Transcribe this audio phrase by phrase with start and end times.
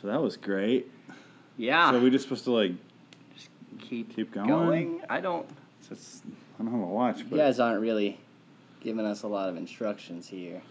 [0.00, 0.90] So that was great.
[1.56, 1.90] Yeah.
[1.90, 2.72] So we just supposed to like
[3.34, 5.02] just keep keep going?
[5.10, 5.46] I don't.
[5.90, 6.22] It's,
[6.58, 8.18] I don't have a to watch, You but guys aren't really
[8.80, 10.62] giving us a lot of instructions here.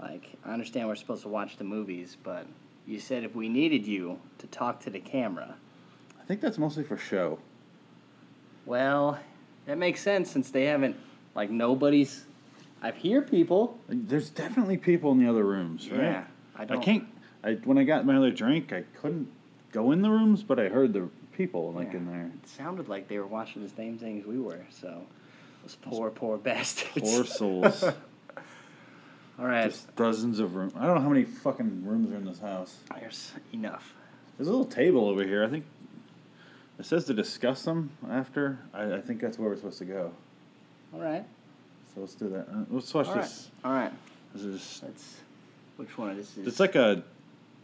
[0.00, 2.46] Like, I understand we're supposed to watch the movies, but
[2.86, 5.54] you said if we needed you to talk to the camera.
[6.18, 7.38] I think that's mostly for show.
[8.64, 9.18] Well,
[9.66, 10.96] that makes sense since they haven't,
[11.34, 12.24] like, nobody's.
[12.80, 13.78] I hear people.
[13.88, 16.00] There's definitely people in the other rooms, right?
[16.00, 16.24] Yeah,
[16.56, 16.82] I I don't.
[16.82, 17.06] can't.
[17.44, 19.28] I when I got my other drink, I couldn't
[19.72, 21.98] go in the rooms, but I heard the people like Yeah.
[21.98, 22.30] in there.
[22.42, 25.02] It sounded like they were watching the same thing as we were, so.
[25.62, 27.08] Those poor, poor bastards.
[27.08, 27.84] Poor souls.
[29.38, 29.70] All right.
[29.70, 30.72] Just dozens of rooms.
[30.76, 32.76] I don't know how many fucking rooms are in this house.
[32.98, 33.94] There's enough.
[34.36, 35.44] There's a little table over here.
[35.44, 35.64] I think
[36.78, 38.58] it says to discuss them after.
[38.74, 40.12] I, I think that's where we're supposed to go.
[40.92, 41.24] All right.
[41.94, 42.48] So let's do that.
[42.48, 43.22] Uh, let's watch All right.
[43.22, 43.50] this.
[43.64, 43.92] All right.
[44.34, 45.16] This is Let's.
[45.76, 46.46] Which one of this is?
[46.46, 47.02] it's like a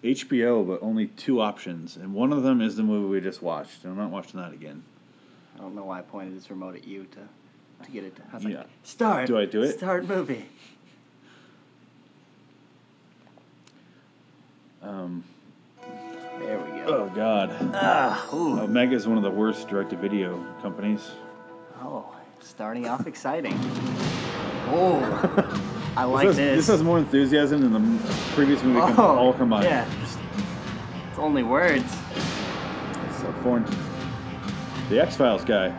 [0.04, 3.82] HBO, but only two options, and one of them is the movie we just watched.
[3.84, 4.82] And I'm not watching that again.
[5.56, 8.16] I don't know why I pointed this remote at you to to get it.
[8.16, 8.58] To, I was Yeah.
[8.58, 9.26] like, start.
[9.26, 9.76] Do I do it?
[9.78, 10.44] Start movie.
[14.82, 15.24] Um,
[16.38, 16.84] There we go.
[16.86, 17.50] oh God.
[17.74, 18.60] Ah, ooh.
[18.60, 21.10] Omega is one of the worst direct-to-video companies.
[21.80, 22.06] Oh,
[22.40, 23.58] starting off exciting.
[24.70, 26.46] Oh, I like this, this.
[26.48, 29.64] has, this has more enthusiasm than the previous movie oh, all combined.
[29.64, 29.84] Yeah.
[31.10, 31.82] It's only words.
[32.14, 33.64] It's So foreign.
[34.90, 35.74] The X Files guy,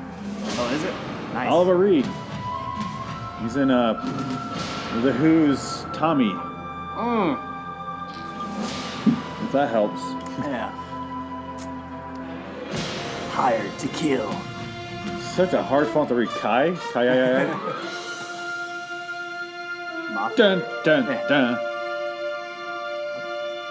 [0.58, 0.94] Oh, is it?
[1.34, 1.50] Nice.
[1.50, 2.06] Oliver Reed.
[3.42, 3.94] He's in uh,
[5.04, 6.32] The Who's Tommy.
[6.34, 7.38] Mm,
[9.46, 10.02] If that helps.
[10.46, 10.70] yeah.
[13.32, 14.30] Hired to kill.
[15.22, 16.28] Such a hard font to read.
[16.28, 16.76] Kai.
[16.92, 17.86] Kai.
[20.36, 21.58] Dun dun dun.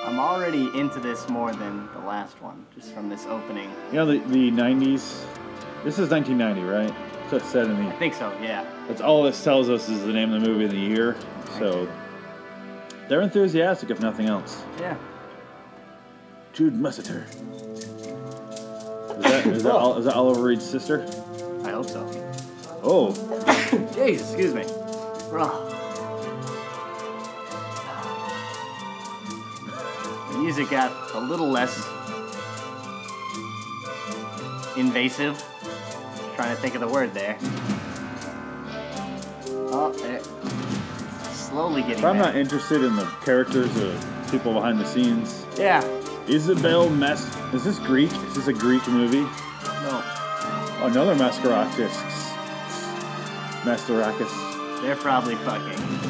[0.04, 3.70] I'm already into this more than the last one, just from this opening.
[3.90, 5.24] You know the the '90s.
[5.84, 6.92] This is 1990, right?
[7.30, 7.90] So it's set in the.
[7.90, 8.64] I think so, yeah.
[8.88, 11.16] That's all this tells us is the name of the movie and the year.
[11.58, 11.86] So
[13.08, 14.62] they're enthusiastic, if nothing else.
[14.80, 14.96] Yeah.
[16.54, 17.24] Jude Mussetter.
[19.18, 19.78] Is that, is that, oh.
[19.78, 21.02] Ol- is that Oliver Reed's sister?
[21.64, 22.06] I hope so.
[22.82, 23.12] Oh,
[23.92, 24.64] Jeez, excuse me.
[25.30, 25.77] Bro.
[30.38, 31.76] Music got a little less
[34.76, 35.42] invasive.
[36.36, 37.36] Trying to think of the word there.
[39.70, 40.20] Oh, there.
[41.32, 43.98] Slowly getting if I'm not interested in the characters or
[44.30, 45.82] people behind the scenes, Yeah.
[46.28, 47.26] Isabel Mas.
[47.54, 48.12] Is this Greek?
[48.12, 49.22] Is this a Greek movie?
[49.82, 50.02] No.
[50.82, 51.90] Another Mascarakis.
[53.62, 54.82] Masterakis.
[54.82, 56.07] They're probably fucking.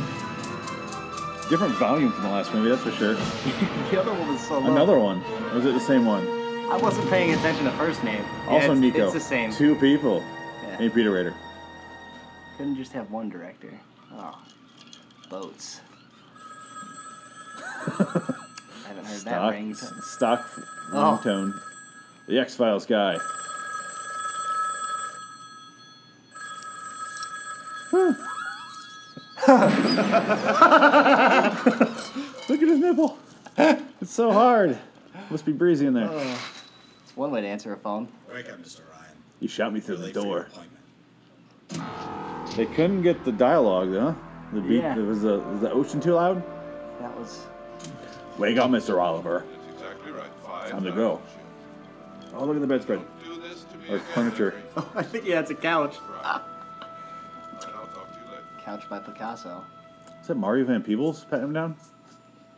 [1.48, 3.14] Different volume from the last movie, that's for sure.
[3.90, 4.70] the other one was so low.
[4.70, 5.22] Another one.
[5.50, 6.26] Or was it the same one?
[6.70, 8.22] I wasn't paying attention to first name.
[8.44, 9.04] Yeah, Also it's, Nico.
[9.04, 9.50] It's the same.
[9.52, 10.22] Two people.
[10.62, 10.76] Yeah.
[10.82, 11.34] And Peter Rader.
[12.58, 13.72] Couldn't just have one director.
[14.12, 14.38] Oh,
[15.30, 15.80] boats.
[17.86, 17.90] I
[18.88, 19.74] haven't heard that Stock, ring.
[19.74, 20.46] stock
[20.92, 21.20] Oh.
[21.24, 21.58] ringtone.
[22.26, 23.16] The X Files guy.
[32.48, 33.18] Look at his nipple.
[33.56, 34.78] It's so hard.
[35.30, 36.08] Must be breezy in there.
[37.04, 38.08] It's one way to answer a phone.
[38.32, 38.80] Wake up, Mr.
[38.90, 39.16] Ryan.
[39.40, 40.48] You shot me through You're the late for your door.
[41.72, 42.56] appointment.
[42.56, 44.16] They couldn't get the dialogue, though.
[44.52, 44.78] The beat.
[44.78, 44.96] Yeah.
[44.96, 46.42] Was the was the ocean too loud?
[47.00, 47.46] That was.
[48.38, 49.00] Wake up, Mr.
[49.02, 49.44] Oliver.
[49.66, 50.30] That's exactly right.
[50.44, 51.16] Five Time to go.
[51.16, 53.00] times, Oh, look at the bedspread.
[53.24, 53.34] Jim.
[53.34, 54.50] Do this to me Or again, furniture.
[54.74, 54.86] Harry.
[54.94, 55.96] I think yeah, it's a couch.
[56.22, 56.40] Right.
[58.68, 59.64] Couch by Picasso.
[60.20, 61.74] Is that Mario Van Peebles patting him down?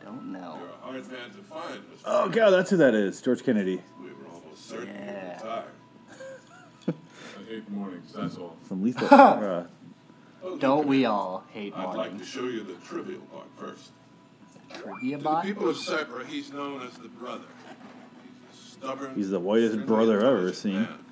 [0.03, 0.57] Don't know.
[0.59, 2.01] You're a hard man to find, Mr.
[2.03, 3.21] Oh, God, that's who that is.
[3.21, 3.81] George Kennedy.
[4.01, 5.27] We were almost certain you Yeah.
[5.29, 5.63] were retired.
[6.89, 8.57] I hate mornings, that's all.
[8.63, 9.07] From Lethal.
[9.11, 9.63] uh,
[10.43, 13.91] Oh, Don't we all hate I'd like to show you the trivial part first.
[14.73, 17.45] Trivia To the people of Cypher, he's known as the brother.
[18.51, 19.15] He's a stubborn.
[19.15, 20.73] He's the whitest brother I've ever seen.
[20.81, 21.05] man.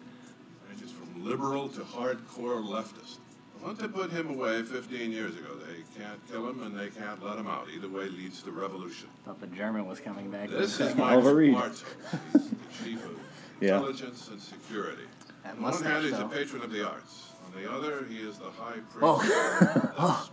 [0.68, 3.19] Ranges from liberal to hardcore leftist.
[3.64, 7.24] Once they put him away 15 years ago, they can't kill him and they can't
[7.24, 7.68] let him out.
[7.76, 9.08] Either way leads to revolution.
[9.26, 10.50] Thought the German was coming back.
[10.50, 11.58] This is Oliver Michael Reed.
[11.58, 11.84] He's
[12.32, 13.20] the chief of
[13.62, 13.76] Yeah.
[13.76, 15.04] intelligence and security.
[15.44, 17.32] That On one hand, mustache, he's a patron of the arts.
[17.46, 19.02] On the other, he is the high priest.
[19.02, 20.30] Oh.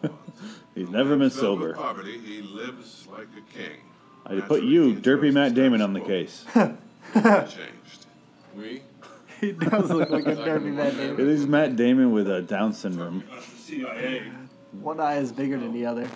[0.76, 1.74] he's never been Filled with sober.
[1.74, 3.78] poverty, he lives like a king.
[4.26, 6.44] I put you, Derpy Matt Damon, on the case.
[6.54, 6.76] Changed.
[8.56, 8.80] We?
[9.40, 10.94] He does look like a derby man.
[10.98, 13.24] It is Matt Damon with a Down syndrome.
[13.58, 14.30] CIA.
[14.80, 16.06] One eye is bigger than the other.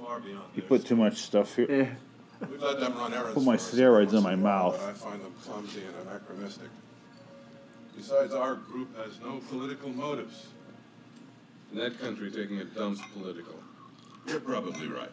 [0.00, 1.70] Far beyond He their put too much stuff here.
[1.70, 2.46] Yeah.
[2.48, 3.34] We let them run errands.
[3.34, 4.80] Put my for us steroids once in my a while, mouth.
[4.80, 6.68] but I find them clumsy and anachronistic.
[7.96, 10.46] Besides, our group has no political motives.
[11.72, 13.54] In that country, taking a dump's political.
[14.26, 15.10] You're probably right.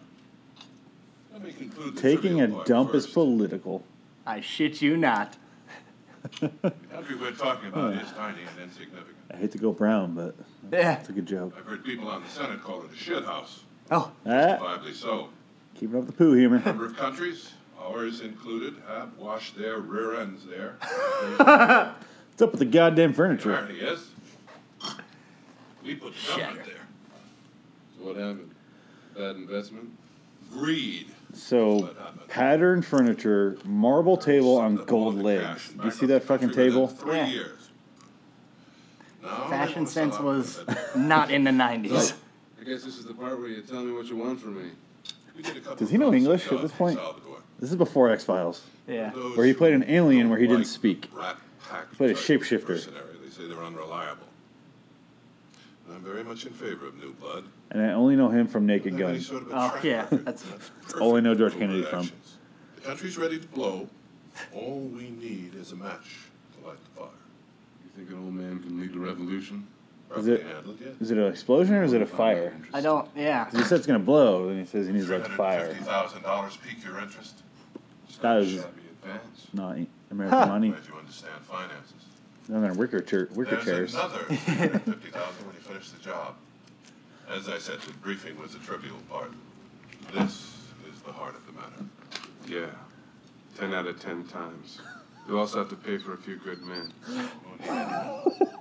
[1.31, 3.13] Let me conclude the Taking a part dump is first.
[3.13, 3.83] political.
[4.25, 5.37] I shit you not.
[6.39, 6.49] The
[6.91, 9.15] country we're talking about is tiny and insignificant.
[9.33, 10.35] I hate to go brown, but
[10.71, 10.99] Yeah.
[10.99, 11.53] it's a good joke.
[11.57, 13.61] I've heard people on the Senate call it a shit house.
[13.91, 15.29] Oh, Ah, Justifiably so.
[15.75, 16.61] keeping up the poo humor.
[16.65, 20.75] number of countries, ours included, have washed their rear ends there.
[21.37, 23.55] What's up with the goddamn The furniture?
[23.55, 24.07] irony is,
[25.83, 26.75] we put the government there.
[27.97, 28.51] So what happened?
[29.15, 29.89] Bad investment?
[30.51, 31.07] Greed.
[31.33, 31.95] So,
[32.27, 35.45] pattern furniture, marble table on Sucked up all gold legs.
[35.47, 36.87] cash Do you see that fucking table?
[36.87, 37.27] Three Yeah.
[37.27, 37.69] years.
[39.21, 40.61] Now fashion sense was
[40.95, 42.13] not in the 90s.
[42.59, 44.71] I guess this is the part where you tell me what you want from me.
[45.35, 46.99] We did a couple Does he know English at this point?
[47.59, 48.61] This is before X Files.
[48.87, 49.11] Yeah.
[49.11, 51.09] Where he played an alien where he didn't speak.
[51.13, 51.35] Rat
[51.69, 52.85] pack Played a shapeshifter.
[52.85, 54.25] They say they're unreliable.
[55.93, 57.45] I'm very much in favor of new blood.
[57.71, 59.21] And I only know him from Naked Have any Gun.
[59.21, 60.25] sort of a Oh, track yeah, record.
[60.25, 61.99] that's- perfect all I know George for Kennedy overt from.
[62.01, 62.37] actions.
[62.75, 63.87] The country's ready to blow.
[64.53, 66.17] All we need is a match
[66.59, 67.09] to light the fire.
[67.83, 69.67] You think an old man can lead a revolution?
[70.11, 70.89] Is Roughly it- handled, yes.
[71.01, 72.55] Is it an explosion or is it a fire?
[72.73, 73.45] I don't, yeah.
[73.45, 75.67] 'Cause he said it's gonna blow, and he says he needs like fire.
[75.73, 77.43] $350,000 pique your interest?
[78.21, 79.47] That is Shabby advance.
[79.53, 79.77] not
[80.09, 80.69] American money.
[80.69, 81.93] Glad you understand finances.
[82.49, 83.93] No, they're wicker, chair, wicker There's chairs.
[83.93, 86.33] another 350000 when you finish the job.
[87.29, 89.31] As I said, the briefing was a trivial part.
[90.11, 90.55] This
[90.91, 91.85] is the heart of the matter.
[92.47, 92.75] Yeah.
[93.55, 94.81] Ten out of ten times.
[95.27, 96.91] You'll also have to pay for a few good men.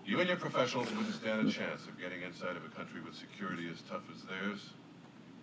[0.04, 3.14] You and your professionals wouldn't stand a chance of getting inside of a country with
[3.14, 4.68] security as tough as theirs.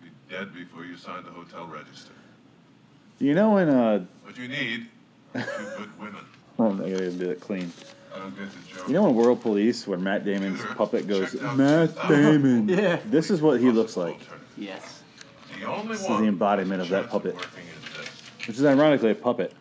[0.04, 2.12] You'd be dead before you signed the hotel register.
[3.18, 4.86] You know when uh, What you need
[5.34, 6.24] are two good women.
[6.60, 7.72] oh, I gotta do it clean.
[8.16, 8.88] I don't get the joke.
[8.88, 12.68] You know in World Police when Matt Damon's puppet goes, Checked out Matt Damon.
[12.76, 12.98] Yeah.
[13.06, 14.18] This is what he looks like,
[14.56, 15.02] Yes.
[15.58, 17.34] The only This is one the embodiment with of that chance puppet.
[17.34, 18.46] working is this.
[18.48, 19.52] which is ironically a puppet.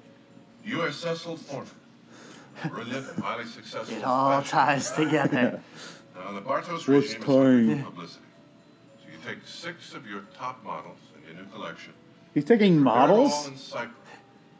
[0.65, 1.75] You are Cecil Thornton,
[2.69, 3.95] brilliant and highly successful.
[3.97, 5.61] It all fashion ties together.
[6.17, 7.83] Now, the Bartos What's regime is hungry time?
[7.83, 8.25] for publicity.
[9.03, 11.91] So you take six of your top models in your new collection.
[12.33, 13.47] He's taking They're all models.
[13.47, 13.91] in Cyprus.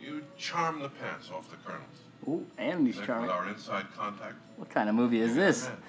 [0.02, 1.88] You charm the pants off the colonels.
[2.28, 3.28] Ooh, and he's Think charming.
[3.28, 4.34] with our inside contact.
[4.58, 5.68] What kind of movie is we this?
[5.68, 5.82] have men.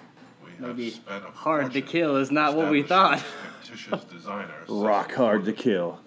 [0.44, 0.94] We have Maybe
[1.34, 3.22] Hard to Kill is not what we thought.
[4.12, 4.54] designer.
[4.68, 5.98] Rock hard to kill.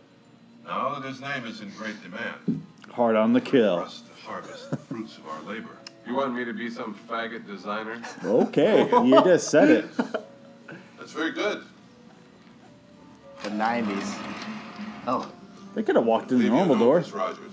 [0.65, 3.77] Now that his name is in great demand, Hard on the kill.
[3.79, 5.69] us to harvest the fruits of our labor.
[6.07, 8.01] You want me to be some faggot designer?
[8.23, 9.85] Okay, you just said it.
[10.97, 11.63] That's very good.
[13.43, 14.19] The 90s.
[15.07, 15.31] Oh,
[15.75, 16.99] They could have walked in the Leave you normal note, door.
[16.99, 17.51] Miss Rogers.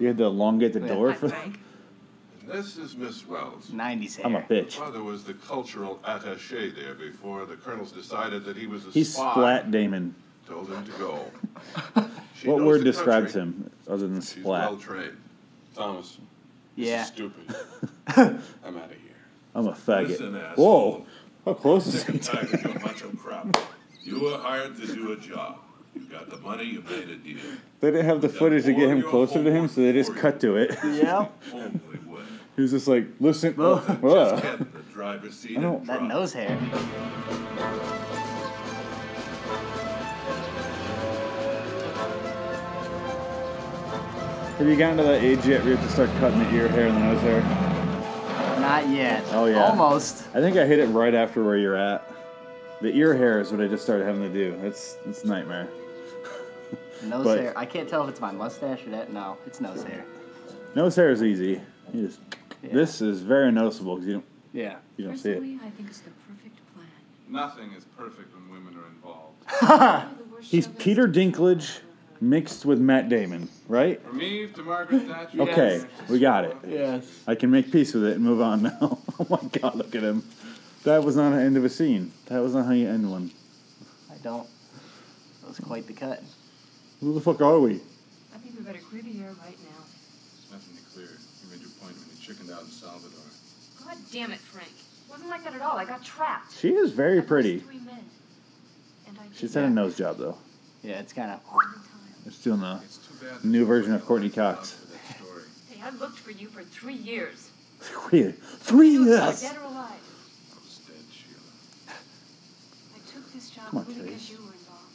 [0.00, 0.86] You had to elongate the Yeah.
[0.88, 1.28] door for.
[1.28, 1.58] Frank.
[2.50, 3.66] And this is Miss Wells.
[3.72, 4.26] 90s hair.
[4.26, 4.72] I'm a bitch.
[4.74, 9.12] Father was the cultural attaché there before the colonels decided that he was a He's
[9.12, 9.30] spy.
[9.32, 10.14] splat Damon.
[10.48, 11.24] Told him to go.
[12.40, 13.40] She What knows word the describes country.
[13.62, 14.80] him other than She's well splat?
[14.98, 15.16] trained.
[15.74, 16.18] Thomas.
[16.76, 16.98] Yeah.
[16.98, 17.56] This is stupid.
[18.06, 19.16] I'm out of here.
[19.56, 20.08] I'm a faggot.
[20.10, 20.92] Listen, asshole.
[20.92, 21.06] Whoa,
[21.44, 22.12] how close is Sick he?
[22.12, 23.56] and tired of your macho crap.
[24.04, 25.58] You were hired to do a job.
[25.96, 27.38] You got the money, you made a deal.
[27.80, 30.38] They didn't have the footage to get him closer to him, so they just cut
[30.42, 30.70] to it.
[30.84, 31.32] Yep.
[31.52, 31.70] Only
[32.06, 32.07] way.
[32.58, 33.54] He was just like, listen.
[33.56, 36.08] Well, Just uh, get in the driver's seat I don't- and That drive.
[36.08, 36.58] nose hair.
[44.58, 46.68] Have you gotten to that age yet where you have to start cutting the ear
[46.68, 47.40] hair and the nose hair?
[48.60, 49.24] Not yet.
[49.30, 49.64] Oh, yeah.
[49.68, 50.26] Almost.
[50.34, 52.10] I think I hit it right after where you're at.
[52.82, 54.58] The ear hair is what I just started having to do.
[54.64, 55.68] It's it's a nightmare.
[57.04, 57.52] Nose But- hair.
[57.56, 59.12] I can't tell if it's my mustache or that.
[59.12, 60.04] No, it's nose hair.
[60.74, 61.60] Nose hair is easy.
[61.94, 62.20] You just,
[62.62, 62.72] Yeah.
[62.72, 64.76] This is very noticeable because you don't Yeah.
[64.96, 65.34] you don't see it.
[65.34, 66.86] Personally, I think it's the perfect plan.
[67.28, 69.36] Nothing is perfect when women are involved.
[69.60, 71.80] One of the worst He's Peter Dinklage
[72.20, 74.02] mixed with Matt Damon, right?
[74.02, 75.40] From Eve to Margaret Thatcher.
[75.42, 76.56] Okay, we got it.
[76.66, 77.22] Yes.
[77.28, 78.98] I can make peace with it and move on now.
[79.20, 80.24] oh my god, look at him.
[80.84, 82.12] That was not the end of a scene.
[82.26, 83.30] That was not how you end one.
[84.10, 84.48] I don't.
[85.42, 86.22] That was quite the cut.
[87.00, 87.80] Who the fuck are we?
[88.34, 89.84] I think we better clear the air right now.
[89.84, 91.06] There's nothing to clear.
[91.06, 93.24] You made your point when you chickened out in Salvador.
[93.86, 94.68] God damn it, Frank.
[94.68, 95.78] It wasn't like that at all.
[95.78, 96.52] I got trapped.
[96.58, 97.60] She is very pretty.
[97.60, 98.04] Three men.
[99.06, 100.36] And I She's had a nose job though.
[100.82, 101.40] Yeah, it's kind of.
[101.50, 101.84] all the time.
[102.26, 103.42] It's doing the It's too bad.
[103.44, 104.72] New that version of Courtney weren't Cox.
[104.72, 105.42] for that story.
[105.70, 107.50] Hey, I looked for you for three years.
[107.80, 109.40] three, three You were years.
[109.40, 109.96] Dead or alive.
[110.52, 111.96] I was dead, Sheila.
[111.96, 114.06] I took this job Come on, only Terry.
[114.10, 114.92] because you were involved.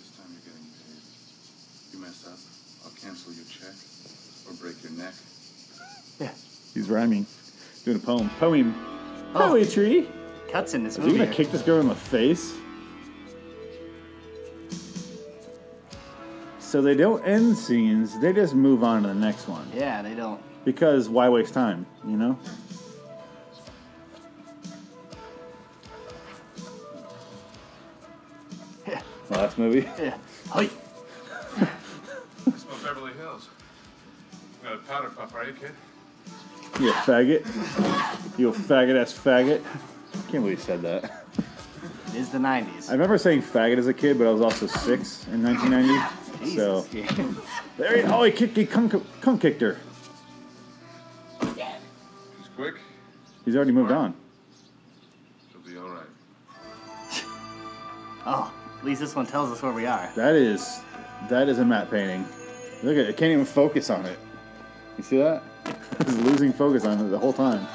[0.00, 1.04] This time you're getting paid.
[1.92, 2.40] You mess up,
[2.88, 3.76] I'll cancel your check
[4.48, 5.12] or break your neck.
[6.74, 7.26] He's rhyming.
[7.84, 8.30] Doing a poem.
[8.38, 8.74] Poem.
[9.34, 9.48] Oh.
[9.50, 10.08] Poetry.
[10.50, 11.18] Cuts in this Is he movie.
[11.24, 12.54] gonna kick this girl in the face?
[16.60, 19.70] So they don't end scenes, they just move on to the next one.
[19.74, 20.40] Yeah, they don't.
[20.64, 22.38] Because why waste time, you know?
[28.86, 29.00] Yeah.
[29.30, 29.88] Last movie?
[29.98, 30.16] Yeah.
[30.50, 30.68] Hi.
[32.46, 33.48] It's about Beverly Hills.
[34.62, 35.72] You got a powder puff, are you, kid?
[36.80, 37.44] You faggot.
[38.38, 39.64] You faggot ass faggot.
[40.30, 41.24] Can't believe you said that.
[42.08, 42.88] It is the 90s.
[42.88, 46.54] I remember saying faggot as a kid, but I was also six in 1990.
[46.54, 47.18] So Jesus.
[47.76, 48.88] there he, oh, he kicked, he cum,
[49.20, 49.78] cum kicked her.
[51.42, 51.56] She's
[52.54, 52.76] quick.
[53.44, 54.14] He's already moved on.
[55.50, 56.06] She'll be all right.
[58.24, 60.08] oh, at least this one tells us where we are.
[60.14, 60.80] That is,
[61.28, 62.24] that is a matte painting.
[62.84, 64.18] Look at it, it can't even focus on it.
[64.96, 65.42] You see that?
[66.00, 67.66] it's losing focus on it the whole time.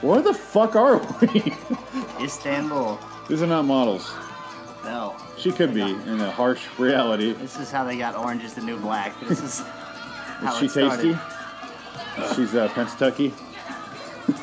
[0.00, 1.54] Where the fuck are we?
[2.24, 2.98] Istanbul.
[3.28, 4.10] These are not models.
[4.84, 5.14] No.
[5.38, 7.32] She could be in a harsh reality.
[7.34, 9.14] This is how they got Orange is the New Black.
[9.28, 9.60] This is
[10.40, 11.18] how Is she it started.
[12.16, 12.34] tasty?
[12.34, 13.32] She's uh, Pennsatucky.
[14.26, 14.38] Do you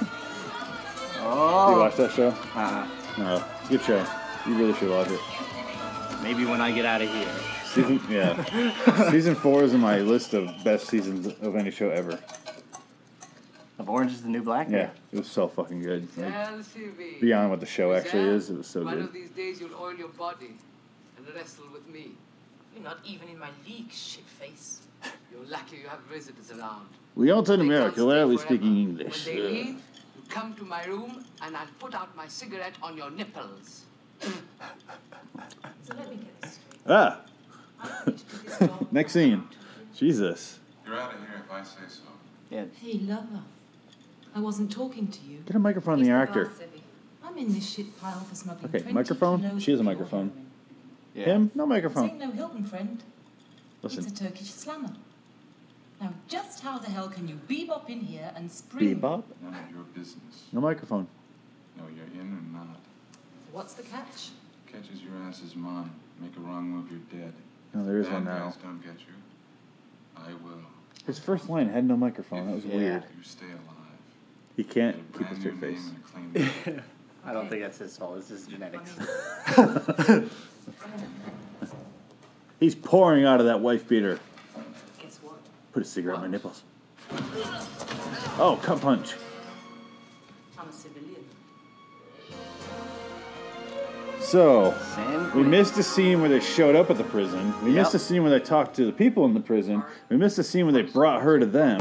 [1.22, 1.80] Oh.
[1.80, 2.34] watch that show?
[2.56, 4.06] Uh, No, good show.
[4.48, 5.20] You really should watch it.
[6.24, 7.28] maybe when I get out of here.
[7.74, 9.10] Season, yeah.
[9.12, 12.20] Season four is in my list of best seasons of any show ever.
[13.78, 14.68] Of Orange is the New Black?
[14.70, 16.08] Yeah, it was so fucking good.
[16.18, 17.22] Like, LCV.
[17.22, 19.06] beyond what the show actually is, it was so One good.
[19.06, 20.52] of these days you'll oil your body
[21.18, 22.12] and wrestle with me.
[22.74, 24.80] You're not even in my league, shitface.
[25.32, 26.88] You're lucky you have visitors around.
[27.16, 28.78] We all in They America can't rarely stay speaking.
[28.78, 29.26] English.
[29.28, 29.52] When they Ugh.
[29.54, 33.86] leave, you come to my room and I'll put out my cigarette on your nipples.
[34.22, 34.30] So
[35.96, 36.82] let me get this straight.
[36.88, 37.22] Ah,
[38.91, 39.43] next scene.
[39.95, 40.59] Jesus.
[40.86, 42.01] You're out of here if I say so.
[42.50, 42.65] Yeah.
[42.81, 43.41] Hey, lover.
[44.36, 45.39] I wasn't talking to you.
[45.45, 46.51] Get a microphone on He's the the actor.
[47.24, 49.41] I'm in this shit pile for smuggling Okay, 20 microphone?
[49.41, 50.29] kilos She has a of microphone.
[50.29, 50.45] heroin.
[51.15, 51.25] yeah.
[51.25, 51.51] Him?
[51.55, 52.09] No This microphone.
[52.09, 53.03] ain't no Hilton, friend.
[53.81, 54.05] Listen.
[54.05, 54.91] It's a Turkish slammer.
[56.01, 58.95] Now, just how the hell can you bebop in here and spring?
[59.00, 59.24] Bebop?
[59.43, 60.43] None of your business.
[60.53, 61.07] No microphone.
[61.77, 62.77] No, you're in or not.
[63.51, 64.29] What's the catch?
[64.71, 65.89] Catches your ass is mine.
[66.21, 67.33] Make a wrong move, you're dead.
[67.74, 68.54] No, there is Bad one now.
[68.64, 69.14] don't get you.
[70.18, 70.60] I will.
[71.06, 72.48] His first line had no microphone.
[72.48, 72.76] That was Yeah.
[72.76, 73.04] weird.
[73.18, 73.76] You stay alive.
[74.58, 75.88] He can't a keep a straight face.
[75.88, 76.02] and a
[76.42, 76.82] clean name.
[77.26, 78.18] I don't think that's his fault.
[78.18, 78.96] It's just genetics.
[82.60, 84.20] He's pouring out of that wife beater.
[85.02, 85.38] Guess what?
[85.72, 86.64] Put a cigarette in my nipples.
[88.38, 89.14] Oh, cut punch.
[94.33, 94.75] So,
[95.33, 97.51] we missed a scene where they showed up at the prison.
[97.63, 99.83] We missed a scene where they talked to the people in the prison.
[100.09, 101.79] We missed a scene where they brought her to them.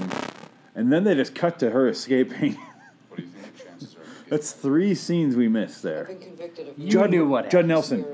[0.74, 2.56] And then they just cut to her escaping.
[3.08, 3.98] What do you think the chances are?
[4.30, 6.04] That's three scenes we missed there.
[6.04, 7.66] been convicted of You Judd- knew what Judd.
[7.66, 8.04] Nelson.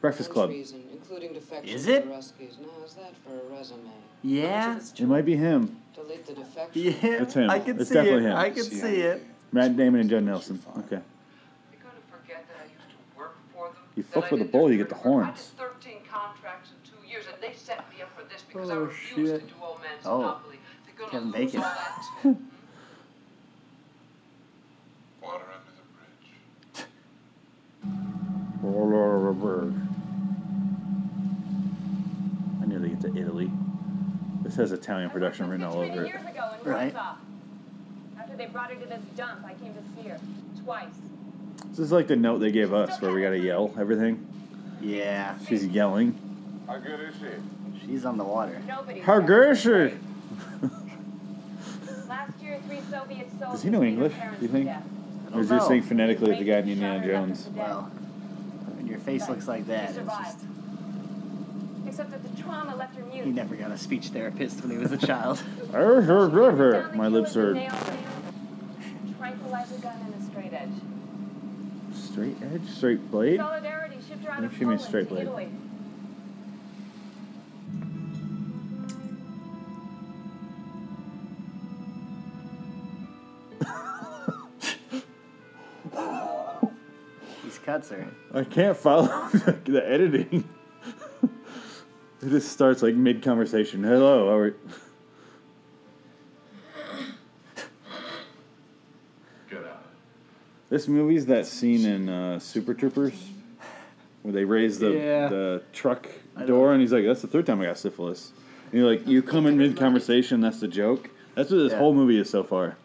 [0.00, 0.50] Breakfast Club.
[0.50, 2.04] treason, including Is it?
[2.06, 2.60] the Ruskies.
[2.60, 3.80] Now, is that for a resume?
[4.22, 4.78] Yeah.
[4.98, 5.76] It might be him.
[5.94, 6.82] Delete the defection.
[6.82, 7.22] Yeah.
[7.22, 7.48] It's him.
[7.50, 8.30] I can It's see definitely it.
[8.30, 8.36] him.
[8.36, 9.24] I can see it.
[9.52, 10.60] Matt Damon and Judd Nelson.
[10.78, 10.88] Okay.
[10.90, 13.76] You're gonna forget that I used to work for them.
[14.00, 15.52] You fuck with a bull, you get the horns.
[15.58, 18.70] I did 13 contracts in two years, and they set me up for this because
[18.70, 19.40] I Oh, refused shit.
[19.42, 20.20] to do old man's Oh.
[20.22, 20.58] monopoly.
[20.86, 21.60] They're gonna Kevin lose Bacon.
[21.60, 22.28] all that too.
[22.30, 22.44] Mm-hmm.
[25.22, 25.84] Water under the
[26.72, 26.86] bridge.
[28.62, 29.74] Roll over a bird.
[32.62, 33.50] I knew they get to Italy.
[34.44, 36.08] This has Italian production written all over it.
[36.08, 36.94] years ago in Right.
[36.94, 37.16] Warsaw.
[38.18, 40.18] After they brought her to this dump, I came to see her
[40.64, 40.86] twice.
[41.80, 44.26] This is like the note they gave us where we gotta yell everything.
[44.82, 45.38] Yeah.
[45.48, 46.14] She's yelling.
[46.66, 47.86] How good is she?
[47.86, 48.60] She's on the water.
[48.68, 49.00] Nobody.
[49.00, 49.70] How good is she?
[52.06, 53.52] Last year, three Soviet soldiers.
[53.52, 54.66] Does he know English, parents do you to think?
[54.66, 54.82] death.
[55.32, 55.68] Or is he know.
[55.68, 57.44] saying phonetically like the guy in Raped and Indiana shot her and Jones?
[57.46, 57.66] her for dead.
[57.66, 57.82] Well,
[58.76, 60.36] when your face looks like that, it's just,
[61.86, 63.24] Except that the trauma left her mute.
[63.24, 65.42] he never got a speech therapist when he was a child.
[65.72, 67.54] Down the My lips are
[69.16, 70.68] Tranquilizer gun and a straight edge.
[72.20, 73.38] Straight edge, straight blade.
[73.38, 75.22] Solidarity shipped her out What of if she means straight blade?
[75.22, 75.48] Italy.
[87.44, 88.06] These cuts are.
[88.34, 89.06] I can't follow
[89.64, 90.48] the editing.
[91.22, 93.82] it just starts like mid conversation.
[93.82, 94.54] Hello, how are
[100.70, 103.12] This movie's that scene in uh, Super Troopers
[104.22, 105.28] where they raise the Yeah.
[105.28, 106.06] the truck
[106.46, 108.32] door and he's like, "That's the third time I got syphilis."
[108.72, 110.40] you're like you come in mid conversation.
[110.40, 111.10] That's the joke.
[111.34, 111.78] That's what this Yeah.
[111.78, 112.76] whole movie is so far.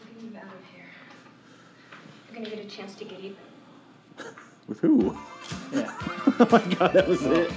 [0.00, 0.86] We're gonna move out of here.
[2.30, 3.36] We're gonna get a chance to get even.
[4.68, 5.16] With who?
[5.70, 5.92] Yeah.
[6.40, 7.52] oh my god, that was it.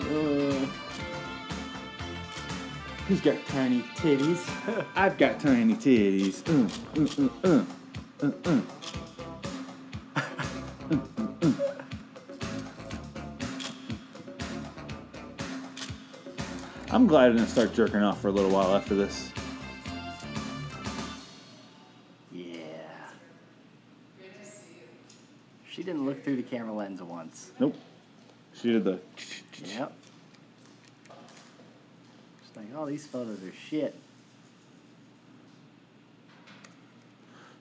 [0.00, 0.66] Uh,
[3.10, 4.86] Who's got tiny titties?
[4.94, 6.46] I've got tiny titties.
[6.46, 7.64] Uh,
[8.22, 8.62] uh, uh.
[16.92, 19.32] I'm glad I didn't start jerking off for a little while after this.
[22.30, 22.44] Yeah.
[25.68, 27.50] She didn't look through the camera lens once.
[27.58, 27.74] Nope.
[28.54, 29.00] She did the.
[29.64, 29.94] Yep.
[32.60, 33.94] Just like, oh, these photos are shit.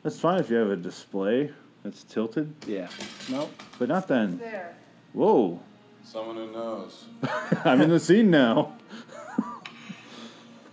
[0.03, 1.51] That's fine if you have a display
[1.83, 2.87] that's tilted, Yeah.
[3.29, 3.51] Nope.
[3.77, 4.37] but not then.
[4.37, 4.75] There.
[5.13, 5.59] Whoa.
[6.03, 7.05] Someone who knows.
[7.65, 8.73] I'm in the scene now.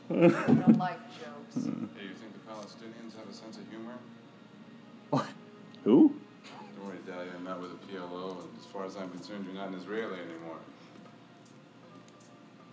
[0.08, 1.66] I don't like jokes.
[1.66, 3.94] Hey, you think the Palestinians have a sense of humor?
[5.10, 5.26] What?
[5.84, 6.14] Who?
[6.76, 7.30] Don't worry, Daddy.
[7.36, 10.18] I met with a PLO, and as far as I'm concerned, you're not an Israeli
[10.20, 10.58] anymore.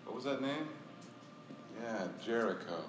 [0.06, 0.68] What was that name?
[1.82, 2.84] Yeah, Jericho.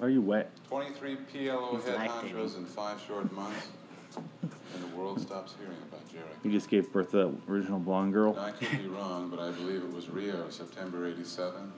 [0.00, 0.50] Are you wet?
[0.68, 2.32] 23 PLO He's head lactating.
[2.34, 3.68] honchos in five short months.
[4.14, 6.30] and the world stops hearing about Jericho.
[6.42, 8.34] You just gave birth to that original blonde girl.
[8.34, 11.72] Now, I could be wrong, but I believe it was Rio, September 87.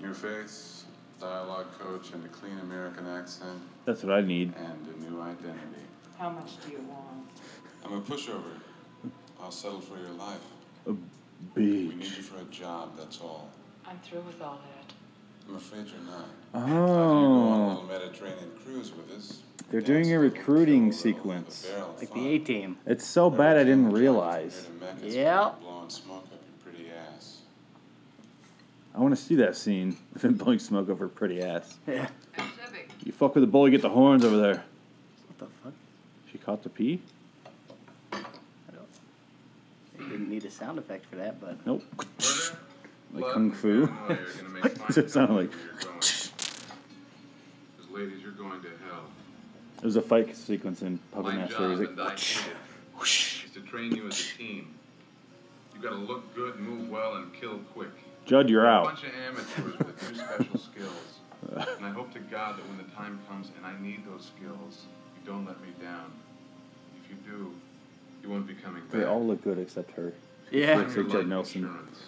[0.00, 0.84] New face,
[1.20, 4.52] dialogue coach, and a clean American accent, That's what I need.
[4.56, 5.82] and a new identity.
[6.18, 7.28] How much do you want?
[7.84, 8.58] I'm a pushover.
[9.40, 10.40] I'll settle for your life.
[10.86, 10.94] A
[11.54, 12.16] We need Beach.
[12.16, 13.50] you for a job, that's all.
[13.86, 14.73] I'm through with all that.
[15.48, 16.26] I'm afraid you're not.
[16.54, 16.58] Oh.
[16.58, 17.68] After you go on a Oh.
[17.68, 19.40] little Mediterranean cruise with us.
[19.70, 21.68] They're doing a recruiting fill a sequence.
[21.98, 22.18] Like fun.
[22.22, 22.76] the A team.
[22.86, 24.64] It's so Every bad I didn't realize.
[24.66, 25.52] from here to Mecca, it's Yeah.
[25.60, 27.38] Blowing smoke up your pretty ass.
[28.94, 29.96] I want to see that scene.
[30.14, 31.76] of him blowing smoke over her pretty ass.
[31.88, 32.08] Yeah.
[33.04, 34.64] You fuck with the bull, you get the horns over there.
[35.28, 35.72] What the fuck?
[36.30, 37.02] She caught the pee?
[38.12, 38.18] I
[38.72, 40.08] don't.
[40.10, 41.82] Didn't need a sound effect for that, but Nope.
[43.14, 43.68] Murder, Like blood, kung fu.
[43.84, 46.00] and oil are gonna make fine It sounded like- wherever you're going.
[46.00, 46.30] 'Cause
[47.90, 49.04] ladies, you're going to hell.
[49.78, 51.54] It was a fight sequence in Puppet Master.
[51.54, 53.02] job, It was and I like, hate it,
[53.44, 54.74] is to train you as a team.
[55.74, 57.90] You gotta look good, move well, and kill quick.
[58.24, 61.10] Judd, you're We're A bunch of amateurs with a few special skills.
[61.76, 64.86] And I hope to God that when the time comes and I need those skills,
[65.14, 66.10] you don't let me down.
[67.04, 67.52] If you do,
[68.22, 68.92] you won't be coming back.
[68.92, 70.14] They all look good except her.
[70.50, 70.78] yeah.
[70.78, 71.64] Looks like Your Judd Nelson.
[71.64, 72.00] insurance.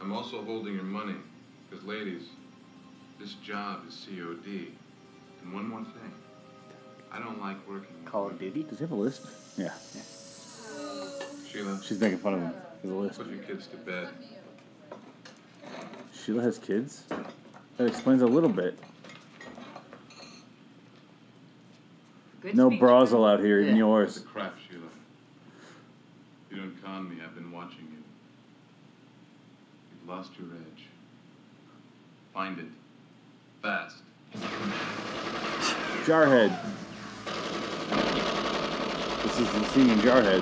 [0.00, 1.14] I'm also holding your money,
[1.68, 2.22] because ladies,
[3.20, 4.72] this job is COD.
[5.42, 6.12] And one more thing,
[7.12, 7.88] I don't like working.
[8.02, 8.52] with Call of women.
[8.52, 8.68] Duty.
[8.68, 9.22] Does he have a list?
[9.56, 9.72] Yeah.
[11.50, 13.18] Sheila, She's making fun of him for the list.
[13.18, 14.08] put your kids to bed.
[16.12, 17.04] Sheila has kids?
[17.78, 18.78] That explains a little bit.
[22.42, 23.84] Good No speech, bras allowed here, even Yeah.
[23.84, 24.22] What's yours.
[24.24, 24.82] the crap, Sheila?
[26.50, 27.16] You don't con me.
[27.24, 27.97] I've been watching you.
[30.08, 30.84] You've lost your edge.
[32.32, 32.64] Find it.
[33.60, 33.96] Fast.
[36.06, 36.58] Jarhead.
[39.22, 40.40] This is the scene in Jarhead.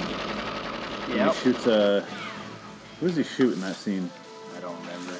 [1.08, 1.28] When Yep.
[1.28, 2.06] Uh, he shoots a.
[3.00, 4.08] Who does he shoot in that scene?
[4.56, 5.14] I don't remember.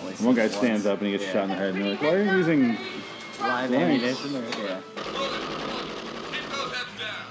[0.00, 1.32] Only One guy it stands up and he gets Yeah.
[1.32, 2.76] shot in the head, and they're like, "Why are you using?"
[3.40, 4.80] Live ammunition or yeah.
[4.96, 7.26] Keep those heads down.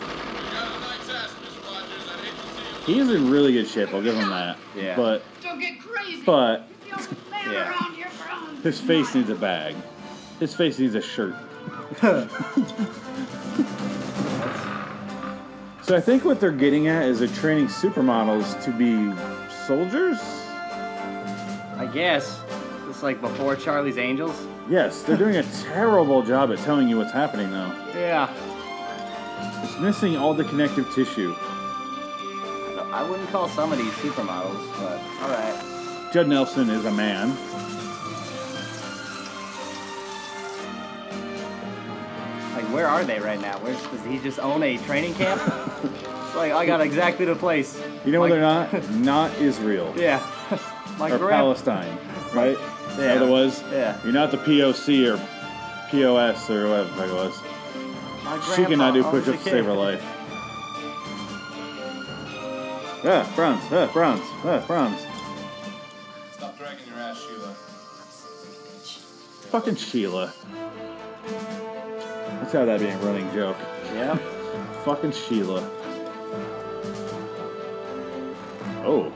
[0.00, 2.08] You got a nice ass, Miss Rogers.
[2.08, 2.77] I hate to see you.
[2.88, 3.92] He's in really good shape.
[3.92, 4.56] I'll give him that.
[4.74, 4.96] Yeah.
[4.96, 6.22] But Don't get crazy.
[6.24, 7.70] but don't lay Yeah.
[7.70, 9.74] around here for his face needs a bag.
[10.40, 11.34] His face needs a shirt.
[15.82, 19.10] So I think what they're getting at is they're training supermodels to be
[19.66, 20.18] soldiers.
[21.78, 22.42] I guess.
[22.90, 24.38] It's like before Charlie's Angels.
[24.68, 27.72] Yes, they're doing a terrible job at telling you what's happening though.
[27.94, 28.28] Yeah.
[29.64, 31.34] It's missing all the connective tissue.
[32.92, 36.10] I wouldn't call some of these supermodels, but all right.
[36.12, 37.28] Judd Nelson is a man.
[42.54, 43.58] Like, where are they right now?
[43.60, 45.40] Where's does he just own a training camp?
[46.36, 47.82] Like I got exactly the place.
[48.04, 48.90] You know what Like- they're not?
[49.30, 49.92] Not Israel.
[49.96, 50.22] Yeah.
[50.98, 51.98] My or grand- Palestine,
[52.32, 52.56] right?
[52.96, 53.14] Yeah.
[53.14, 53.98] Otherwise, Yeah.
[54.04, 55.16] you're not the POC or
[55.90, 57.42] POS or whatever it was.
[58.24, 60.04] My She cannot do push-ups to save her life.
[63.04, 65.06] Ah, bronze, ah, bronze, ah, bronze.
[66.32, 67.54] Stop dragging your ass, Sheila.
[69.50, 70.32] Fucking Sheila.
[72.40, 73.56] Let's have that be a running joke.
[73.94, 74.16] Yeah.
[74.84, 75.60] Fucking Sheila.
[78.84, 79.12] Oh.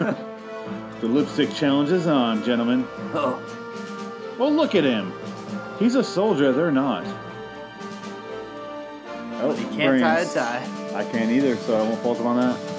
[1.00, 2.86] the lipstick challenge is on, gentlemen.
[3.14, 3.40] Oh.
[4.36, 5.12] Well, look at him.
[5.78, 7.04] He's a soldier, they're not.
[9.34, 10.68] Oh, He can't tie a tie.
[10.96, 12.71] I can't either, so I won't fault him on that.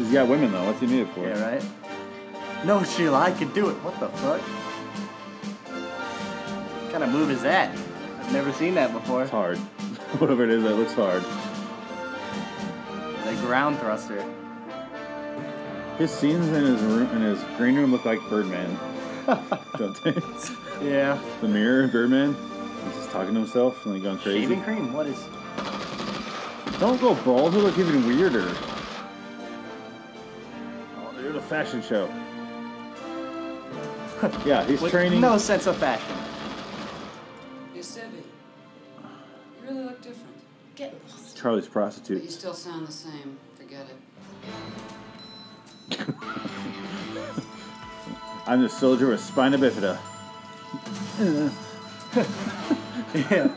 [0.00, 0.64] He's got women, though.
[0.64, 1.28] What's he need it for?
[1.28, 1.62] Yeah, right?
[2.64, 3.74] No, Sheila, I could do it.
[3.84, 4.40] What the fuck?
[6.80, 7.76] What kind of move is that?
[8.18, 9.20] I've never seen that before.
[9.20, 9.58] It's hard.
[10.18, 11.22] Whatever it is, that looks hard.
[13.26, 14.24] The ground thruster.
[15.98, 18.78] His scenes in his room, in his green room, look like Birdman.
[19.76, 20.16] Don't they?
[20.82, 21.20] Yeah.
[21.42, 22.34] The mirror, Birdman.
[22.86, 24.40] He's just talking to himself and like going crazy.
[24.40, 24.94] Shaving cream?
[24.94, 25.22] What is.
[26.80, 27.52] Don't go bald.
[27.52, 28.50] You look even weirder.
[31.30, 32.08] They're the fashion show.
[34.44, 35.20] yeah, he's With training.
[35.20, 36.16] no sense of fashion.
[37.72, 38.16] Hey, Sevi.
[38.16, 38.24] You
[39.62, 40.34] really look different.
[40.74, 41.36] Get lost.
[41.36, 42.32] Charlie's But you prostitute.
[42.32, 43.38] still sound the same.
[43.56, 43.86] Forget
[45.90, 46.00] it.
[48.48, 49.98] I'm the soldier with spina bifida.
[53.30, 53.48] yeah.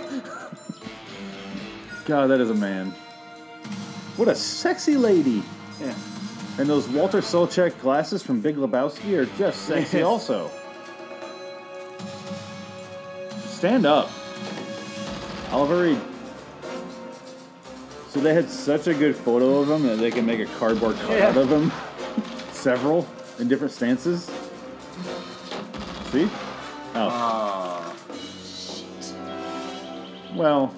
[2.05, 2.91] God, that is a man.
[4.15, 5.41] What a sexy lady.
[5.81, 5.95] Yeah.
[6.59, 10.51] And those Walter Sobchak glasses from Big Lebowski are just sexy also.
[13.47, 14.11] Stand up.
[15.51, 15.99] Oliver Reed.
[18.09, 20.95] So they had such a good photo of him that they can make a cardboard
[20.97, 21.39] cutout Yeah.
[21.41, 21.71] of him.
[22.51, 23.07] Several
[23.39, 24.25] in different stances.
[26.11, 26.25] See?
[26.95, 27.09] Oh.
[27.09, 27.95] Ah.
[29.01, 30.35] Aw.
[30.35, 30.73] Well.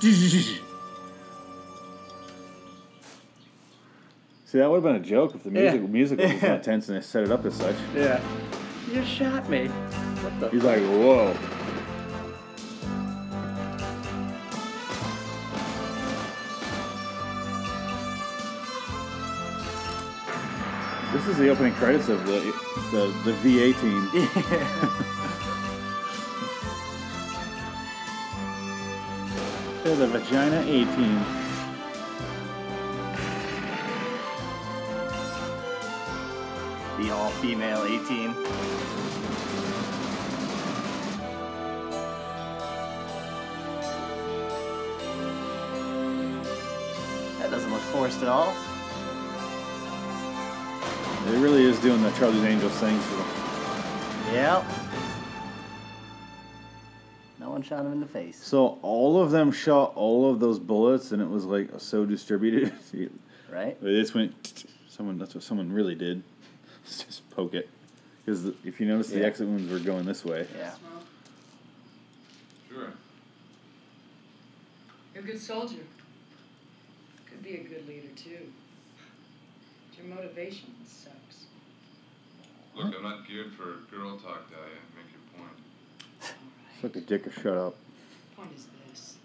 [4.46, 5.72] See, that would have been a joke if the Yeah.
[5.72, 6.58] music music was Yeah.
[6.58, 7.74] tense and they set it up as such.
[7.94, 8.20] Yeah.
[8.92, 9.66] You shot me.
[9.66, 11.34] What the He's like, whoa.
[21.12, 22.40] This is the opening credits of the
[22.92, 24.08] the, the VA team.
[29.84, 31.45] They're the Vagina A team.
[37.06, 38.34] The all female 18.
[47.38, 48.52] That doesn't look forced at all.
[51.28, 52.98] It really is doing the Charlie's Angels thing.
[52.98, 53.24] So.
[54.32, 54.64] Yep.
[57.38, 58.42] No one shot him in the face.
[58.42, 62.72] so all of them shot all of those bullets, and it was like so distributed.
[63.48, 63.80] Right?
[63.80, 64.64] They just went.
[64.88, 65.18] Someone.
[65.18, 66.24] That's what someone really did.
[66.86, 67.68] Just poke it.
[68.24, 69.26] Because if you notice, the Yeah.
[69.26, 70.46] exit wounds were going this way.
[70.56, 70.74] Yeah.
[72.68, 72.92] Sure.
[75.14, 75.82] You're a good soldier.
[77.28, 78.52] Could be a good leader too.
[79.90, 81.46] But your motivation sucks.
[82.74, 84.68] Look, I'm not geared for girl talk, Dahlia.
[84.96, 86.34] Make your point.
[86.82, 87.76] Suck a dick or shut up.
[88.36, 89.16] Point is this.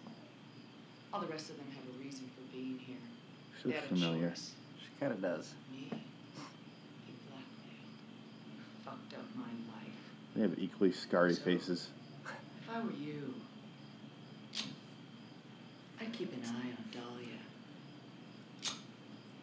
[1.14, 2.96] All the rest of them have a reason for being here.
[3.58, 4.30] She They looks had a familiar.
[4.30, 4.52] choice.
[4.80, 5.54] She kind of does.
[5.70, 7.92] Me, be blackmailed.
[8.86, 10.00] Fucked up my life.
[10.36, 11.90] They have equally scarry faces.
[12.26, 13.34] If I were you,
[16.00, 17.28] I'd keep an eye on Dahlia.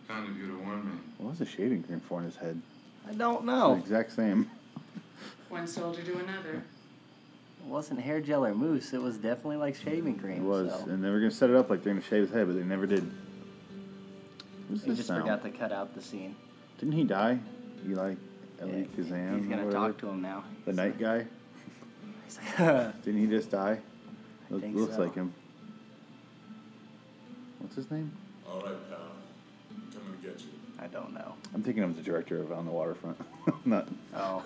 [0.08, 0.92] Kind of you to warn me.
[1.18, 2.60] What was the shaving cream for in his head?
[3.08, 3.74] I don't know.
[3.74, 4.50] the exact same.
[5.50, 6.62] One soldier to another.
[7.60, 8.92] It wasn't hair gel or mousse.
[8.94, 10.38] It was definitely like shaving cream.
[10.44, 10.90] It was, So.
[10.90, 12.62] and they were gonna set it up like they're gonna shave his head, but they
[12.62, 13.10] never did.
[14.68, 15.22] What's He this just sound?
[15.22, 16.34] forgot to cut out the scene.
[16.78, 17.38] Didn't he die?
[17.88, 18.14] Eli,
[18.62, 19.38] Eli Yeah, Kazan.
[19.38, 20.44] He's gonna talk to him now.
[20.64, 21.26] The night guy.
[22.24, 23.78] He's like, Didn't he just die?
[24.50, 25.02] Look, think looks so.
[25.02, 25.32] like him.
[27.58, 28.10] What's his name?
[28.48, 28.98] All right, pal.
[29.70, 30.48] I'm coming to get you.
[30.80, 31.34] I don't know.
[31.54, 33.18] I'm thinking of the director of On the Waterfront.
[33.64, 34.42] Not, Oh,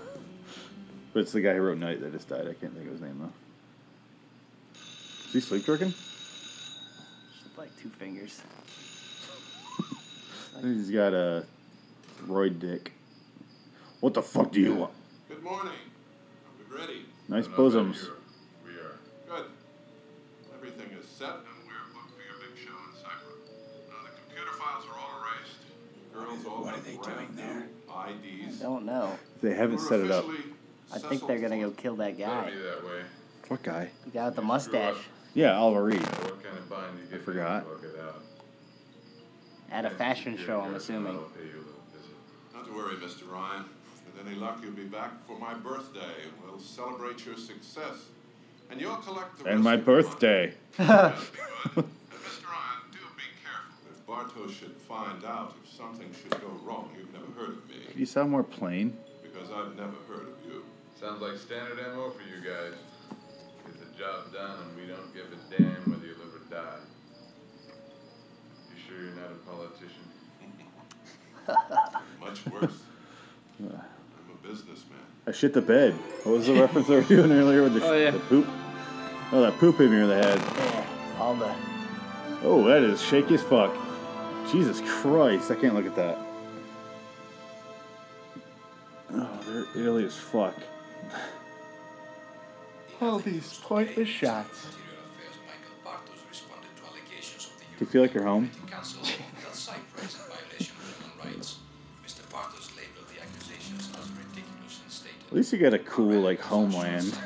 [1.13, 2.43] but it's the guy who wrote Night that just died.
[2.49, 3.33] I can't think of his name though.
[5.29, 5.91] Is he sleep working?
[7.43, 8.41] just like two fingers.
[10.63, 11.45] He's got a
[12.27, 12.93] roid dick.
[14.03, 14.93] What the fuck do you want?
[15.29, 15.71] Good morning.
[15.71, 17.05] Are we ready?
[17.29, 18.03] Nice I don't know about bosoms.
[18.03, 18.13] you.
[18.67, 18.99] We are.
[19.39, 19.47] Good.
[20.57, 23.39] Everything is set and we're booked for your big show in Cypher.
[23.89, 25.63] Now uh, the computer files are all erased.
[26.13, 28.59] Girls all What are they brand doing new I IDs.
[28.59, 29.17] don't know.
[29.41, 30.25] They haven't We're set it up.
[30.93, 32.51] I think they're gonna go kill that guy.
[32.51, 33.03] that way.
[33.47, 33.89] What guy?
[34.07, 34.97] The guy with the mustache.
[35.33, 36.03] Yeah, Oliver Reed.
[36.03, 37.25] What kind of bind you get?
[37.25, 37.69] forgot.
[37.69, 38.21] Look it out.
[39.71, 41.15] At a And fashion show, I'm assuming.
[41.15, 42.17] will pay you a little visit.
[42.53, 43.31] Not to worry, Mr.
[43.31, 43.65] Ryan.
[44.17, 47.97] With any luck, you'll be back for my birthday, and we'll celebrate your success.
[48.71, 50.03] And you'll collect the And my of your money.
[50.09, 50.55] birthday.
[50.79, 51.31] Yes,
[51.75, 51.85] good.
[51.85, 52.47] And Mr.
[52.47, 52.79] Ryan,
[54.09, 57.77] Bartos should find out if something should go wrong, you've never heard of me.
[57.95, 58.97] You sound more plain.
[59.23, 60.65] Because I've never heard of you.
[61.01, 62.75] Sounds like standard MO for you guys.
[63.67, 66.81] Get the job done and we don't give a damn whether you live or die.
[68.71, 70.07] You sure you're not a politician?
[72.21, 72.83] Much worse.
[74.45, 74.99] I'm businessman.
[75.27, 75.95] I shit the bed.
[76.25, 78.11] What was the reference they were doing earlier with the, Oh, yeah.
[78.11, 78.47] the poop?
[79.33, 80.39] Oh, that poop hit me in the head.
[80.39, 80.87] Yeah,
[81.19, 81.55] all the.
[82.43, 83.75] Oh, that is shaky as fuck.
[84.51, 86.19] Jesus Christ, I can't look at that.
[89.15, 90.55] Oh, they're illy as fuck.
[93.01, 94.67] All these pointless shots.
[97.79, 98.51] Do you feel like you're home?
[105.33, 107.19] At least you got a cool like homeland.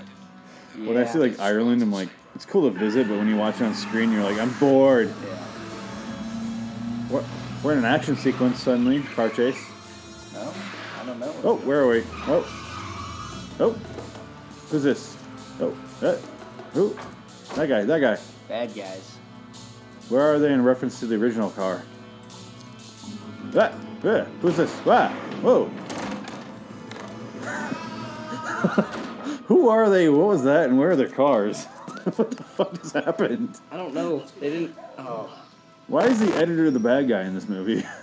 [0.78, 3.56] When I see like Ireland, I'm like, it's cool to visit, but when you watch
[3.56, 5.08] it on screen, you're like, I'm bored.
[7.08, 7.24] What?
[7.64, 9.02] We're in an action sequence suddenly.
[9.16, 9.60] Car chase.
[10.32, 10.54] No,
[11.00, 11.34] I don't know.
[11.42, 12.04] Oh, where are we?
[12.28, 12.46] Oh,
[13.58, 13.72] oh,
[14.70, 15.16] who's this?
[15.60, 16.20] Oh, that,
[16.74, 16.96] who?
[17.56, 17.82] That guy.
[17.82, 18.18] That guy.
[18.46, 19.16] Bad guys.
[20.10, 21.82] Where are they in reference to the original car?
[23.46, 23.74] That.
[24.04, 24.26] Yeah.
[24.42, 24.80] Who's this?
[24.86, 25.08] Ah.
[25.42, 25.68] Whoa.
[29.46, 30.08] Who are they?
[30.08, 30.68] What was that?
[30.68, 31.64] And where are their cars?
[32.16, 33.60] what the fuck just happened?
[33.70, 34.24] I don't know.
[34.40, 34.76] They didn't.
[34.98, 35.30] Oh.
[35.88, 37.84] Why is the editor the bad guy in this movie?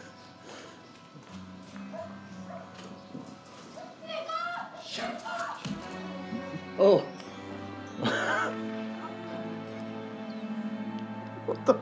[6.79, 7.05] Oh.
[11.45, 11.77] what the?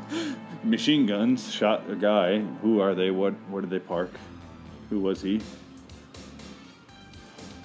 [0.63, 2.39] Machine guns shot a guy.
[2.61, 3.09] Who are they?
[3.09, 3.33] What?
[3.49, 4.11] Where did they park?
[4.89, 5.41] Who was he?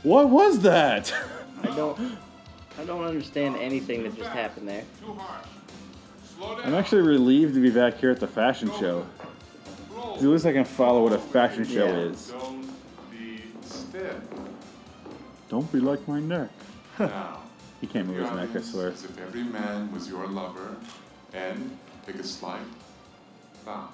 [0.06, 1.12] What was that?
[1.64, 2.16] I don't.
[2.78, 4.84] I don't understand anything that just happened there.
[6.62, 9.04] I'm actually relieved to be back here at the fashion show.
[9.92, 12.10] 'Cause At least I can follow what a fashion show Yeah.
[12.12, 12.28] is.
[12.28, 12.70] Don't
[13.10, 14.14] be stiff.
[15.48, 16.50] Don't be like my neck.
[17.00, 17.40] Now,
[17.80, 18.90] He can't move his neck, I swear.
[18.92, 20.76] As if every man was your lover,
[21.34, 22.60] and take a slight
[23.64, 23.88] bow.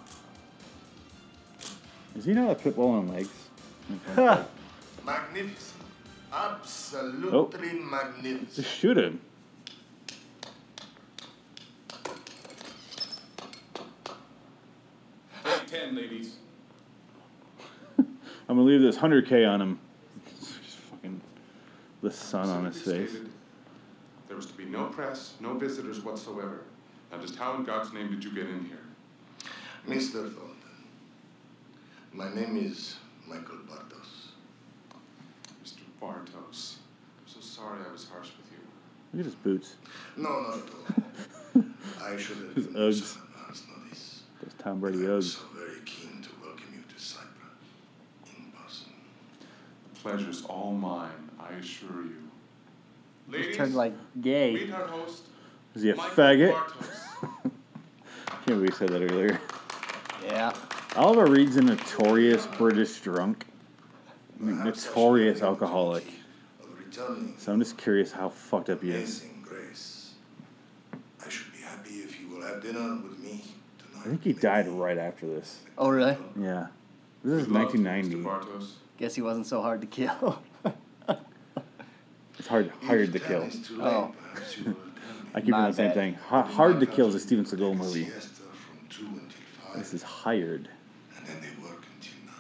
[2.15, 3.31] Is he not a pit bull on legs?
[5.05, 5.72] Magnificent.
[6.33, 7.85] Absolutely oh.
[7.85, 8.55] magnificent.
[8.55, 9.21] Just shoot him.
[15.45, 16.37] Take ten, ladies.
[17.99, 18.07] I'm
[18.49, 19.79] gonna leave this 100k on him.
[20.39, 21.21] Just fucking
[22.03, 23.11] the sun on his face.
[23.11, 23.31] stated,
[24.29, 26.63] There was to be no press, no visitors whatsoever.
[27.11, 28.79] Now, just how in God's name did you get in here?
[29.87, 30.33] Mr.
[30.33, 30.57] Thornton,
[32.13, 32.97] my name is
[33.29, 34.02] Michael Bartos.
[36.03, 36.09] Mr.
[36.09, 36.77] Bartos.
[37.19, 38.59] I'm so sorry I was harsh with you.
[39.13, 39.77] Look at his boots.
[40.17, 40.63] No, not at
[41.57, 41.65] all.
[42.05, 43.03] I should have His given you Uggs.
[43.03, 44.23] some advance notice.
[44.43, 45.25] Those Tom Brady Uggs.
[45.39, 47.29] So very keen to welcome you to Cyprus
[48.27, 48.87] in person.
[50.03, 52.17] Pleasure's all mine, I assure you.
[53.29, 54.55] Ladies, turned like gay.
[54.55, 55.23] meet our host,
[55.75, 56.73] Is he a Michael faggot?
[58.45, 59.41] Can't believe we said that earlier.
[60.25, 60.53] Yeah.
[60.97, 63.47] Oliver Reed's a notorious British drunk.
[64.43, 66.05] Notorious alcoholic.
[66.91, 69.25] So I'm just curious how fucked up he is.
[69.43, 70.15] grace.
[71.25, 73.43] I should be happy if you will have dinner with me
[73.99, 75.61] I think he died right after this.
[75.79, 76.17] Oh really?
[76.39, 76.67] Yeah.
[77.25, 78.17] This is Good luck 1990.
[78.17, 78.25] Mr.
[78.25, 78.71] Bartos.
[78.99, 80.43] Guess he wasn't so hard to kill.
[82.39, 83.43] It's hard, hired to kill.
[83.43, 83.85] It's too oh.
[83.85, 83.93] late.
[83.95, 84.15] Oh.
[84.33, 84.91] Perhaps you will tell me.
[85.35, 85.95] I keep doing My the same bad.
[85.95, 86.15] thing.
[86.15, 88.05] Ha- hard to kill is a Steven Seagal movie.
[88.07, 89.29] Siesta from two until
[89.63, 90.69] five, This is hired.
[91.17, 92.35] and then they work until nine.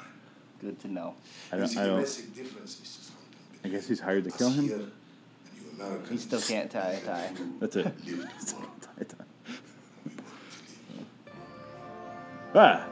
[0.63, 1.15] Good to know.
[1.51, 1.67] I don't.
[1.69, 2.01] see I don't.
[2.01, 3.11] basic difference, Mr.
[3.11, 4.65] Thornton, I guess he's hired to kill him.
[4.71, 4.91] and you
[5.85, 6.09] Americans.
[6.11, 7.31] He still can't tie a tie.
[7.61, 7.85] That's it.
[8.07, 8.69] Live to work.
[12.55, 12.87] ah.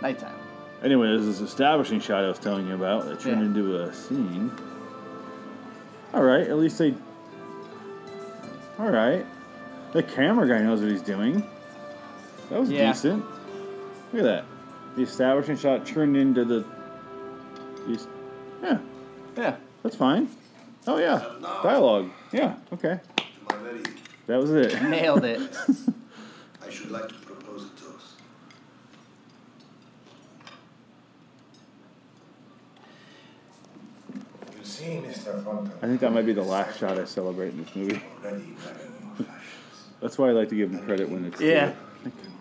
[0.00, 0.34] Nighttime.
[0.82, 3.46] Anyway, there's this establishing shot I was telling you about that turned Yeah.
[3.46, 4.50] into a scene.
[6.14, 6.94] All right, at least they.
[8.78, 9.24] All right,
[9.92, 11.42] the camera guy knows what he's doing.
[12.50, 12.92] That was Yeah.
[12.92, 13.24] decent.
[14.12, 14.44] Look at that.
[14.96, 16.64] The establishing shot turned into the.
[17.86, 18.06] These,
[18.62, 18.78] yeah,
[19.36, 19.56] Yeah.
[19.82, 20.28] that's fine.
[20.86, 21.22] Oh yeah,
[21.62, 22.10] dialogue.
[22.32, 23.00] Yeah, okay.
[23.50, 23.82] My very,
[24.26, 24.82] That was it.
[24.82, 25.40] Nailed it.
[26.66, 28.14] I should like to propose a toast.
[34.58, 35.42] You see, Mr.
[35.44, 38.00] Thornton, I think that might be the last shot I celebrate in this movie.
[38.24, 39.28] already wearing your fashions.
[40.00, 41.40] That's why I like to give him credit when it's.
[41.40, 41.72] Yeah.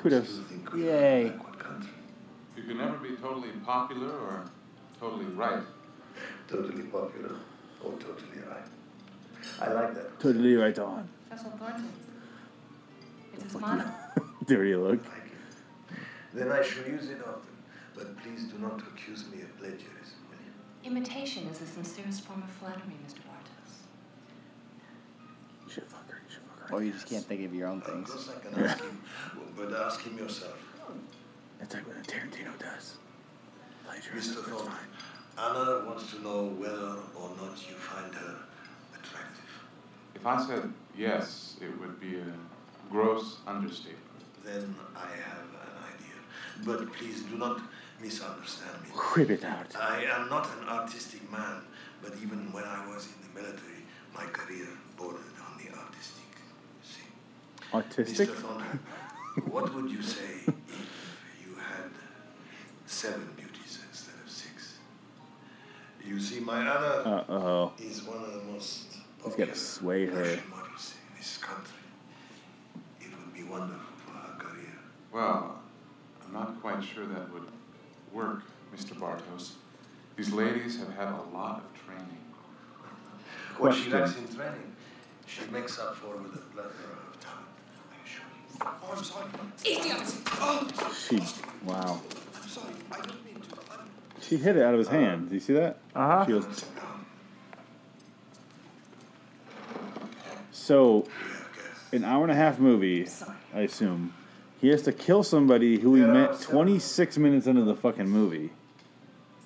[0.02, 0.30] kudos.
[0.38, 1.24] You think we Yay.
[1.26, 1.90] like what country?
[2.55, 4.46] You can never be totally popular or
[5.00, 5.64] totally right.
[6.48, 7.36] Totally popular
[7.84, 8.66] or totally right.
[9.62, 10.20] I like that.
[10.20, 11.08] Totally right on.
[11.28, 11.90] Professor Thornton.
[13.34, 13.94] It is an honor.
[14.46, 15.00] Dirty look.
[16.34, 17.42] then I shall use it often.
[17.96, 20.92] But please do not accuse me of plagiarism, will you?
[20.92, 23.20] Imitation is the sincerest form of flattery, Mr.
[23.20, 23.74] Bartos.
[25.66, 26.76] You should fuck her, you should fuck her.
[26.76, 28.10] Or you just can't think of your own uh, things.
[28.10, 29.02] Of course I can ask him,
[29.56, 30.58] but ask him yourself.
[31.60, 32.98] That's like what a Tarantino does.
[34.14, 34.44] Mr.
[34.44, 34.72] Thorne,
[35.38, 38.36] Anna wants to know whether or not you find her
[38.94, 39.50] attractive.
[40.14, 42.26] If I said yes, it would be a
[42.90, 44.00] gross understatement.
[44.44, 46.18] Then I have an idea.
[46.66, 47.60] But please do not
[48.02, 48.90] misunderstand me.
[49.16, 49.76] Whip it out.
[49.76, 51.62] I am not an artistic man,
[52.02, 53.82] but even when I was in the military,
[54.14, 56.26] my career bordered on the artistic.
[57.74, 58.28] Autistic?
[58.28, 58.36] Mr.
[58.36, 58.80] Thornton,
[59.50, 60.55] what would you say if you had
[63.06, 64.78] seven beauties instead of six?
[66.06, 67.72] You see, my Anna Uh oh.
[67.80, 68.86] is one of the most
[69.24, 70.40] He's got to sway her.
[70.50, 71.74] models in this country.
[73.02, 74.78] It would be wonderful for her career.
[75.12, 75.60] Well,
[76.24, 77.48] I'm not quite sure that would
[78.14, 78.44] work,
[78.76, 78.94] Mr.
[78.94, 79.54] Bartos.
[80.16, 82.22] These ladies have had a lot of training.
[83.58, 83.92] What she Question.
[84.00, 84.76] lacks in training,
[85.26, 87.48] she makes up for with a plethora of talent.
[87.92, 88.60] I assure you.
[88.62, 89.30] Oh, I'm sorry.
[89.66, 90.14] Idiot!
[90.40, 91.20] Oh, She.
[91.66, 92.02] Wow.
[92.58, 92.74] I'm sorry.
[92.92, 93.56] I don't mean to.
[93.72, 93.90] I'm...
[94.22, 95.30] She hit it out of his hand.
[95.30, 95.78] Do you see that?
[95.96, 96.26] Uh-huh.
[96.26, 96.66] She goes.
[100.52, 101.08] So,
[101.92, 103.08] an hour and a half movie,
[103.54, 104.14] I assume.
[104.60, 108.52] He has to kill somebody who he met 26 minutes into the fucking movie,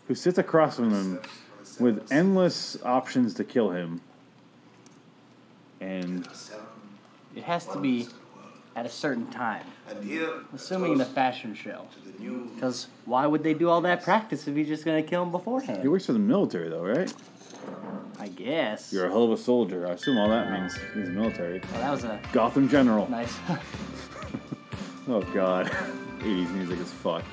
[0.08, 1.19] who sits across from him
[1.80, 4.02] with endless options to kill him.
[5.82, 6.28] And
[7.36, 8.08] It has to be
[8.80, 9.65] at a certain time.
[9.89, 11.86] And here, Assuming the fashion show.
[12.56, 15.82] Because why would they do all that practice if you're just gonna kill him beforehand?
[15.82, 17.13] he works for the military, though, right?
[18.20, 18.94] I guess.
[18.94, 19.86] You're a hell of a soldier.
[19.86, 21.60] I assume all that means he's military.
[21.72, 23.10] Well, that was a Gotham General.
[23.10, 23.36] nice.
[25.10, 25.65] Oh god.
[26.20, 27.24] 80s music is fuck.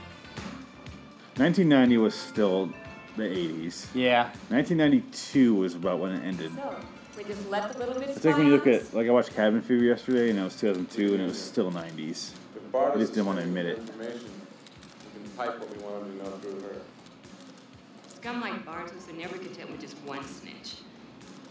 [1.37, 2.71] 1990 was still
[3.17, 3.87] the 80s.
[3.95, 4.25] yeah.
[4.49, 6.53] 1992 was about when it ended.
[6.55, 6.77] So,
[7.17, 8.73] we just let the little bits It's like when you look fly.
[8.75, 11.71] at, like I watched Cabin Fever yesterday and it was 2002 and it was still
[11.71, 12.33] 90s.
[12.75, 13.79] I just didn't want to admit it.
[13.79, 14.21] Information,
[15.15, 16.77] we can pipe what we want to know through her.
[18.17, 20.75] Scum like Bartos are never content with just one snitch.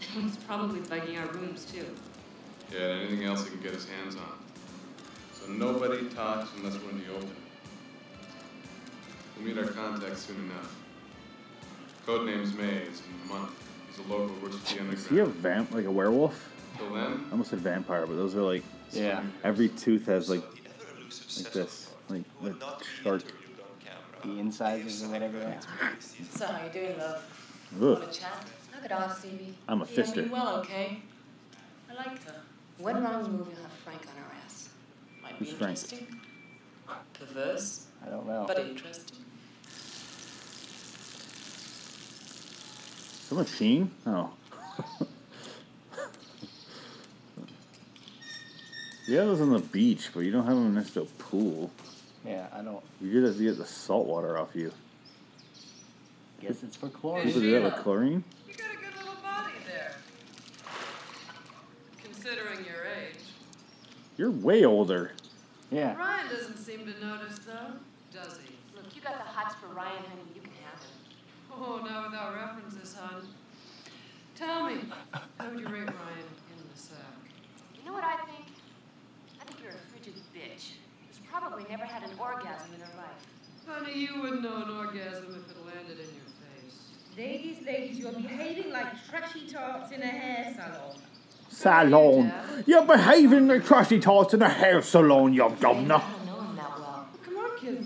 [0.14, 1.86] He's probably bugging our rooms too.
[2.72, 4.32] Yeah, and anything else he can get his hands on.
[5.34, 7.30] So nobody talks unless we're in the open.
[9.36, 10.74] We'll meet our contact soon enough.
[12.06, 13.65] Codename's Maze, in a month.
[13.96, 14.92] He's a local, works for the underground.
[14.94, 16.52] Is he a vamp, like a werewolf?
[16.78, 19.22] Till then, I almost said vampire, but those are like, Yeah.
[19.44, 22.54] every tooth has like, like this, like, like
[23.02, 23.22] shark.
[24.22, 25.38] The incisors or whatever.
[25.38, 25.60] they are.
[26.32, 27.22] So, how you doing, love?
[27.76, 27.80] Ugh.
[27.82, 28.44] Want to chat?
[28.74, 29.54] Knock it off, Stevie.
[29.68, 30.16] I'm a Yeah, I fister.
[30.16, 31.00] mean, well, okay.
[31.88, 32.34] I like her.
[32.78, 34.70] When wrong move, you'll have Frank on our ass.
[35.22, 35.78] Might be Who's Frank?
[35.78, 36.20] interesting.
[37.14, 38.44] Perverse, I don't know.
[38.48, 39.18] but interesting.
[43.26, 43.90] Is that machine?
[44.06, 44.30] Oh.
[49.08, 51.72] you have those on the beach, but you don't have them next to a pool.
[52.24, 52.84] Yeah, I don't.
[53.00, 54.70] You get, to get the salt water off you.
[56.40, 57.24] Guess it's for chlorine.
[57.24, 58.22] People do that with chlorine?
[58.46, 59.96] You got a good little body there.
[62.04, 63.24] Considering your age.
[64.16, 65.10] You're way older.
[65.72, 65.96] Yeah.
[65.96, 67.72] Ryan doesn't seem to notice, though,
[68.14, 68.54] does he?
[68.76, 70.22] Look, you got the hots for Ryan, honey.
[70.32, 70.90] You can have him.
[71.58, 73.26] Oh, not without references, hon.
[74.34, 74.80] Tell me,
[75.12, 76.98] how would you rate Ryan in the sack?
[77.78, 78.46] You know what I think?
[79.40, 80.72] I think you're a frigid bitch
[81.08, 83.26] who's probably never had an orgasm in her life.
[83.66, 86.90] Honey, you wouldn't know an orgasm if it landed in your face.
[87.16, 90.98] Ladies, ladies, you're behaving like trashy tarts in a hair salon.
[91.48, 92.32] Salon.
[92.66, 95.94] You're behaving like trashy tarts in a hair salon, you governor.
[95.94, 97.08] I don't know him that well.
[97.24, 97.85] Come on, kid, fess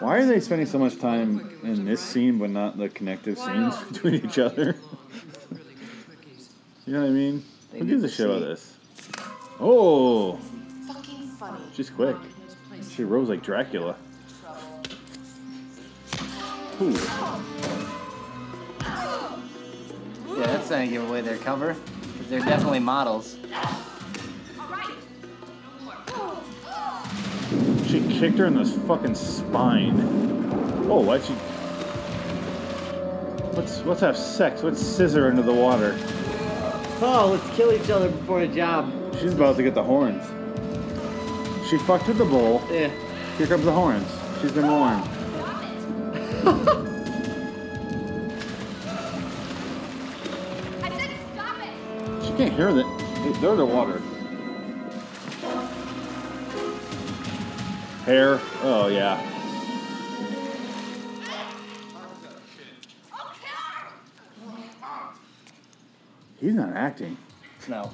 [0.00, 3.76] Why are they spending so much time in this scene but not the connective scenes
[3.84, 4.76] between each other?
[6.86, 7.44] you know what I mean?
[7.72, 8.76] They Who need gives a shit about this?
[9.60, 10.36] Oh,
[10.86, 11.60] Fucking funny.
[11.74, 12.16] she's quick.
[12.90, 13.96] She rose like Dracula.
[16.80, 16.96] Ooh.
[20.36, 21.74] Yeah, that's not gonna give away their cover.
[21.74, 23.36] 'cause they're definitely models.
[28.18, 29.94] Kicked her in the fucking spine.
[30.90, 31.34] Oh, why'd she?
[33.56, 34.64] Let's let's have sex.
[34.64, 35.96] Let's scissor into the water.
[37.00, 38.92] Oh, let's kill each other before the job.
[39.20, 40.24] She's about to get the horns.
[41.70, 42.60] She fucked with the bull.
[42.70, 42.90] Yeah.
[43.36, 44.10] Here comes the horns.
[44.40, 45.04] She's been warned.
[50.82, 52.26] I said stop it!
[52.26, 53.38] She can't hear that.
[53.40, 54.02] They're the water.
[58.08, 58.40] hair.
[58.62, 59.20] Oh, yeah.
[66.40, 67.18] He's not acting.
[67.68, 67.90] No.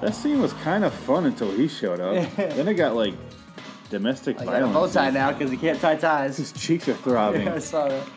[0.00, 2.14] That scene was kind of fun until he showed up.
[2.36, 3.12] then it got like
[3.90, 6.38] domestic I got a bow tie now because he can't tie ties.
[6.38, 7.42] His cheeks are throbbing.
[7.46, 8.08] Yeah, I saw that.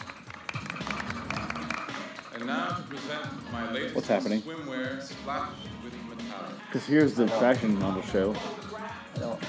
[2.36, 4.42] And now to present my latest What's happening?
[4.44, 5.50] swimwear splash
[6.74, 8.34] because here's the fashion model show.
[9.16, 9.40] I don't.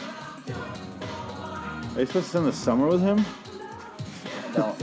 [1.97, 3.25] Are you supposed to spend the summer with him?
[4.29, 4.83] I don't.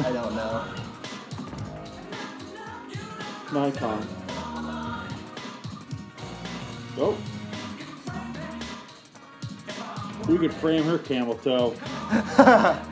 [0.00, 0.64] I don't know.
[3.52, 4.04] Nikon.
[6.98, 7.16] Oh.
[10.28, 11.70] We could frame her camel toe.
[12.10, 12.82] the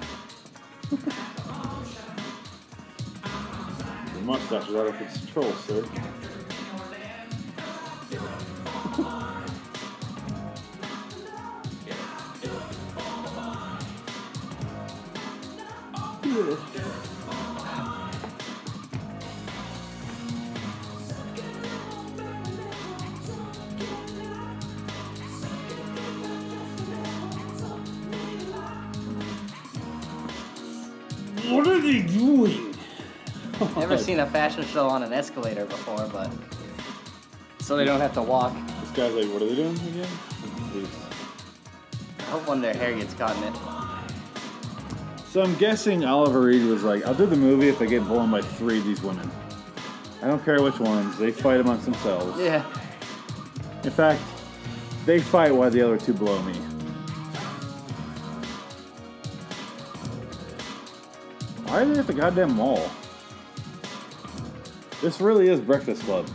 [4.22, 5.84] mustache is out of control, sir.
[16.34, 16.48] What
[31.68, 32.74] are they doing?
[33.76, 36.32] Never seen a fashion show on an escalator before, but
[37.60, 38.52] so they don't have to walk.
[38.80, 40.08] This guy's like, what are they doing again?
[42.18, 43.83] I hope one of their hair gets caught in it.
[45.34, 48.30] So I'm guessing Oliver Reed was like, I'll do the movie if they get blown
[48.30, 49.28] by three of these women.
[50.22, 51.18] I don't care which ones.
[51.18, 52.40] They fight amongst themselves.
[52.40, 52.64] Yeah.
[53.82, 54.22] In fact,
[55.06, 56.54] they fight while the other two blow me.
[61.64, 62.88] Why are they at the goddamn mall?
[65.02, 66.30] This really is Breakfast Club.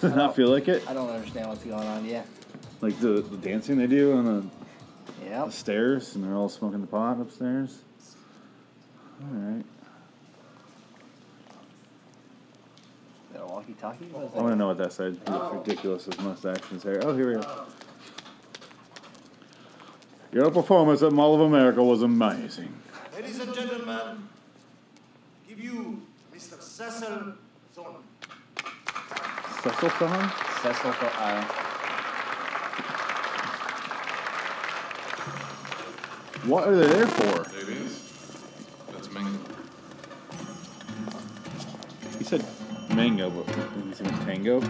[0.00, 0.82] Does it not feel like it?
[0.88, 2.06] I don't understand what's going on.
[2.06, 2.22] Yeah.
[2.80, 4.61] Like the, the dancing they do on the,
[5.24, 5.44] Yeah.
[5.44, 7.78] the stairs, and they're all smoking the pot upstairs.
[9.22, 9.58] All right.
[9.58, 9.64] Is
[13.32, 14.06] that a walkie-talkie?
[14.06, 15.18] What is I want to know what that said.
[15.26, 17.00] He looks ridiculous with mustache and his hair.
[17.02, 17.64] Oh, here we go.
[20.32, 22.72] Your performance at Mall of America was amazing.
[23.14, 24.28] Ladies and gentlemen,
[25.46, 26.00] give you
[26.34, 26.60] Mr.
[26.60, 27.34] Cecil
[27.74, 27.96] Thorne.
[29.62, 30.32] Cecil Thorne?
[30.62, 31.71] Cecil for uh,
[36.44, 37.42] What are they there for?
[37.56, 38.00] Ladies,
[38.92, 39.38] that's Mingo.
[42.18, 42.44] He said
[42.90, 43.54] mango, but
[43.86, 44.60] he said tango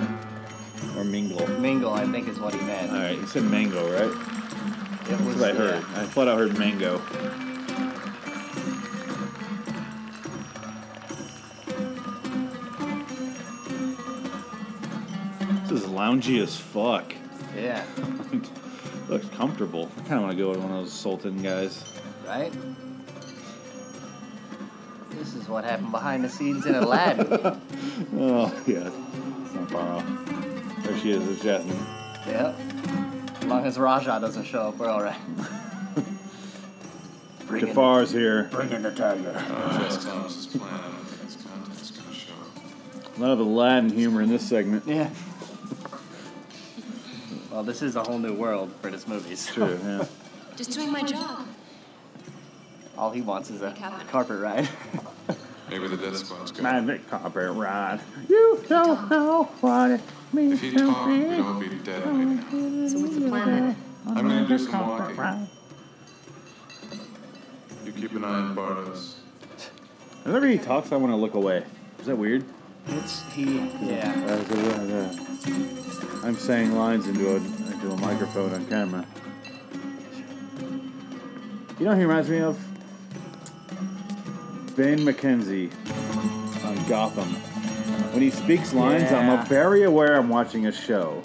[0.96, 1.46] or mingle.
[1.58, 2.90] Mingle, I think, is what he meant.
[2.92, 4.10] All right, he said mango, right?
[4.10, 5.82] It That's was, what I heard.
[5.82, 5.98] yeah.
[5.98, 7.00] Uh, I thought I heard mango.
[15.68, 17.14] This is loungy as fuck.
[17.56, 17.84] Yeah.
[19.08, 19.90] Looks comfortable.
[19.98, 21.84] I kind of want to go with one of those Sultan guys.
[22.26, 22.52] Right?
[25.10, 27.60] This is what happened behind the scenes in Aladdin.
[28.18, 28.90] Oh, yeah.
[29.44, 30.04] It's not far off.
[30.84, 31.24] There she is.
[31.24, 31.78] There's Jasmine.
[32.26, 32.54] yep.
[33.40, 35.18] As long as Raja doesn't show up, we're all right.
[37.46, 38.44] Bring in- Jafar's here.
[38.50, 39.34] Bring in the tiger.
[39.36, 40.72] Uh, that's Thomas's plan.
[40.72, 43.18] I don't think his contact's gonna show up.
[43.18, 44.84] A lot of Aladdin humor in this segment.
[44.86, 45.10] Yeah.
[47.52, 49.34] Well, this is a whole new world for this movie.
[49.36, 50.06] So True, yeah.
[50.56, 51.46] Just doing my job.
[52.96, 54.06] all he wants is a Cabin.
[54.08, 54.68] carpet ride.
[55.70, 56.62] Maybe the death squad's going.
[56.86, 58.00] Magic carpet ride.
[58.28, 60.00] You don't know what it
[60.32, 62.88] means If he to talked, be we'd all be dead right now.
[62.88, 63.76] So what's the plan?
[64.06, 65.16] I'm gonna do some walking.
[65.16, 65.46] ride.
[67.84, 69.14] You keep an eye on Bartos.
[70.24, 71.64] Whenever he talks, I want to look away.
[72.00, 72.44] Is that weird?
[72.88, 73.58] It's he.
[73.82, 74.12] Yeah.
[76.24, 79.06] I'm saying lines into a into a microphone on camera.
[81.78, 82.58] You know who he reminds me of?
[84.76, 85.70] Ben McKenzie
[86.64, 87.28] on Gotham.
[88.12, 89.18] When he speaks lines, Yeah.
[89.40, 91.22] I'm very aware I'm watching a show.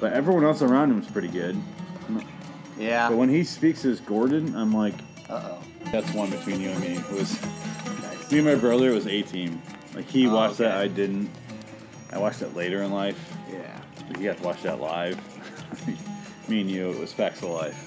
[0.00, 1.56] But everyone else around him is pretty good.
[2.78, 3.08] Yeah.
[3.08, 4.94] But when he speaks as Gordon, I'm like,
[5.28, 5.62] Uh oh.
[5.92, 6.96] that's one between you and me.
[6.96, 7.40] It was
[8.30, 8.90] me and my brother.
[8.90, 9.60] It was A Team.
[9.94, 10.76] Like he Oh, watched that.
[10.78, 11.30] I didn't.
[12.12, 13.18] I watched it later in life.
[13.50, 13.80] Yeah.
[14.18, 15.18] You got to watch that live.
[16.48, 17.86] Me and you, it was Facts of Life.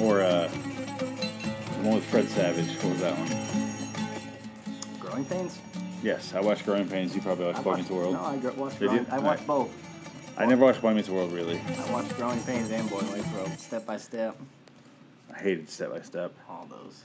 [0.00, 2.68] Or uh, the one with Fred Savage.
[2.82, 4.98] What was that one?
[5.00, 5.58] Growing pains.
[6.02, 7.14] Yes, I watched Growing Pains.
[7.14, 8.14] You probably watched Boy Meets World.
[8.14, 8.80] No, I gr- watched.
[8.80, 9.06] Did Growing?
[9.10, 9.68] I watched Alright.
[9.70, 9.70] both.
[10.36, 11.60] I never watched Boy Meets World really.
[11.60, 14.36] I watched Growing Pains and Boy Meets World, step by step.
[15.32, 16.34] I hated Step by Step.
[16.48, 17.04] All those.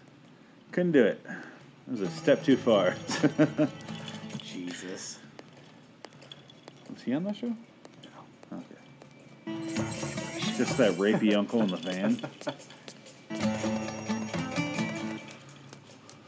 [0.71, 1.23] Couldn't do it.
[1.87, 2.95] It was a step too far.
[4.43, 5.19] Jesus.
[6.91, 7.53] Was he on that show?
[8.51, 8.57] No.
[8.57, 8.75] Okay.
[10.57, 12.19] Just that rapey uncle in the van.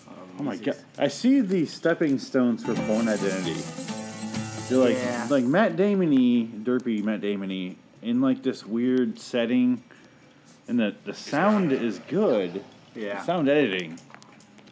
[0.08, 0.78] Um, oh my god!
[0.98, 3.60] I see the stepping stones for Bourne Identity.
[4.70, 5.28] They're like Yeah.
[5.30, 9.84] like Matt Damon-y, derpy Matt Damon-y, in like this weird setting,
[10.68, 12.64] and the the sound is good.
[12.96, 13.20] Yeah.
[13.20, 14.00] The sound editing,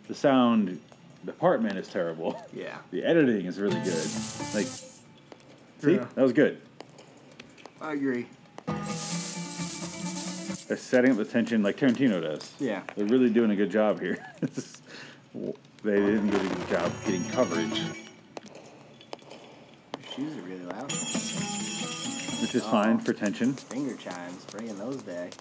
[0.08, 0.80] the sound
[1.26, 2.42] department is terrible.
[2.54, 2.78] Yeah.
[2.92, 4.08] The editing is really good.
[4.54, 6.06] Like, see, Yeah.
[6.16, 6.62] that was good.
[7.82, 8.28] I agree.
[10.68, 12.52] They're setting up the tension like Tarantino does.
[12.60, 12.82] Yeah.
[12.96, 14.18] They're really doing a good job here.
[14.42, 17.82] they didn't do a good job getting coverage,
[20.16, 20.92] Shoes are really loud.
[22.42, 22.72] which is oh.
[22.72, 23.54] fine for tension.
[23.54, 25.34] Finger chimes, bringing those back.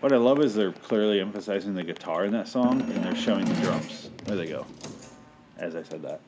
[0.00, 3.44] What I love is they're clearly emphasizing the guitar in that song, and they're showing
[3.44, 4.10] the drums.
[4.26, 4.64] There they go.
[5.56, 6.20] As I said that.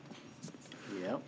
[1.01, 1.21] Yep.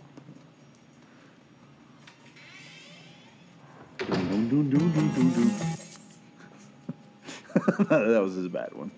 [7.89, 8.91] That was a bad one.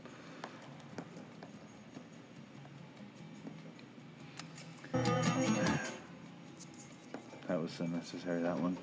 [7.47, 8.75] That was unnecessary, that one.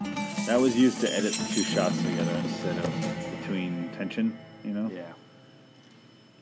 [0.00, 4.90] That was used to edit the two shots together instead of between tension, you know?
[4.94, 5.12] Yeah.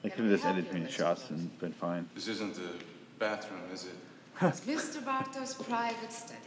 [0.02, 2.09] They could have just edited between shots and been fine.
[2.14, 2.70] This isn't the
[3.18, 3.94] bathroom, is it?
[4.42, 5.02] It's Mr.
[5.02, 6.40] Bartos' private study.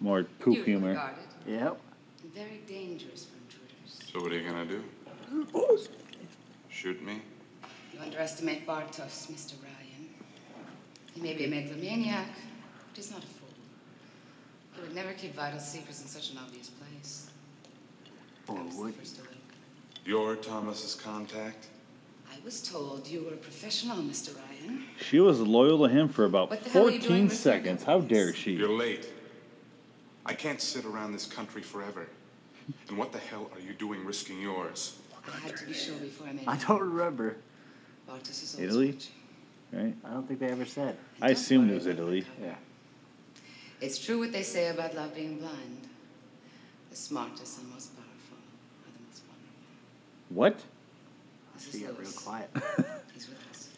[0.00, 0.88] More poop You humor.
[0.90, 1.14] regard
[1.46, 1.80] it Yep.
[2.34, 4.12] Very dangerous for intruders.
[4.12, 4.84] So what are you gonna do?
[6.68, 7.22] Shoot me?
[7.92, 9.54] You underestimate Bartos, Mr.
[9.62, 10.08] Ryan.
[11.14, 13.43] He may be a megalomaniac, but he's not a fool.
[14.74, 17.30] He would never keep vital secrets in such an obvious place.
[18.48, 19.28] Or That was the would first alert.
[20.04, 21.68] You're Thomas's contact?
[22.30, 24.34] I was told you were a professional, Mr.
[24.36, 24.84] Ryan.
[25.00, 27.32] She was loyal to him for about What the hell are you 14 doing with
[27.32, 27.84] your seconds.
[27.84, 28.52] How dare she?
[28.52, 29.08] You're late.
[30.26, 32.08] I can't sit around this country forever.
[32.88, 34.98] And what the hell are you doing risking yours?
[35.26, 37.36] I had to be sure before I made I don't remember.
[38.08, 38.92] Bartos is always Italy?
[38.92, 39.12] watching.
[39.72, 39.94] Right?
[40.04, 40.96] I don't think they ever said.
[41.20, 42.24] I assumed it was Italy.
[42.40, 42.54] Yeah.
[43.84, 45.88] It's true what they say about love being blind.
[46.88, 48.38] The smartest and most powerful
[48.82, 50.30] are the most vulnerable.
[50.30, 50.56] What?
[51.54, 52.50] This She is got real quiet.
[53.12, 53.68] He's with us.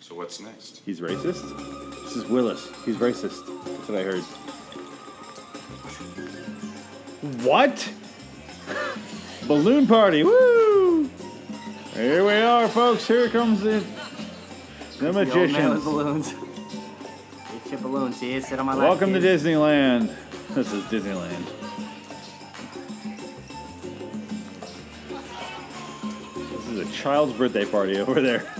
[0.00, 0.82] So what's next?
[0.84, 2.02] He's racist?
[2.02, 2.72] This is Willis.
[2.84, 3.46] He's racist.
[3.46, 4.24] That's what I heard.
[7.44, 7.88] What?
[9.46, 10.24] Balloon party.
[10.24, 11.08] Woo!
[11.94, 13.06] Here we are, folks.
[13.06, 13.84] Here comes the,
[14.98, 16.34] the The old man with balloons.
[17.70, 18.16] Get your balloons.
[18.16, 18.88] See, on my lap.
[18.88, 19.20] Welcome to.
[19.20, 20.12] Disneyland.
[20.48, 21.46] This is Disneyland.
[26.50, 28.52] This is a child's birthday party over there.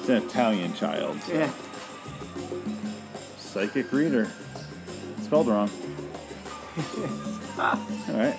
[0.00, 1.22] It's an Italian child.
[1.22, 1.52] so- Yeah.
[3.38, 4.28] Psychic reader.
[5.22, 5.70] Spelled wrong.
[7.58, 8.36] All right.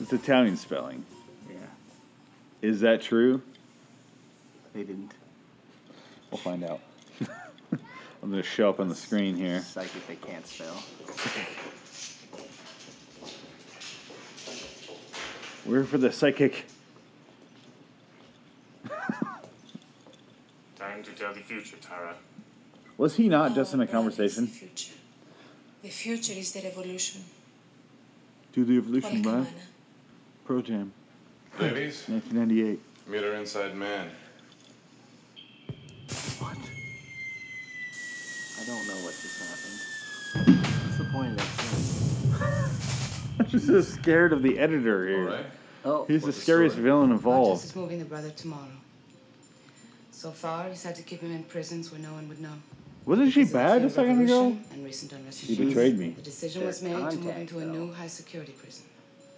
[0.00, 1.04] It's Italian spelling.
[2.64, 2.70] Yeah.
[2.70, 3.42] Is that true?
[4.72, 5.12] They didn't.
[6.30, 6.80] We'll find out.
[8.22, 9.60] I'm going to show up on the screen here.
[9.60, 10.82] Psychic they can't spell.
[15.66, 16.64] We're for the psychic.
[20.76, 22.16] Time to tell the future, Tara.
[22.96, 24.46] Was he not just in a conversation?
[24.46, 24.94] The future
[25.82, 27.22] the future is the revolution.
[28.54, 29.46] Do the evolution, man.
[30.46, 30.92] Pearl Jam.
[31.60, 32.80] Ladies, 1998.
[33.06, 34.10] meet our inside man.
[36.40, 36.56] What?
[38.60, 39.38] I don't know what just
[40.34, 40.58] happened.
[40.84, 43.38] What's the point of that scene?
[43.40, 43.46] I'm
[43.76, 45.28] just scared of the editor here.
[45.28, 45.46] All right.
[45.84, 46.04] Oh.
[46.06, 46.88] He's the the scariest story?
[46.88, 47.64] villain Bartos involved.
[47.64, 48.66] is moving the brother tomorrow.
[50.10, 52.54] So far, he's had to keep him in prisons where no one would know.
[53.06, 54.42] Wasn't she Because of the bad a second ago?
[54.44, 55.44] revolution And recent unrest.
[55.44, 56.10] She betrayed me.
[56.10, 58.86] The decision was made to move him to a new high security prison.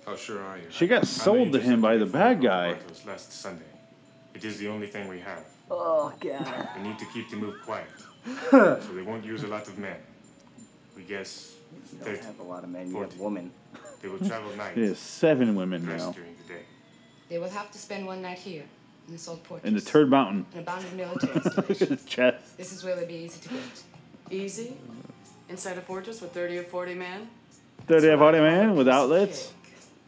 [0.07, 0.65] How sure are you?
[0.71, 2.77] She got sold to him by the bad guy.
[3.07, 3.65] Last Sunday.
[4.35, 5.45] It is the only thing we have.
[5.71, 6.69] Oh, God.
[6.77, 7.89] We need to keep the move quiet,
[8.51, 9.97] so they won't use a lot of men.
[10.97, 11.55] We guess
[11.93, 13.51] You that don't have a lot of men, you have women.
[14.01, 16.13] they will travel night, It is seven women now.
[16.13, 16.61] during the day.
[17.29, 18.63] They will have to spend one night here,
[19.09, 19.67] in this old fortress.
[19.67, 20.47] In the Turd Mountain.
[20.55, 21.89] An abandoned military Look at installation.
[21.89, 22.57] his chest.
[22.57, 23.61] This is where it'll be easy to get.
[24.31, 24.77] Easy?
[25.49, 27.29] Inside a fortress with 30 or 40 men?
[27.89, 29.53] 30 or 40 men with outlets?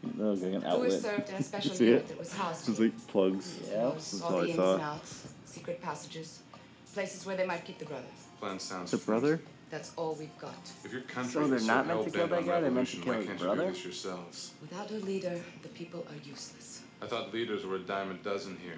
[0.03, 0.91] Look like an Who outlet.
[0.93, 2.07] is served in a special See unit it?
[2.09, 2.87] that was housed It's here.
[2.87, 3.59] like plugs.
[3.71, 4.73] Knows That's all all the I ins saw.
[4.73, 6.39] and outs, secret passages,
[6.93, 8.05] places where they might keep the brother.
[8.39, 9.41] Plan sounds The brother?
[9.69, 10.55] That's all we've got.
[10.83, 12.61] If your country So they're is not so meant to kill hell-bent that on guy,
[12.61, 13.61] they're meant to revolution, kill why his can't brother?
[13.63, 14.51] you do this yourselves?
[14.61, 16.81] Without a leader, the people are useless.
[17.01, 18.73] I thought leaders were a dime a dozen here.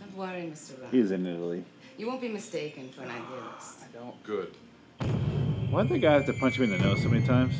[0.00, 0.80] Don't worry, Mr.
[0.80, 0.90] Ryan.
[0.90, 1.64] He's in Italy.
[1.96, 3.78] You won't be mistaken for an idealist.
[3.84, 4.22] I don't.
[4.24, 4.56] Good.
[5.70, 7.54] Why'd the guy have to punch him in the nose so many times?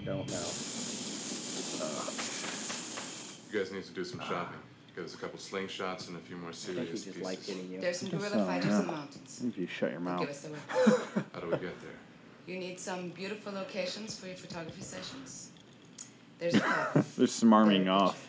[0.00, 0.46] I don't know.
[3.52, 4.58] You guys need to do some shopping.
[4.96, 7.22] Get us a couple slingshots and a few more I think serious he just pieces.
[7.22, 7.80] liked hitting you.
[7.80, 8.80] There's some Guess guerrilla so, fighters yeah.
[8.80, 9.42] in the mountains.
[9.46, 10.28] If you shut your Give mouth.
[10.28, 11.26] us the weapons.
[11.34, 11.90] How do we get there?
[12.46, 15.50] You need some beautiful locations for your photography sessions.
[16.38, 18.26] There's a cabin They're smarming off.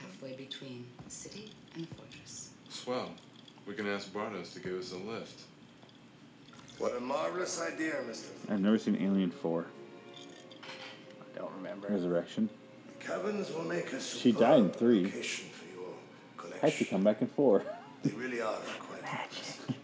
[0.00, 2.50] halfway between city and fortress.
[2.68, 3.10] Swell.
[3.66, 5.42] We can ask Bartos to give us a lift.
[6.78, 8.26] What a marvelous idea, Mr.
[8.50, 9.64] I've never seen Alien 4.
[11.20, 11.88] I don't remember.
[11.88, 12.48] Resurrection.
[13.06, 15.04] Cabins will make a She died in 3.
[15.04, 17.62] location for your Had to come back in 4.
[18.04, 19.76] They really are quite impressive.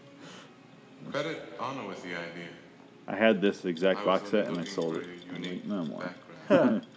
[1.11, 2.49] Credit Anna with the idea.
[3.07, 5.07] I had this exact box set and I sold it.
[5.07, 6.13] a I'm unique like, no more.
[6.47, 6.85] background.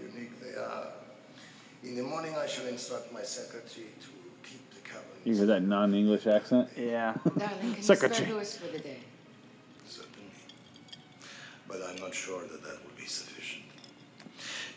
[0.00, 0.86] Unique they are.
[1.82, 4.08] In the morning, I shall instruct my secretary to
[4.48, 5.08] keep the cabin.
[5.24, 6.68] you hear that non English accent?
[6.76, 7.14] Yeah.
[7.36, 8.26] Darling, can you Secretary.
[8.26, 8.98] spare Louis for the day?
[9.88, 10.30] Certainly.
[11.66, 12.95] But I'm not sure that that will be sufficient.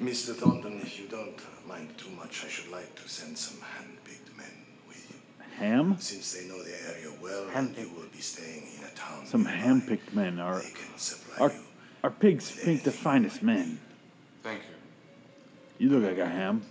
[0.02, 0.34] Mr.
[0.34, 1.38] Thornton, if you don't
[1.68, 4.48] mind too much, I should like to send some hand-picked men
[4.88, 5.18] with you.
[5.58, 5.98] Ham?
[6.00, 9.26] Since they know the area well, and you will be staying in a town.
[9.26, 10.60] Some ham picked men are.
[10.60, 11.60] They can supply Our, you.
[12.06, 13.80] our pigs think the finest men.
[14.42, 15.86] Thank you.
[15.88, 16.62] You look like a ham.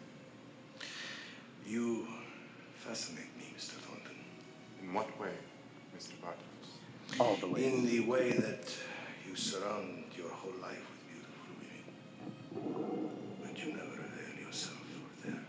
[1.66, 2.06] You
[2.76, 3.72] fascinate me, Mr.
[3.72, 4.16] Thornton.
[4.82, 5.32] In what way,
[5.94, 6.12] Mr.
[6.24, 7.20] Bartos?
[7.20, 7.64] All the way.
[7.66, 8.74] In the way that
[9.28, 11.52] you surround your whole life with beautiful
[12.64, 13.10] women,
[13.42, 15.40] but you never avail yourself of their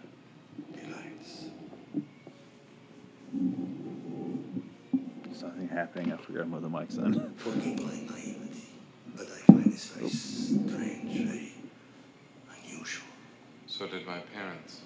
[0.84, 1.46] delights.
[5.26, 6.12] There's nothing happening.
[6.14, 7.34] I forgot about the mic's on.
[7.38, 8.64] Forgive my naivety,
[9.16, 11.54] but I find this very strange, very
[12.66, 13.08] unusual.
[13.68, 14.82] So did my parents.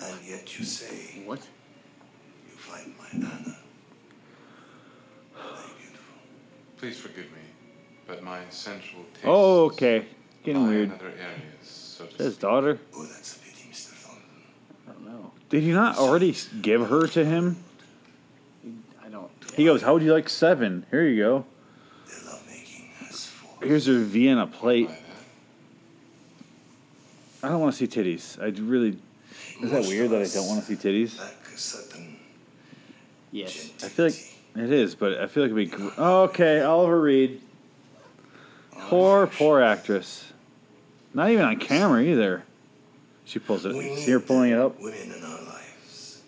[0.00, 1.40] And yet you say What?
[2.48, 3.56] you find my Anna
[5.34, 6.14] very beautiful.
[6.78, 7.42] Please forgive me,
[8.06, 10.06] but my sensual taste Oh, okay.
[10.44, 10.88] Getting lie weird.
[10.88, 12.40] in other areas, so to His speak.
[12.42, 12.78] daughter?
[12.96, 13.90] Oh, that's a pity, Mr.
[13.90, 14.24] Thornton.
[14.88, 15.32] I don't know.
[15.50, 17.62] Did you not already give her to him?
[19.52, 19.56] I don't.
[19.58, 20.86] He goes, How would you like seven?
[20.90, 21.44] Here you go.
[22.08, 23.66] Their lovemaking has four.
[23.66, 24.90] Here's your Vienna plate.
[27.42, 28.40] I don't want to see titties.
[28.40, 28.98] I really.
[29.62, 31.18] Is that weird that I don't want to see titties?
[31.18, 32.16] Like a certain
[33.30, 33.70] Yes.
[33.82, 34.14] I feel like
[34.56, 35.76] it is, but I feel like it'd be.
[35.76, 37.40] gr- Okay, Oliver Reed.
[38.72, 40.32] Poor, poor actress.
[41.14, 42.42] Not even on camera either.
[43.24, 43.72] She pulls it.
[43.98, 44.78] See her pulling it up?
[44.80, 46.22] Women in our lives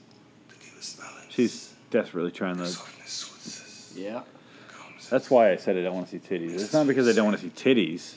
[0.49, 1.27] to give us balance.
[1.31, 2.62] She's desperately trying to.
[3.95, 5.07] Softness suits us.
[5.07, 5.11] Yeah.
[5.11, 6.55] That's why I said I don't want to see titties.
[6.55, 8.14] It's not because I don't want to see titties.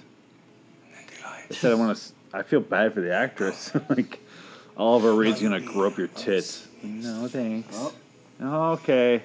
[1.49, 2.03] I said I want to.
[2.33, 3.71] I feel bad for the actress.
[3.89, 4.19] like,
[4.75, 6.67] Oliver Reed's gonna grope your tits.
[6.83, 7.75] No thanks.
[8.39, 9.23] Oh, Okay.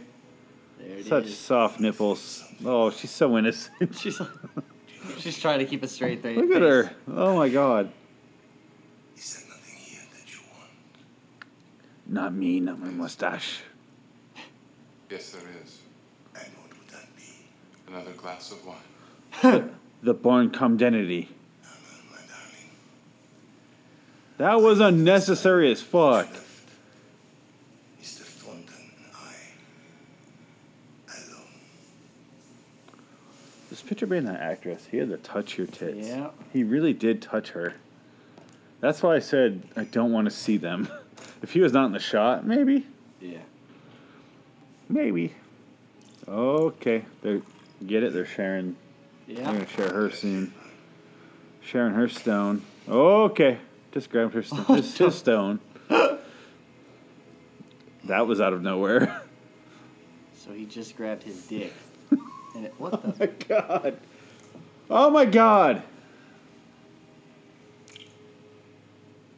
[0.78, 1.38] there it Such is.
[1.38, 2.44] soft nipples.
[2.64, 3.94] Oh, she's so innocent.
[3.98, 4.20] She's
[5.18, 6.38] she's trying to keep a straight face.
[6.38, 6.92] Look at her.
[7.08, 7.90] Oh my god.
[9.16, 10.70] Is there nothing here that you want?
[12.06, 13.60] Not me, not my mustache.
[15.10, 15.80] Yes, there is.
[16.36, 17.22] And what would that be?
[17.92, 19.70] Another glass of wine.
[20.02, 21.28] The born comdenity.
[21.62, 21.74] Anna,
[22.10, 22.16] my.
[24.38, 26.26] That was unnecessary as fuck.
[28.02, 28.22] Mr.
[28.22, 29.34] Thornton I.
[31.08, 31.44] Alone.
[33.70, 36.08] This picture being that actress, he had to touch your tits.
[36.08, 36.30] Yeah.
[36.52, 37.74] He really did touch her.
[38.80, 40.88] That's why I said I don't want to see them.
[41.42, 42.86] If he was not in the shot, maybe.
[43.20, 43.42] Yeah.
[44.88, 45.34] Maybe.
[46.26, 47.04] Okay.
[47.22, 47.42] They
[47.82, 48.12] get it.
[48.12, 48.76] They're sharing.
[49.26, 49.44] They're Yeah.
[49.52, 50.52] gonna share her soon.
[51.60, 52.62] Sharing her stone.
[52.88, 53.58] Okay.
[53.92, 55.60] Just grabbed her st- his, his stone.
[58.04, 59.22] That was out of nowhere.
[60.36, 61.72] So he just grabbed his dick.
[62.54, 63.18] And it, what Oh the?
[63.18, 63.96] my god.
[64.90, 65.82] Oh my god.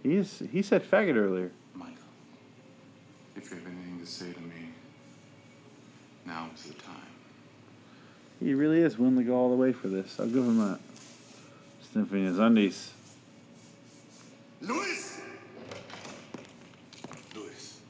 [0.02, 1.52] He's he said faggot earlier.
[1.74, 1.94] Michael,
[3.36, 4.70] if you have anything to say to me,
[6.26, 6.96] now is the time.
[8.40, 10.18] He really is willing to go all the way for this.
[10.20, 10.78] I'll give him that.
[11.92, 12.92] Sniffing his undies.
[14.60, 15.20] Luis!
[17.34, 17.80] Louis.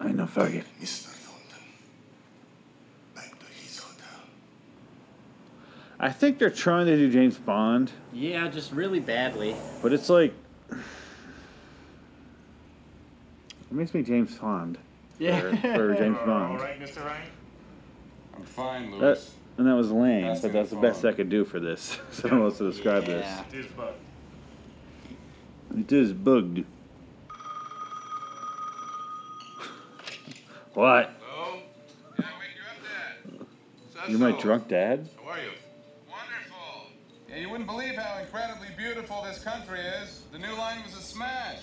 [0.00, 0.64] I know faggot.
[0.80, 1.06] Mr.
[1.08, 1.64] Thornton.
[3.14, 4.20] Back to his hotel.
[6.00, 9.54] I think they're trying to do James Bond, Yeah, just really badly.
[9.82, 10.32] but it's like
[10.70, 10.76] it
[13.72, 14.78] makes me James Bond.
[15.18, 15.40] Yeah.
[15.40, 16.60] For, for James Bond.
[16.60, 17.04] right, Mr.
[17.04, 17.22] Ryan?
[18.36, 19.00] I'm fine, Louis.
[19.00, 19.20] That,
[19.58, 21.12] and that was lame, Asking but that's the the best phone.
[21.12, 21.98] I could do for this.
[22.12, 23.42] so I don't know what to describe Yeah.
[23.52, 23.94] It is Bud.
[25.70, 25.80] this.
[25.80, 26.64] It is bugged.
[30.74, 31.10] What?
[31.22, 31.58] Hello?
[32.18, 33.46] Yeah, wake you up,
[33.96, 34.10] Dad.
[34.10, 35.08] You're my Cecil, drunk dad?
[35.24, 35.50] How are you?
[36.06, 36.90] Wonderful.
[37.30, 40.24] Yeah, you wouldn't believe how incredibly beautiful this country is.
[40.32, 41.62] The new line was a smash.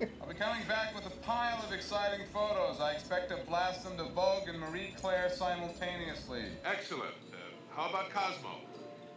[0.00, 2.80] I'll be coming back with a pile of exciting photos.
[2.80, 6.42] I expect to blast them to Vogue and Marie Claire simultaneously.
[6.64, 7.14] Excellent.
[7.32, 7.36] Uh,
[7.76, 8.50] how about Cosmo?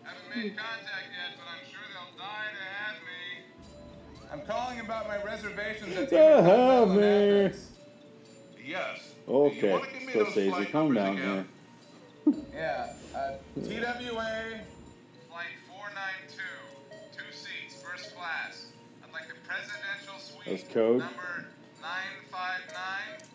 [0.03, 4.31] Haven't made contact yet, but I'm sure they'll die to have me.
[4.31, 7.45] I'm calling about my reservations at the Yeah, Intercontinental in me.
[7.45, 7.71] Athens.
[8.65, 9.13] Yes.
[9.27, 11.45] Okay, Scorsese, calm down here.
[12.53, 13.31] Yeah, uh,
[13.63, 14.59] TWA,
[20.49, 20.99] That's code.
[20.99, 21.45] Number
[21.81, 23.27] 959.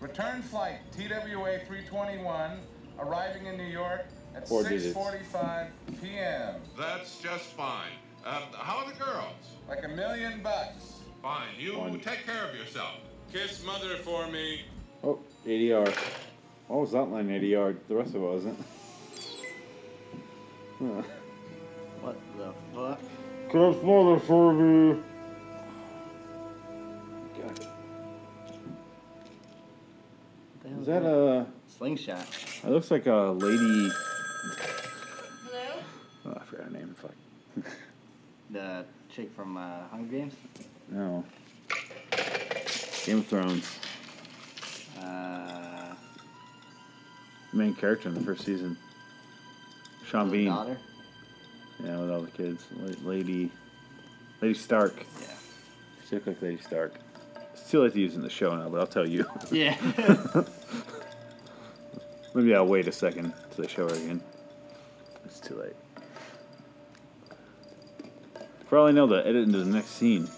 [0.00, 2.58] Return flight TWA 321,
[2.98, 5.68] arriving in New York at 6:45
[6.00, 6.56] p.m.
[6.76, 7.92] That's just fine.
[8.24, 9.56] Um, how are the girls?
[9.68, 10.94] Like a million bucks.
[11.22, 11.48] Fine.
[11.58, 12.00] You One.
[12.00, 12.98] take care of yourself.
[13.32, 14.62] Kiss mother for me.
[15.04, 15.88] Oh, ADR.
[16.66, 17.76] What was that line ADR?
[17.88, 18.58] The rest of it wasn't.
[20.78, 21.02] Huh.
[22.00, 23.00] What the fuck?
[23.52, 25.00] Kiss mother for me.
[30.82, 32.26] Is that a slingshot?
[32.64, 33.88] It looks like a lady.
[35.46, 35.80] Hello?
[36.26, 36.96] Oh, I forgot her name.
[37.00, 37.12] Fuck.
[38.50, 40.34] The chick from uh, Hunger Games?
[40.88, 41.24] No.
[43.06, 43.78] Game of Thrones.
[45.00, 45.94] Uh,
[47.52, 48.76] Main character in the first season.
[50.04, 50.48] Sean the Bean.
[50.48, 50.76] daughter?
[51.82, 52.66] Yeah, with all the kids.
[53.04, 53.52] Lady.
[54.40, 54.96] Lady Stark.
[55.20, 55.28] Yeah.
[56.08, 56.96] She looked like Lady Stark.
[57.52, 59.24] It's too late to use in the show now, but I'll tell you.
[59.52, 59.76] Yeah.
[62.34, 64.22] Maybe I'll wait a second till they show her again.
[65.24, 65.76] It's too late.
[68.68, 70.28] For all I know, they'll edit into the next scene.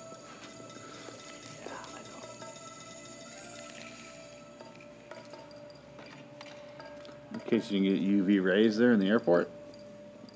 [7.32, 9.50] In case you can get UV rays there in the airport,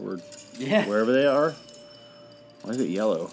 [0.02, 0.18] or
[0.58, 0.86] Yeah.
[0.86, 1.54] wherever they are.
[2.62, 3.30] Why is it yellow?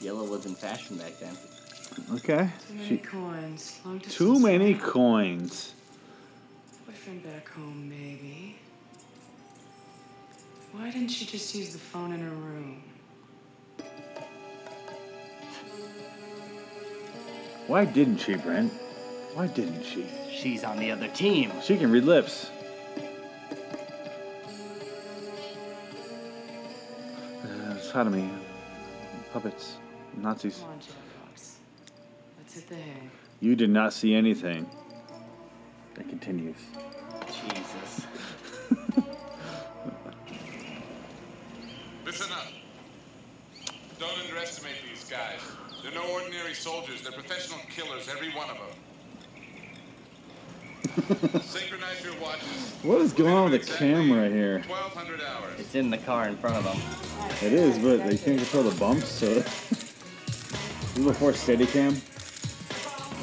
[0.00, 1.36] Yellow was in fashion back then.
[2.14, 2.48] Okay.
[2.68, 3.80] Too many She- coins.
[3.84, 4.16] Long distance.
[4.16, 5.74] too many coins.
[6.86, 8.56] Boyfriend back home, maybe.
[10.72, 12.82] Why didn't she just use the phone in her room?
[17.66, 18.72] Why didn't she, Brent?
[19.34, 20.04] Why didn't she?
[20.32, 21.52] She's on the other team.
[21.62, 22.50] She can read lips.
[27.44, 28.28] Uh, sodomy,
[29.32, 29.76] puppets,
[30.16, 30.64] Nazis.
[32.50, 32.66] Come on, Jeff Fox.
[32.66, 33.10] Let's hit the hay.
[33.40, 34.70] You did not see anything.
[35.98, 36.56] It continues.
[37.26, 38.06] Jesus.
[42.06, 42.46] Listen up.
[43.98, 45.40] Don't underestimate these guys.
[45.82, 47.02] They're no ordinary soldiers.
[47.02, 48.66] They're professional killers, every one of them.
[51.42, 52.74] Synchronize your watches.
[52.82, 54.62] What is going on with the camera here?
[54.66, 55.60] 1,200 hours.
[55.60, 56.78] It's in the car in front of them.
[57.42, 59.26] It is, but they can't control the bumps, so.
[59.34, 62.00] this is before Steadicam.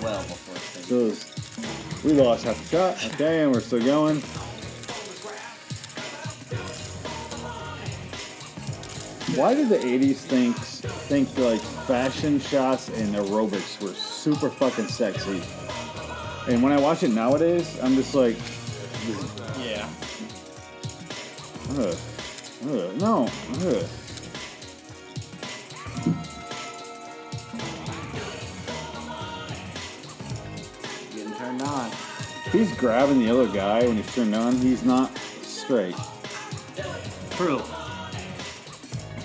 [0.01, 3.05] Well before So it's- we lost half a shot.
[3.15, 4.21] Okay, and we're still going.
[9.35, 15.41] Why did the 80s think think like fashion shots and aerobics were super fucking sexy?
[16.51, 18.37] And when I watch it nowadays, I'm just like,
[19.61, 19.87] Yeah.
[21.77, 21.95] ugh,
[22.69, 23.29] ugh, no,
[23.65, 23.83] ugh.
[31.57, 31.91] Getting turned on.
[32.51, 35.95] He's grabbing the other guy when he's turned on, he's not straight.
[37.31, 37.61] True.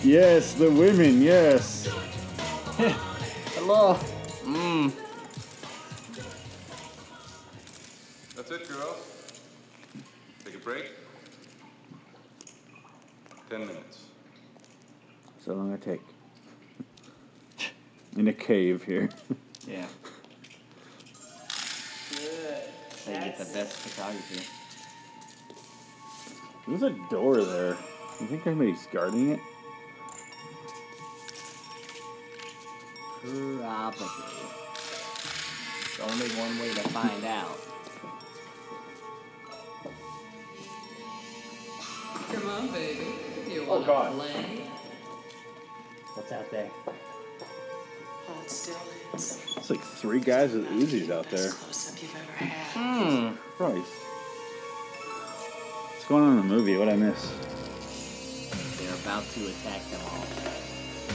[0.03, 1.87] Yes, the women, yes.
[3.55, 3.95] Hello.
[4.45, 4.93] Mmm.
[8.37, 8.97] That's it, girls.
[10.45, 10.91] Take a break.
[13.49, 14.05] Ten minutes.
[15.45, 16.01] So long I take.
[18.16, 19.09] In a cave here.
[19.66, 19.87] Yeah.
[23.07, 24.46] They get the best photography.
[26.68, 27.76] There's a door there.
[28.20, 29.40] You think anybody's guarding it?
[33.20, 34.07] Probably.
[35.96, 37.59] There's only one way to find out.
[42.32, 43.07] Come on, baby.
[43.48, 44.12] You Oh, God.
[44.14, 44.64] play?
[46.14, 46.70] What's out there?
[49.14, 51.51] It's like three guys with Uzis out there.
[52.74, 53.37] Hmm.
[53.57, 53.93] Christ.
[55.93, 56.76] What's going on in the movie?
[56.76, 57.30] What I miss?
[58.78, 60.24] They're about to attack them all.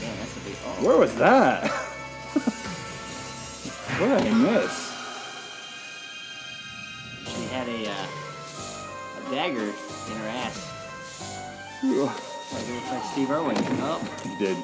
[0.00, 0.56] Man, that's a big.
[0.64, 0.86] Oh.
[0.86, 1.68] Where was that?
[3.98, 4.88] what did I miss?
[7.26, 8.06] She had a, uh,
[9.26, 10.56] a dagger in her ass.
[11.82, 13.56] Looks Like Steve Irwin.
[13.58, 14.00] Oh.
[14.24, 14.56] He did.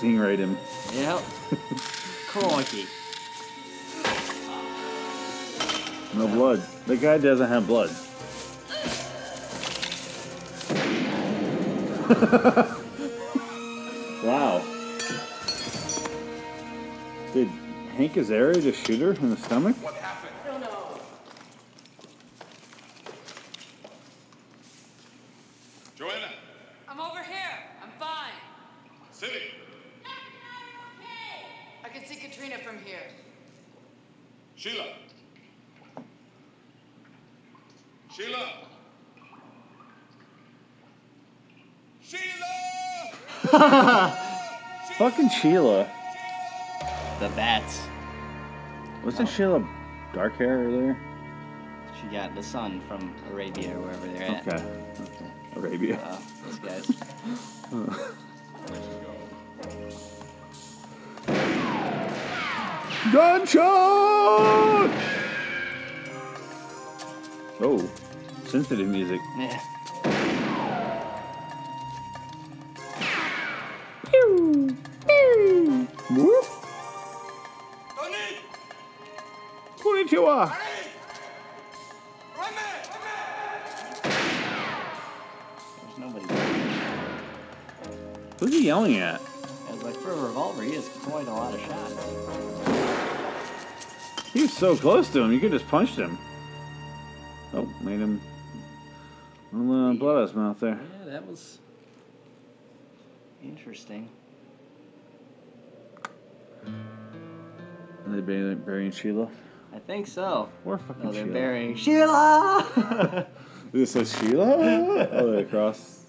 [0.00, 0.56] Stingray him.
[0.94, 1.20] yep.
[2.28, 2.86] Crikey.
[6.14, 6.62] No blood.
[6.86, 7.90] The guy doesn't have blood.
[14.24, 14.60] wow.
[17.32, 17.46] Did
[17.96, 19.76] Hank Azaria just shoot her in the stomach?
[19.80, 20.98] No, no.
[25.94, 26.30] Joanna,
[26.88, 27.58] I'm over here.
[27.80, 28.32] I'm fine.
[29.12, 29.52] City.
[31.84, 33.06] I can see Katrina from here.
[34.56, 34.86] Sheila.
[38.12, 38.48] Sheila.
[45.10, 45.90] Fucking Sheila.
[47.18, 47.82] The bats.
[49.02, 49.68] Wasn't Sheila
[50.12, 50.96] dark hair earlier?
[52.00, 54.46] She got the sun from Arabia or wherever they're at.
[54.46, 54.64] Okay.
[55.00, 55.32] okay.
[55.56, 55.98] Arabia.
[55.98, 56.86] Uh, those guys.
[63.12, 64.90] Gunshot!
[67.60, 67.90] Oh,
[68.44, 69.20] sensitive music.
[69.36, 69.60] Yeah.
[94.60, 96.18] So close to him, you could just punch him.
[97.54, 98.20] Oh, made him
[99.54, 100.78] a little blood out his mouth there.
[101.00, 101.58] Yeah, that was
[103.42, 104.06] interesting.
[106.66, 109.30] Are they burying, burying Sheila?
[109.74, 110.50] I think so.
[110.64, 111.32] We're fucking No, they're Sheila.
[111.32, 113.26] burying Sheila.
[113.72, 114.56] This says Sheila?
[114.56, 116.06] oh, they're across.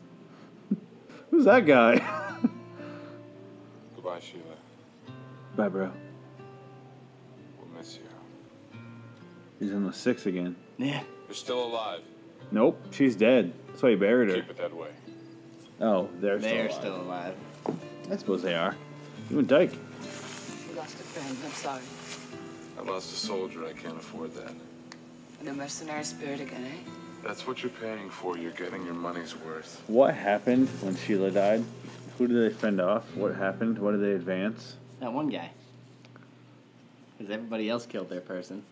[1.30, 1.96] Who's that guy?
[3.96, 4.44] Goodbye, Sheila.
[5.56, 5.92] Bye, bro.
[9.62, 10.56] He's in the six again.
[10.80, 11.04] Yeah.
[11.28, 12.02] You're still alive.
[12.52, 13.54] Nope, she's dead.
[13.68, 14.36] That's why he buried her.
[14.38, 14.90] Keep it that way.
[15.80, 17.36] Oh, they're, They're still still alive.
[17.68, 17.80] alive.
[18.12, 18.76] I suppose they are.
[19.30, 19.72] You and Dyke.
[20.68, 21.38] We lost a friend.
[21.46, 21.82] I'm sorry.
[22.80, 23.64] I lost a soldier.
[23.68, 24.52] I can't afford that.
[25.40, 26.90] And a mercenary spirit again, eh?
[27.24, 28.40] That's what you're paying for.
[28.40, 29.84] You're getting your money's worth.
[29.86, 31.64] What happened when Sheila died?
[32.18, 33.04] Who did they fend off?
[33.16, 33.78] What happened?
[33.78, 34.76] What did they advance?
[35.00, 35.52] That one guy.
[37.20, 38.64] Because everybody else killed their person.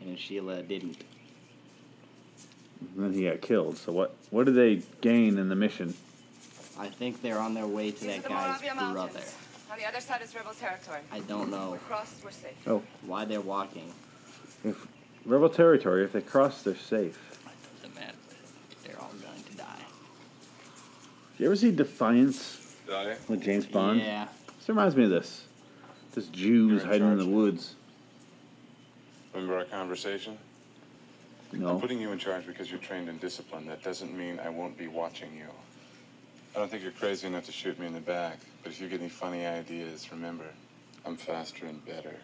[0.00, 0.98] And Sheila didn't.
[2.96, 3.76] And then he got killed.
[3.78, 4.14] So what?
[4.30, 5.94] What did they gain in the mission?
[6.78, 8.94] I think they're on their way to that the guy's Moravia brother.
[8.94, 9.34] Mountains.
[9.72, 11.00] On the other side is rebel territory.
[11.12, 12.52] I don't know We crossed, we're safe.
[12.66, 13.92] Oh, why they're walking.
[14.64, 14.86] if
[15.26, 16.04] rebel territory.
[16.04, 17.18] If they cross, they're safe.
[17.82, 18.14] Doesn't matter.
[18.84, 19.64] They're all going to die.
[21.36, 23.16] Do you ever see Defiance Die?
[23.28, 24.00] with James Bond?
[24.00, 24.28] Yeah.
[24.58, 25.44] This reminds me of this.
[26.14, 27.34] This Jew who's You're in hiding in the charge.
[27.34, 27.74] woods.
[29.34, 30.38] Remember our conversation?
[31.52, 31.78] I'm No.
[31.78, 33.66] putting you in charge because you're trained in discipline.
[33.66, 35.46] That doesn't mean I won't be watching you.
[36.54, 38.88] I don't think you're crazy enough to shoot me in the back, but if you
[38.88, 40.44] get any funny ideas, remember,
[41.06, 42.16] I'm faster and better.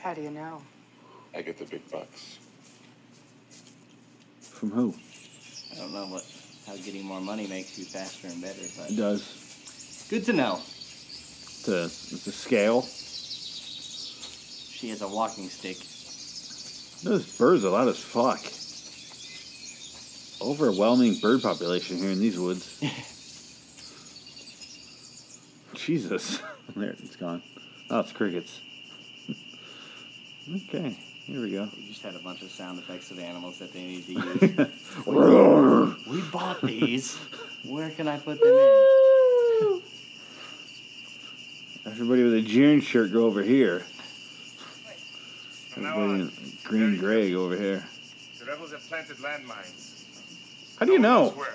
[0.00, 0.62] How do you know?
[1.34, 2.38] I get the big bucks.
[4.40, 4.94] From who?
[5.72, 6.24] I don't know what
[6.66, 10.06] how getting more money makes you faster and better, but It does.
[10.08, 10.56] good to know.
[10.56, 12.82] It's a, it's a scale.
[14.70, 15.76] She has a walking stick.
[17.02, 18.40] Those birds are loud as fuck.
[20.40, 22.80] Overwhelming bird population here in these woods.
[25.74, 26.40] Jesus.
[26.76, 27.42] there, it's gone.
[27.90, 28.60] Oh, it's crickets.
[30.68, 31.68] okay, here we go.
[31.76, 34.40] We just had a bunch of sound effects of animals that they need to use.
[36.06, 37.16] we bought these.
[37.64, 39.82] Where can I put them in?
[41.84, 43.84] Everybody with a June shirt go over here.
[45.76, 46.30] Everybody in uh,
[46.64, 47.84] green gray go over here.
[48.38, 50.04] The rebels have planted landmines.
[50.78, 51.30] How do you know?
[51.30, 51.48] Where?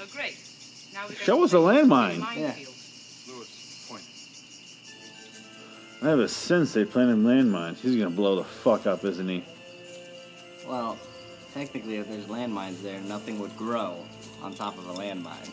[0.00, 0.36] Oh, great.
[0.92, 2.18] Now we Show us a landmine.
[2.18, 2.74] minefield.
[3.28, 4.02] Lewis, point.
[6.02, 7.78] I have a sense they planted landmines.
[7.78, 9.44] He's gonna blow the fuck up, isn't he?
[10.66, 10.98] Well,
[11.54, 13.96] technically, if there's landmines there, nothing would grow
[14.42, 15.50] on top of a landmine.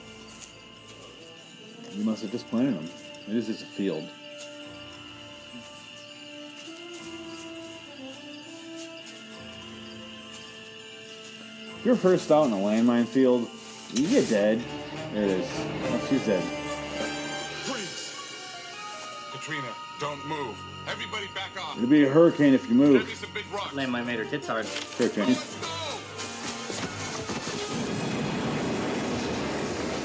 [1.93, 2.89] You must have just planted them.
[3.27, 4.07] It is just a field.
[11.87, 13.47] You're first out in a landmine field,
[13.93, 14.61] you get dead.
[15.13, 15.47] There it is.
[15.85, 16.43] Oh, she's dead.
[17.63, 18.13] Freeze!
[19.31, 20.57] Katrina, don't move.
[20.85, 21.77] Everybody back off.
[21.77, 23.09] It'll be a hurricane if you move.
[23.15, 23.73] some big rocks.
[23.73, 24.65] Landmine made her tits hard.
[24.97, 25.27] Hurricane.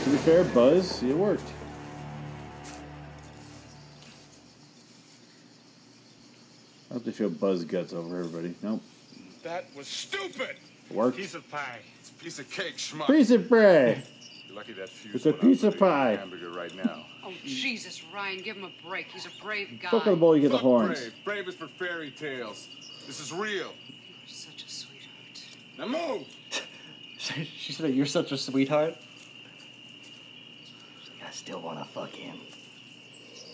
[0.05, 1.51] To be fair, Buzz, it worked.
[6.93, 8.55] I have to show Buzz guts over everybody.
[8.62, 8.83] Nope.
[9.43, 10.59] That was stupid.
[10.91, 11.16] Worked.
[11.16, 11.78] Piece of pie.
[12.01, 13.07] It's a piece of cake, schmuck.
[13.07, 14.03] Piece of bread.
[14.47, 16.16] You're lucky that fuse It's a piece of pie.
[16.16, 17.07] Hamburger right now.
[17.24, 19.07] Oh, Jesus, Ryan, give him a break.
[19.07, 19.91] He's a brave guy.
[19.91, 20.99] Fuck with the bowl, you get the horns.
[20.99, 21.14] Brave.
[21.24, 22.68] Brave is for fairy tales.
[23.07, 23.72] This is real.
[23.89, 25.45] You're such a sweetheart.
[25.78, 26.26] Now move.
[27.57, 28.97] she said, "You're such a sweetheart."
[31.01, 32.37] She's like, I still want to fuck him.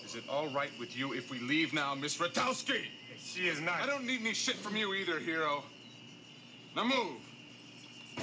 [0.04, 2.86] Is it all right with you if we leave now, Miss Ratowski?
[3.22, 3.80] She is not.
[3.82, 5.62] I don't need any shit from you either, hero.
[6.78, 7.16] Now move.
[8.14, 8.22] They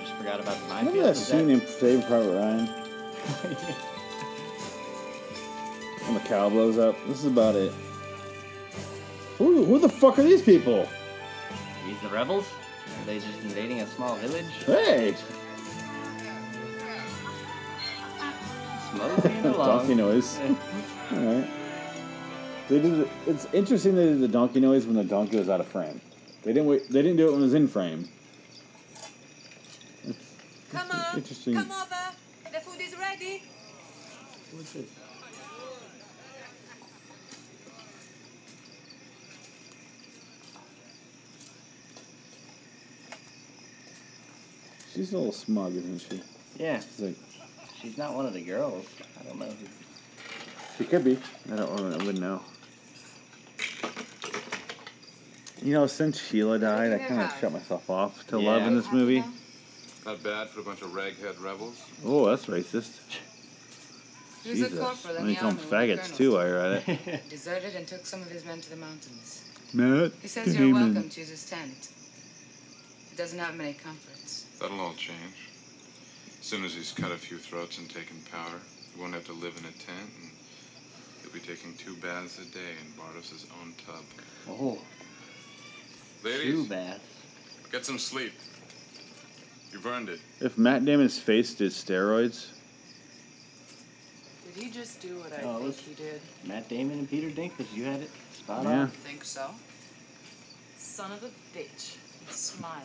[0.00, 2.66] just forgot about the Remember that Was scene in Saving Private Ryan?
[6.06, 6.96] when the cow blows up?
[7.06, 7.72] This is about it.
[9.38, 10.88] Who, who the fuck are these people?
[11.86, 12.48] These the rebels?
[12.48, 14.44] Are they just invading a small village?
[14.66, 15.14] Hey!
[18.90, 19.78] Smoking along.
[19.78, 20.36] donkey noise.
[21.12, 21.59] Alright.
[22.70, 23.08] They did.
[23.26, 26.00] It's interesting they did the donkey noise when the donkey was out of frame.
[26.44, 26.88] They didn't wait.
[26.88, 28.08] They didn't do it when it was in frame.
[30.70, 31.16] Come on.
[31.16, 31.54] Interesting.
[31.54, 31.96] Come over.
[32.52, 33.42] The food is ready.
[34.52, 34.88] What's this?
[44.94, 46.22] She's a little smug, isn't she?
[46.56, 46.78] Yeah.
[46.78, 47.16] She's like,
[47.82, 48.86] She's not one of the girls.
[49.18, 49.52] I don't know.
[50.78, 51.18] She could be.
[51.52, 51.68] I don't.
[51.68, 52.40] I wouldn't know.
[55.62, 58.90] You know, since Sheila died, I kind of shut myself off to love in this
[58.92, 59.22] movie.
[60.06, 61.82] Not bad for a bunch of raghead rebels.
[62.04, 62.98] Oh, that's racist.
[64.42, 64.78] He was a Jesus.
[64.78, 66.32] corporal in Let me the call them army when the faggots colonel too.
[66.32, 67.20] while you're at it.
[67.28, 69.44] Deserted and took some of his men to the mountains.
[69.74, 70.94] Matt He says you're Damon.
[70.94, 71.90] welcome to his tent.
[73.10, 74.46] He doesn't have many comforts.
[74.58, 75.50] That'll all change.
[76.40, 78.56] As soon as he's cut a few throats and taken powder,
[78.94, 80.30] he won't have to live in a tent, and
[81.32, 84.02] he'll be taking two baths a day in Bartos's own tub.
[84.48, 84.78] Oh,
[86.24, 87.00] Ladies, too bad.
[87.72, 88.32] get some sleep.
[89.72, 90.20] You've earned it.
[90.40, 92.48] If Matt Damon's face did steroids,
[94.54, 96.20] Did he just do what I Oh, think he did?
[96.44, 98.70] Matt Damon and Peter Dinklage, did you had it spot Yeah.
[98.80, 98.88] on.
[98.88, 99.46] Think so?
[100.76, 101.96] Son of a bitch.
[102.30, 102.82] Smile.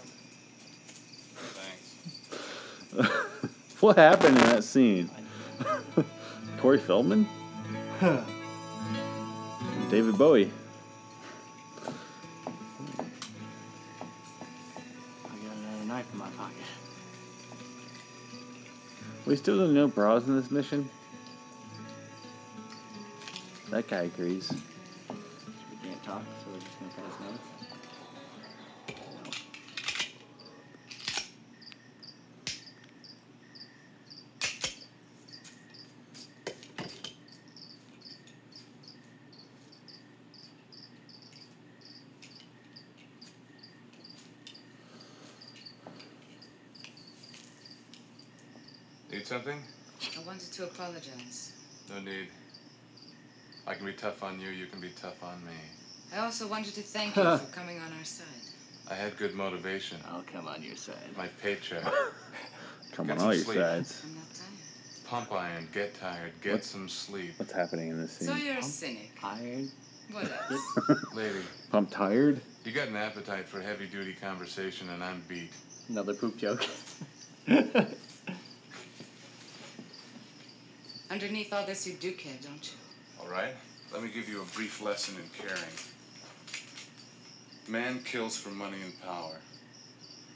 [2.93, 3.09] Thanks.
[3.81, 5.09] what happened in that scene?
[6.59, 7.27] Corey Feldman,
[9.89, 10.51] David Bowie.
[11.83, 11.89] I
[15.27, 16.57] got another knife in my pocket.
[19.25, 20.89] We still don't know bras in this mission.
[23.69, 24.51] That guy agrees.
[24.51, 27.39] We can't talk, so we're just gonna pass notes.
[49.11, 49.63] Need something?
[50.17, 51.51] I wanted to apologize.
[51.89, 52.27] No need.
[53.67, 55.51] I can be tough on you, you can be tough on me.
[56.13, 58.25] I also wanted to thank you for coming on our side.
[58.89, 59.97] I had good motivation.
[60.09, 60.95] I'll come on your side.
[61.17, 61.83] My paycheck.
[62.91, 63.57] Come Get on some all your sleep.
[63.57, 64.01] sides.
[64.05, 65.05] I'm not tired.
[65.27, 66.63] Pump iron, get tired, get What?
[66.63, 67.33] some sleep.
[67.37, 68.27] What's happening in this scene?
[68.29, 68.45] So scene?
[68.45, 69.11] you're a cynic.
[69.19, 69.67] Tired.
[70.11, 71.05] What else?
[71.15, 71.39] Lady,
[71.73, 72.39] I'm tired.
[72.63, 75.51] you got an appetite for heavy duty conversation, and I'm beat.
[75.89, 76.65] Another poop joke.
[81.15, 83.23] Underneath all this, you do care, don't you?
[83.23, 83.53] All right?
[83.93, 85.63] Let me give you a brief lesson in caring.
[87.69, 89.39] Man kills for money and power.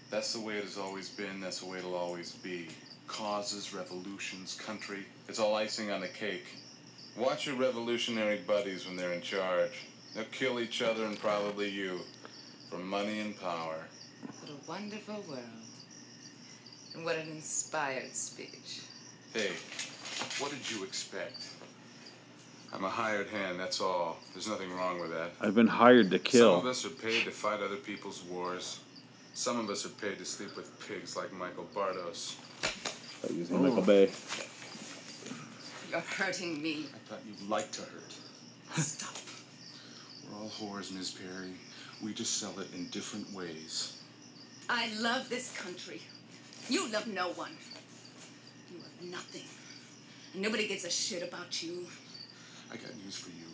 [0.09, 2.69] That's the way it has always been, that's the way it'll always be.
[3.07, 6.45] Causes, revolutions, country, it's all icing on the cake.
[7.17, 9.83] Watch your revolutionary buddies when they're in charge.
[10.15, 11.99] They'll kill each other and probably you
[12.69, 13.83] for money and power.
[14.39, 15.43] What a wonderful world.
[16.95, 18.83] And what an inspired speech.
[19.33, 19.51] Hey,
[20.39, 21.47] what did you expect?
[22.71, 24.17] I'm a hired hand, that's all.
[24.33, 25.31] There's nothing wrong with that.
[25.41, 26.59] I've been hired to kill.
[26.59, 28.79] Some of us are paid to fight other people's wars.
[29.33, 32.35] Some of us are paid to sleep with pigs like Michael Bardos.
[33.23, 34.11] Like using Michael Bay.
[35.89, 36.85] You're hurting me.
[36.93, 38.13] I thought you'd like to hurt.
[38.77, 39.15] Stop.
[40.29, 41.11] We're all whores, Ms.
[41.11, 41.53] Perry.
[42.03, 43.97] We just sell it in different ways.
[44.69, 46.01] I love this country.
[46.69, 47.51] You love no one.
[48.71, 49.45] You have nothing.
[50.33, 51.87] And nobody gives a shit about you.
[52.71, 53.45] I got news for you.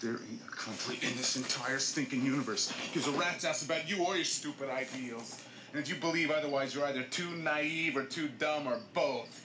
[0.00, 4.02] There ain't a country in this entire stinking universe gives a rat's ass about you
[4.04, 5.42] or your stupid ideals.
[5.72, 9.44] And if you believe otherwise, you're either too naive or too dumb or both.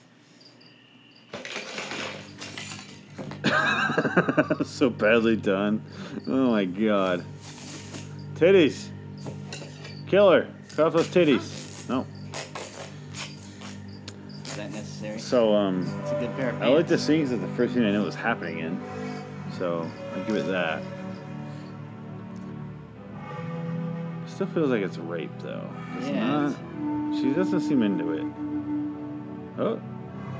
[4.64, 5.82] so badly done.
[6.26, 7.24] Oh my god.
[8.34, 8.88] Titties.
[10.06, 10.48] Killer.
[10.74, 11.88] Cut off those titties.
[11.88, 12.06] No.
[15.12, 15.18] Necessary?
[15.18, 17.84] So um It's a good pair of I like the scenes that the first thing
[17.84, 18.80] I know was happening in.
[19.58, 20.82] So I give it that.
[24.26, 25.68] Still feels like it's rape though.
[25.98, 27.16] It's Yeah, not.
[27.18, 28.24] She doesn't seem into it.
[29.58, 29.80] Oh,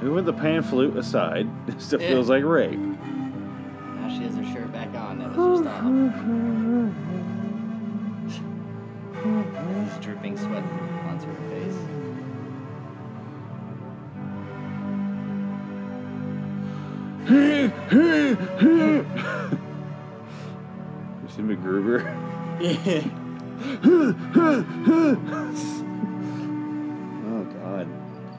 [0.01, 2.09] even with the pan flute aside, it still Yeah.
[2.09, 2.79] feels like rape.
[2.79, 5.19] Now she has her shirt back on.
[5.19, 6.93] That was her style.
[9.25, 11.79] There's dripping sweat onto her face.
[17.29, 17.67] You
[21.29, 22.05] see MacGruber?
[22.61, 23.03] Yeah.
[27.27, 27.89] oh god.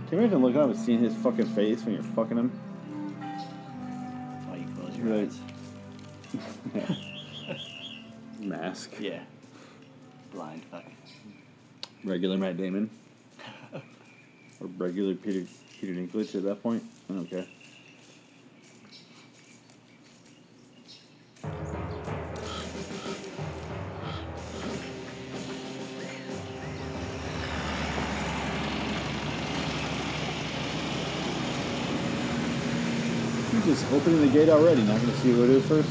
[0.07, 2.51] Can you imagine looking up and seeing his fucking face when you're fucking him?
[3.19, 5.39] That's why you close your You're eyes.
[8.39, 8.93] Mask.
[9.01, 9.19] Yeah.
[10.31, 10.85] Blind fuck.
[12.05, 12.89] Regular Matt Damon.
[13.73, 13.81] or
[14.77, 15.45] regular Peter
[15.81, 16.83] Peter Dinklage at that point.
[17.09, 17.45] I don't care.
[33.68, 34.82] Just opening the gate already.
[34.84, 35.89] Not going to see who it is first.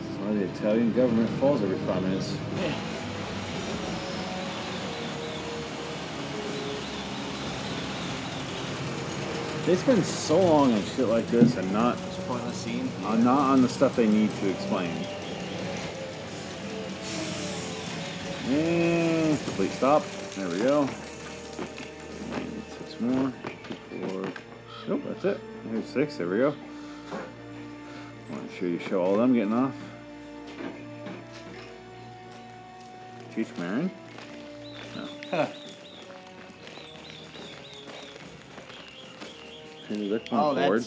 [0.00, 2.38] That's why the Italian government falls every five minutes.
[9.66, 12.88] They spend so long on shit like this and not Pointless scene.
[13.04, 14.90] uh, not on the stuff they need to explain.
[18.48, 20.02] And complete stop.
[20.34, 20.88] There we go.
[23.02, 23.78] And six.
[24.12, 24.32] Four.
[24.88, 25.40] Nope, that's it.
[25.70, 26.16] Here's six.
[26.16, 26.54] There we go.
[28.30, 29.74] Want to show you show all of them getting off.
[33.34, 33.90] Cheech Marin?
[34.96, 35.48] No.
[39.88, 40.86] Did they look more Oh, bored?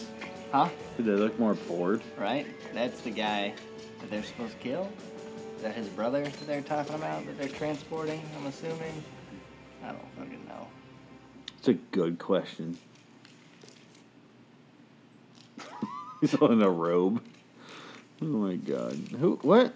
[0.52, 0.70] Huh?
[0.98, 2.02] Did they look more bored?
[2.18, 2.46] Right?
[2.74, 3.54] That's the guy
[4.00, 4.90] that they're supposed to kill?
[5.58, 9.04] Is that his brother that they're talking about that they're transporting, I'm assuming?
[9.84, 10.68] I don't fucking know.
[11.68, 12.78] It's a good question.
[16.22, 17.24] He's all in a robe.
[18.22, 18.94] Oh my god.
[19.20, 19.40] Who?
[19.42, 19.74] What?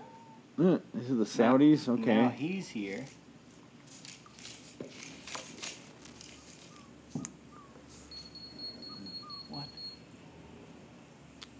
[0.60, 1.90] Uh, This is the Saudis?
[1.90, 2.16] Okay.
[2.16, 3.06] Now he's here.
[9.50, 9.66] What?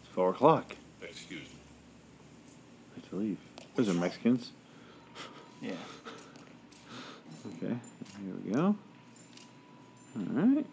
[0.04, 0.76] It's four o'clock.
[1.02, 1.48] Excuse me.
[2.92, 3.38] I have to leave.
[3.76, 4.52] Those are Mexicans.
[5.60, 5.72] Yeah.
[7.58, 7.74] Okay.
[7.74, 8.76] Here we go.
[10.18, 10.66] Alright.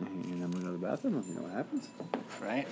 [0.00, 1.16] And I'm gonna go to the bathroom.
[1.16, 1.88] Let me know what happens.
[2.40, 2.66] Right?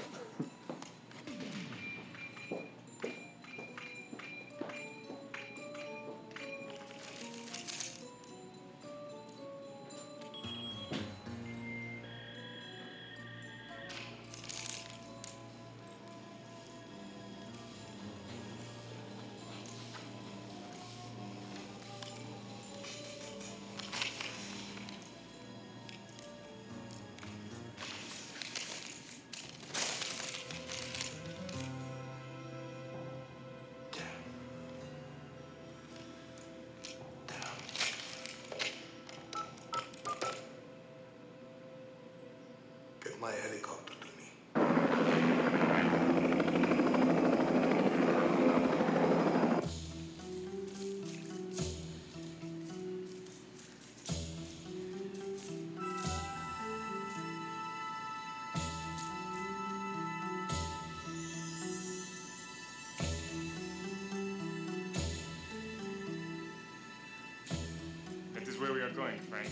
[68.99, 69.49] Going, Frank.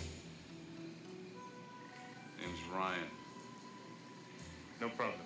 [2.41, 2.99] Name's Ryan.
[4.81, 5.21] No problem.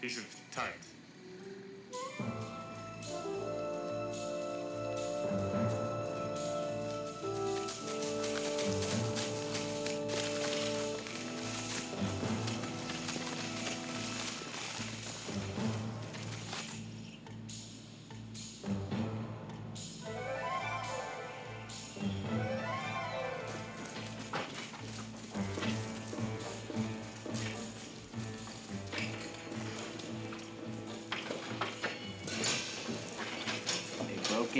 [0.00, 0.72] Piece of tart.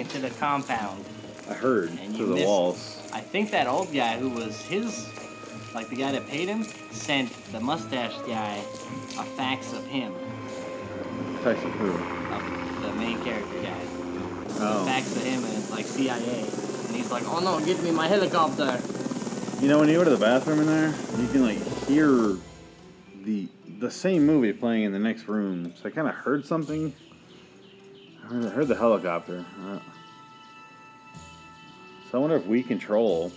[0.02, 1.04] Into the compound.
[1.48, 2.98] I heard And through the missed- walls.
[3.12, 5.06] I think that old guy who was his,
[5.74, 8.56] like the guy that paid him, sent the mustache guy
[9.18, 10.12] a fax of him,
[11.44, 11.90] Fax of who?
[11.92, 13.80] of the main character guy.
[14.64, 14.82] Oh.
[14.82, 16.40] A fax of him, and it's like CIA.
[16.86, 18.78] And he's like, oh no, get me my helicopter.
[19.60, 20.88] You know, when you go to the bathroom in there,
[21.20, 22.36] you can like hear
[23.24, 23.48] the
[23.78, 25.72] the same movie playing in the next room.
[25.80, 26.92] So I kind of heard something.
[28.24, 29.44] I heard, I heard the helicopter.
[32.12, 33.32] So I wonder if we control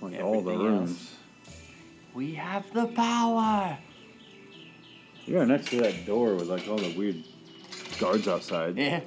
[0.00, 0.90] like all the rooms.
[0.90, 1.16] else.
[2.14, 3.76] We have the power.
[5.26, 7.22] You're next to that door with like all the weird
[7.98, 8.78] guards outside.
[8.78, 9.00] Yeah.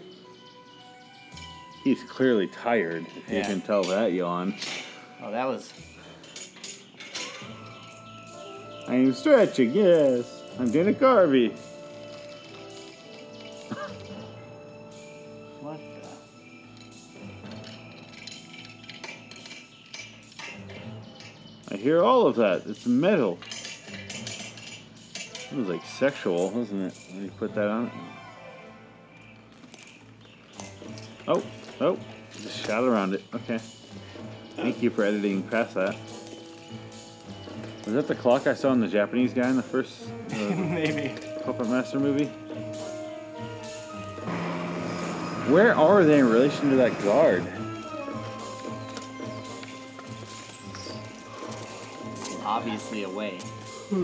[1.83, 3.07] He's clearly tired.
[3.27, 4.53] If you can tell that yawn.
[5.23, 5.73] Oh, that was.
[8.87, 9.73] I'm stretching.
[9.73, 11.51] Yes, I'm Carvey.
[11.51, 11.72] What
[21.83, 22.63] hear all of that.
[22.65, 23.37] It's metal.
[25.51, 26.97] It was like sexual, wasn't it?
[27.11, 27.91] When you put that on.
[31.27, 31.43] Oh,
[31.81, 31.99] oh,
[32.41, 33.23] just shot around it.
[33.33, 33.59] Okay.
[34.55, 35.95] Thank you for editing past that.
[37.85, 41.13] Was that the clock I saw in the Japanese guy in the first uh, Maybe.
[41.43, 42.27] Puppet Master movie?
[45.51, 47.43] Where are they in relation to that guard?
[52.55, 53.39] Obviously away.
[53.89, 53.95] He's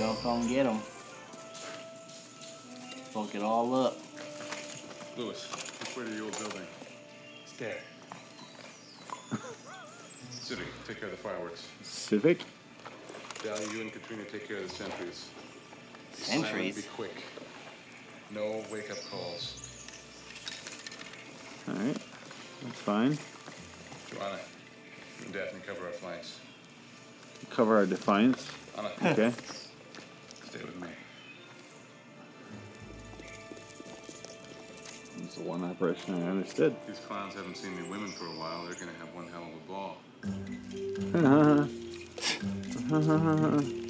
[0.00, 0.80] gonna come get him.
[3.12, 3.96] Fuck it all up.
[5.16, 5.46] Lewis,
[5.78, 6.66] which way to the old building?
[7.44, 7.78] Stare.
[10.32, 11.68] City, take care of the fireworks.
[11.82, 12.40] Civic?
[13.44, 15.30] Dally, you and Katrina take care of the sentries.
[16.12, 16.74] Sentries?
[16.74, 17.22] Be quick.
[18.34, 19.65] No wake-up calls.
[21.68, 21.96] Alright,
[22.62, 23.18] that's fine.
[24.10, 24.38] Joanna,
[25.18, 26.40] you and Daphne cover our flanks.
[27.50, 28.48] Cover our defiance.
[28.78, 28.90] Anna.
[29.02, 29.32] Okay.
[30.44, 30.88] Stay with me.
[35.18, 36.76] It's the one operation I understood.
[36.86, 38.64] These clowns haven't seen me women for a while.
[38.64, 39.96] They're gonna have one hell of a ball.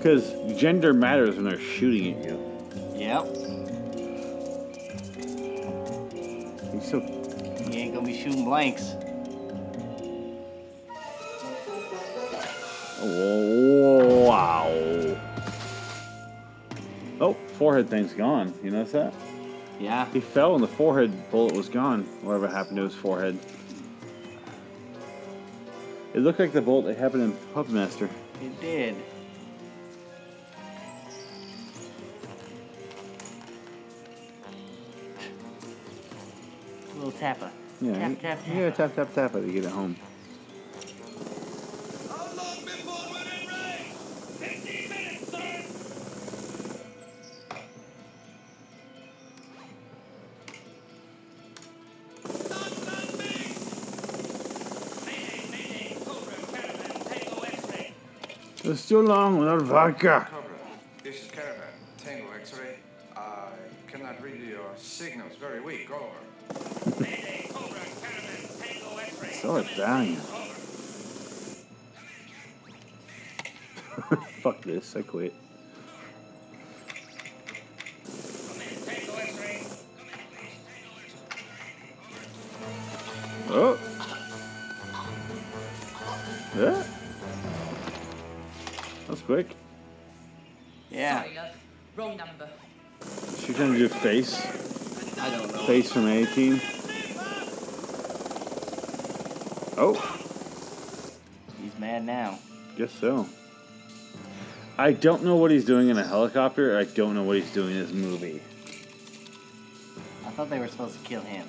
[0.00, 2.38] Because gender matters when they're shooting at you.
[2.94, 3.49] Yep.
[6.82, 8.94] He ain't gonna be shooting blanks.
[13.02, 14.68] Oh, wow.
[17.20, 18.52] Oh, forehead thing's gone.
[18.62, 19.14] You notice that?
[19.78, 20.06] Yeah.
[20.12, 22.02] He fell and the forehead bullet was gone.
[22.22, 23.38] Whatever happened to his forehead.
[26.12, 28.08] It looked like the bullet that happened in Puppet Master.
[28.42, 28.96] It did.
[37.10, 37.50] Little tapper.
[37.80, 38.48] Yeah, Tap, you, tap, tap.
[38.48, 39.96] you gotta tap, tap, tap it to get it home.
[58.62, 60.28] It's too long without vodka.
[60.30, 60.50] Cobra,
[61.02, 61.62] this is Caravan.
[61.98, 62.76] Tango X-ray.
[63.16, 63.48] I
[63.90, 65.32] cannot read your signals.
[65.40, 65.90] Very weak.
[65.90, 66.04] Over.
[69.40, 70.18] Sell valiant.
[74.42, 75.32] Fuck this, I quit.
[83.48, 83.78] Oh.
[86.54, 86.84] Yeah.
[89.08, 89.56] That's quick.
[90.90, 91.22] Yeah.
[91.22, 91.56] Sorry, love.
[91.96, 92.50] Wrong number.
[93.38, 94.38] She trying to do face.
[95.18, 95.62] I don't know.
[95.66, 96.79] Face from 18.
[99.82, 99.94] Oh,
[101.62, 102.38] He's mad now.
[102.76, 103.26] guess so.
[104.76, 106.78] I don't know what he's doing in a helicopter.
[106.78, 108.42] I don't know what he's doing in this movie.
[110.26, 111.46] I thought they were supposed to kill him,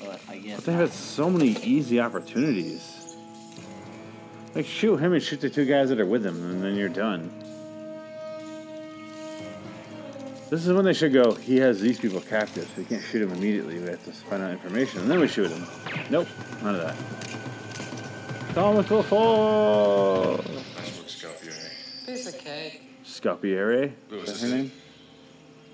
[0.00, 0.56] but I guess.
[0.56, 3.16] But they had so many easy opportunities.
[4.56, 6.88] Like shoot him and shoot the two guys that are with him, and then you're
[6.88, 7.30] done.
[10.50, 11.32] This is when they should go.
[11.34, 13.78] He has these people captive, so we can't shoot him immediately.
[13.78, 15.64] We have to find out information, and then we shoot him.
[16.10, 16.26] Nope,
[16.62, 17.31] none of that.
[18.54, 20.36] Comical four.
[20.36, 22.06] Nice work, Scalpier.
[22.06, 22.82] Piece of cake.
[23.04, 23.92] Scapiere.
[24.10, 24.72] Louis, Is is that her name?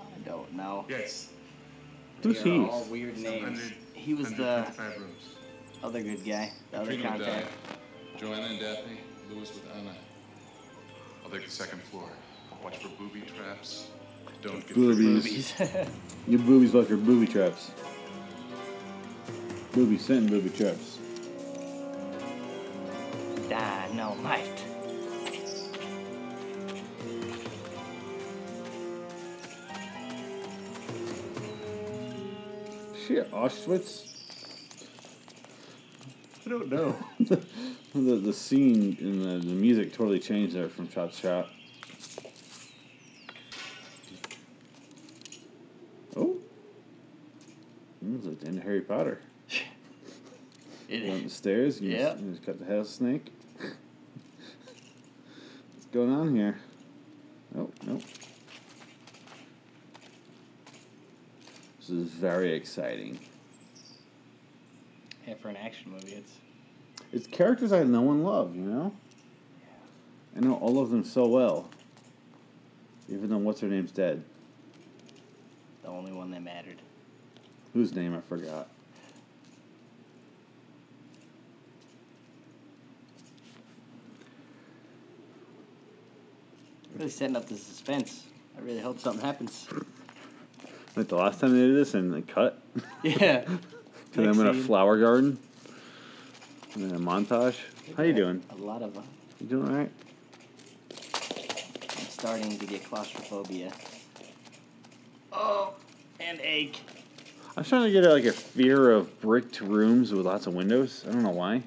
[0.01, 0.85] I don't know.
[0.89, 1.29] Yes.
[2.23, 2.59] Who's They are he?
[2.59, 3.59] all weird names.
[3.93, 5.35] He was the 125 rooms.
[5.83, 7.47] other good guy, the other Katrina with contact.
[8.17, 8.17] Dally.
[8.17, 8.97] Joanna and Daphne.
[9.29, 9.93] Lewis with Anna.
[11.23, 12.09] I'll take the second floor.
[12.63, 13.87] Watch for booby traps.
[14.41, 15.53] Don't get Boobies.
[16.27, 17.71] Your boobies like your booby traps.
[19.73, 20.98] Booby sitting booby traps.
[23.49, 24.63] Dynamite.
[33.07, 34.05] Shit, Auschwitz.
[36.45, 36.95] I don't know.
[37.19, 41.49] the the scene and the, the music totally changed there from shot to shot.
[46.15, 46.37] Oh,
[48.15, 49.21] it's like the end of Harry Potter.
[50.89, 51.79] It Went the stairs.
[51.79, 52.13] You Yep.
[52.13, 53.31] just, you just cut the head of the snake.
[55.91, 56.59] Going on here?
[57.57, 58.03] Oh, nope.
[61.79, 63.17] This is very exciting.
[65.27, 66.33] Yeah, for an action movie, it's
[67.11, 68.93] It's characters I know and love, you know?
[70.37, 71.69] I know all of them so well.
[73.07, 74.23] Even though what's her name's dead.
[75.81, 76.81] the only one that mattered.
[77.73, 78.67] Whose name I forgot.
[86.99, 88.25] Really setting up the suspense.
[88.57, 89.69] I really hope something happens.
[90.97, 92.61] Like the last time they did this and they cut.
[93.03, 93.45] Yeah.
[94.11, 95.39] to them in a flower garden.
[96.73, 97.55] And then a montage.
[97.95, 98.43] How you doing?
[98.49, 98.97] A lot of.
[98.97, 99.01] Uh,
[99.39, 99.91] You doing alright?
[100.91, 103.71] I'm starting to get claustrophobia.
[105.31, 105.75] Oh,
[106.19, 106.81] and ache.
[107.55, 111.05] I'm starting to get like a fear of bricked rooms with lots of windows.
[111.07, 111.63] I don't know why.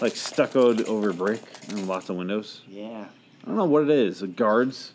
[0.00, 2.62] Like stuccoed over brick and lots of windows.
[2.66, 3.08] Yeah.
[3.42, 4.20] I don't know what it is.
[4.20, 4.92] The guards.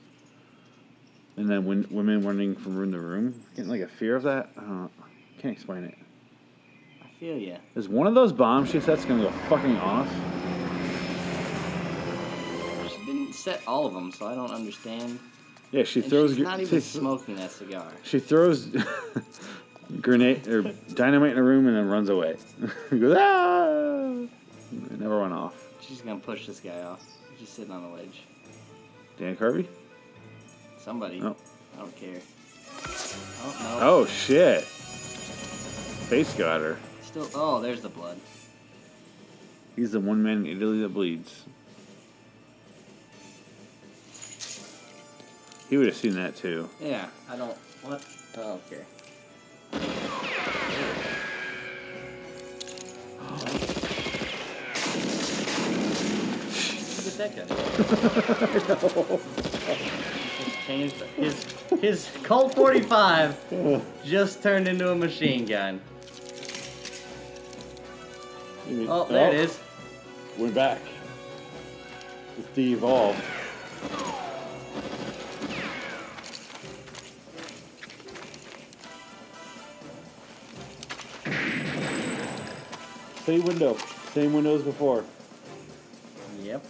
[1.35, 3.43] And then when women running from room to room.
[3.55, 4.49] Getting like a fear of that.
[4.57, 4.89] I don't know.
[5.39, 5.95] Can't explain it.
[7.03, 7.57] I feel ya.
[7.75, 10.07] Is one of those bomb she sets gonna go fucking off?
[12.89, 15.19] She didn't set all of them, so I don't understand.
[15.71, 16.31] Yeah, she And throws.
[16.31, 17.91] She's gr- not even she- smoking that cigar.
[18.03, 18.69] She throws
[20.01, 20.63] grenade or
[20.93, 22.37] dynamite in a room and then runs away.
[22.89, 24.25] Goes ah!
[24.91, 25.67] It never went off.
[25.81, 27.03] She's gonna push this guy off.
[27.31, 28.23] He's just sitting on the ledge.
[29.18, 29.68] Dan Carvey?
[30.80, 31.22] Somebody.
[31.22, 31.35] Oh.
[31.76, 32.22] I don't care.
[33.44, 33.80] Oh no.
[33.81, 34.64] Oh shit!
[34.64, 36.77] Face got her.
[37.02, 37.30] Still.
[37.35, 38.18] Oh, there's the blood.
[39.76, 41.44] He's the one man in Italy that bleeds.
[45.69, 46.69] He would have seen that too.
[46.80, 47.07] Yeah.
[47.30, 47.57] I don't.
[47.84, 48.03] What?
[48.38, 48.77] Oh, okay.
[48.77, 48.96] Look
[57.19, 57.48] at that.
[60.44, 61.45] Just changed his
[61.81, 63.35] his Colt 45
[64.06, 65.81] just turned into a machine gun.
[68.89, 69.60] Oh, there it is.
[70.38, 70.81] We're back.
[72.38, 73.22] It's the evolved.
[83.26, 83.77] Same window.
[84.14, 85.03] Same window as before.
[86.41, 86.65] Yep.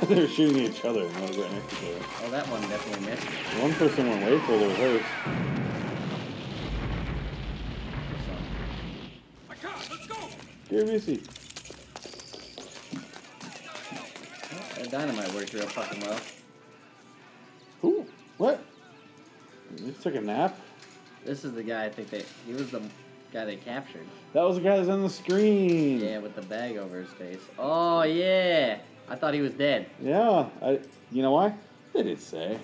[0.00, 0.18] Yeah, grenade.
[0.18, 1.06] They're shooting each other.
[1.06, 2.04] and one right next to each other.
[2.24, 3.26] Oh, that one definitely missed.
[3.60, 5.02] One person went way further with hers.
[10.68, 11.22] Here, Missy.
[14.76, 16.20] That dynamite worked real fucking well.
[17.82, 18.06] Who?
[18.36, 18.62] what?
[19.78, 20.58] He took a nap.
[21.24, 22.24] This is the guy I think they.
[22.46, 22.82] He was the
[23.32, 24.06] guy they captured.
[24.32, 26.00] That was the guy that's on the screen.
[26.00, 27.40] Yeah, with the bag over his face.
[27.58, 28.78] Oh yeah,
[29.08, 29.86] I thought he was dead.
[30.00, 30.80] Yeah, I.
[31.12, 31.54] You know why?
[31.92, 32.58] They didn't say,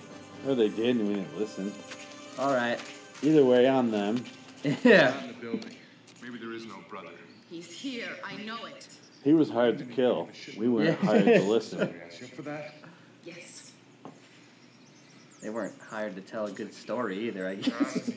[0.47, 1.73] or they did, and we didn't listen.
[2.37, 2.79] All right.
[3.21, 4.23] Either way, on them.
[4.83, 5.19] Yeah.
[5.21, 5.75] In the building.
[6.21, 7.09] Maybe there is no brother.
[7.49, 8.09] He's here.
[8.23, 8.87] I know it.
[9.23, 10.27] He was hired to kill.
[10.57, 11.07] We weren't Yeah.
[11.07, 11.93] hired to listen.
[12.35, 12.73] For that?
[13.23, 13.71] Yes.
[15.41, 18.11] They weren't hired to tell a good story either, I guess.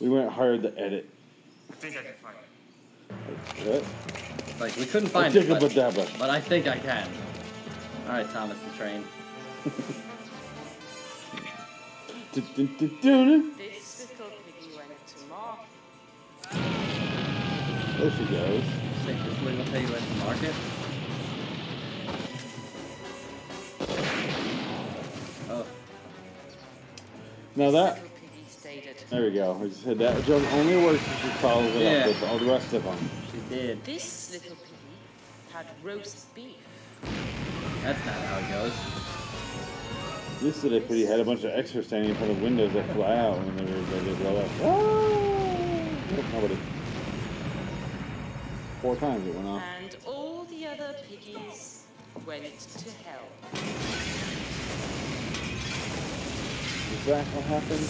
[0.00, 1.08] We weren't hired to edit.
[1.70, 2.36] I think I can find
[3.68, 3.82] it.
[3.82, 4.60] What?
[4.60, 7.08] Like we couldn't find think it, but, about but- but I think I can.
[8.06, 9.04] All right, Thomas the Train.
[12.32, 15.66] This little piggy went to market.
[17.98, 18.62] There she goes.
[19.04, 20.54] Sick, this little piggy went to market.
[25.50, 25.66] Oh,
[27.56, 27.94] Now that.
[27.96, 28.96] Piggy stated.
[29.10, 29.58] There we go.
[29.60, 32.00] I just said that joke only works if she follows it Yeah.
[32.00, 33.10] up with all the rest of them.
[33.32, 33.84] she did.
[33.84, 34.96] This little piggy
[35.52, 36.56] had roast beef.
[37.86, 38.72] That's not how it goes.
[40.42, 43.14] This little pity had a bunch of extras standing in front of windows that fly
[43.14, 44.50] out when they were they blow up.
[44.64, 46.32] Ah!
[46.32, 46.58] Nobody.
[48.82, 49.62] four times it went off.
[49.80, 51.84] And all the other piggies
[52.26, 53.22] went to hell.
[56.92, 57.86] Is that what happened?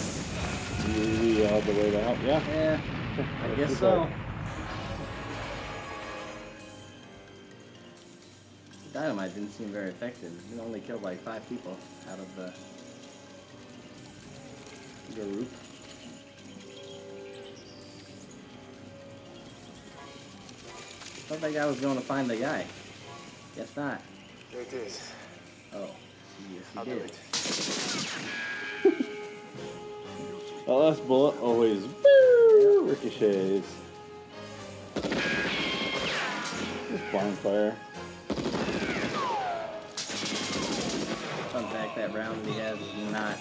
[0.93, 2.17] We, we all the way to help?
[2.23, 2.43] Yeah.
[2.47, 2.79] Yeah.
[3.43, 4.01] I guess so.
[4.01, 4.26] up.
[8.97, 10.31] Dynamite didn't seem very effective.
[10.51, 11.77] It only killed like five people
[12.11, 12.49] out of uh,
[15.09, 15.47] the group.
[21.27, 22.65] Thought that guy was going to find the guy.
[23.55, 24.01] Guess not.
[24.51, 25.11] There it is.
[25.75, 25.91] Oh,
[26.51, 27.19] yes, he I'll do it.
[30.65, 33.73] That last bullet always woo, ricochets.
[36.89, 37.71] This bonfire.
[37.71, 37.86] Fun
[41.95, 43.37] fact, that round he has is not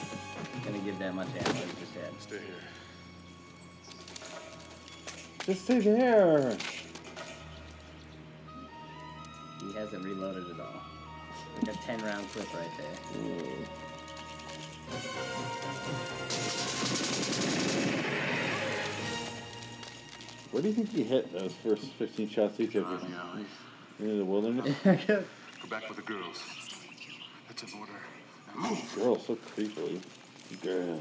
[0.65, 1.53] gonna give that much ammo.
[1.55, 2.21] He just had.
[2.21, 2.55] Stay here.
[5.45, 6.57] Just stay there.
[9.61, 10.83] He hasn't reloaded at all.
[11.63, 12.87] Like a 10 round clip right there.
[20.51, 22.87] Where do you think he hit those first 15 shots he took?
[23.99, 24.75] Into the wilderness?
[24.85, 26.43] Go back with the girls.
[27.49, 28.06] That's an order.
[28.57, 28.79] Now.
[28.95, 30.01] Girl, so creepily.
[30.63, 31.01] Girl.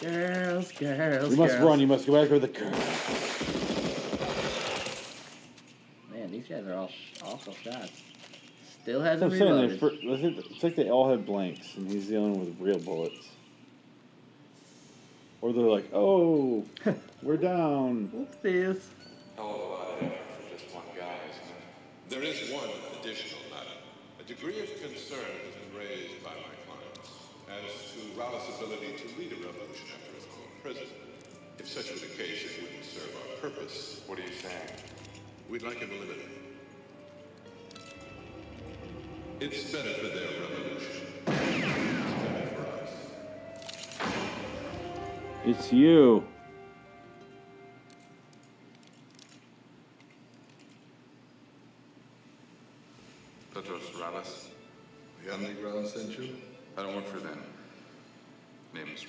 [0.00, 1.64] Girls, girls, You must girls.
[1.64, 1.80] run.
[1.80, 2.70] You must go back with the girl.
[6.10, 8.02] Man, these guys are all sh- awful shots.
[8.82, 9.52] Still hasn't I'm saying.
[9.52, 9.80] reloaded.
[9.80, 12.60] they I think- It's like they all have blanks, and he's the only one with
[12.60, 13.28] real bullets.
[15.40, 16.64] Or they're like, oh,
[17.22, 18.08] we're down.
[18.42, 18.80] Whoopsies.
[19.36, 20.16] Hell of uh, a lot of effort
[20.50, 21.14] for just one guy.
[22.08, 22.68] There is one
[23.00, 23.76] additional matter.
[24.20, 27.10] A degree of concern has been raised by my clients
[28.20, 30.86] as ability to lead a revolution after his own prison.
[31.58, 34.02] If such were the case, it wouldn't serve our purpose.
[34.06, 34.70] What are you saying?
[35.48, 36.28] We'd like him eliminated.
[39.40, 41.06] It's better for their revolution.
[41.26, 42.90] It's better for us.
[45.44, 46.24] It's you.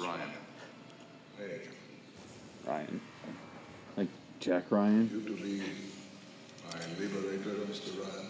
[0.03, 0.30] Ryan.
[1.38, 1.61] Hey,
[2.67, 3.01] Ryan.
[3.95, 4.09] Like
[4.41, 5.09] Jack Ryan.
[5.13, 5.61] you to be
[6.69, 7.97] my liberator, Mr.
[8.01, 8.27] Ryan.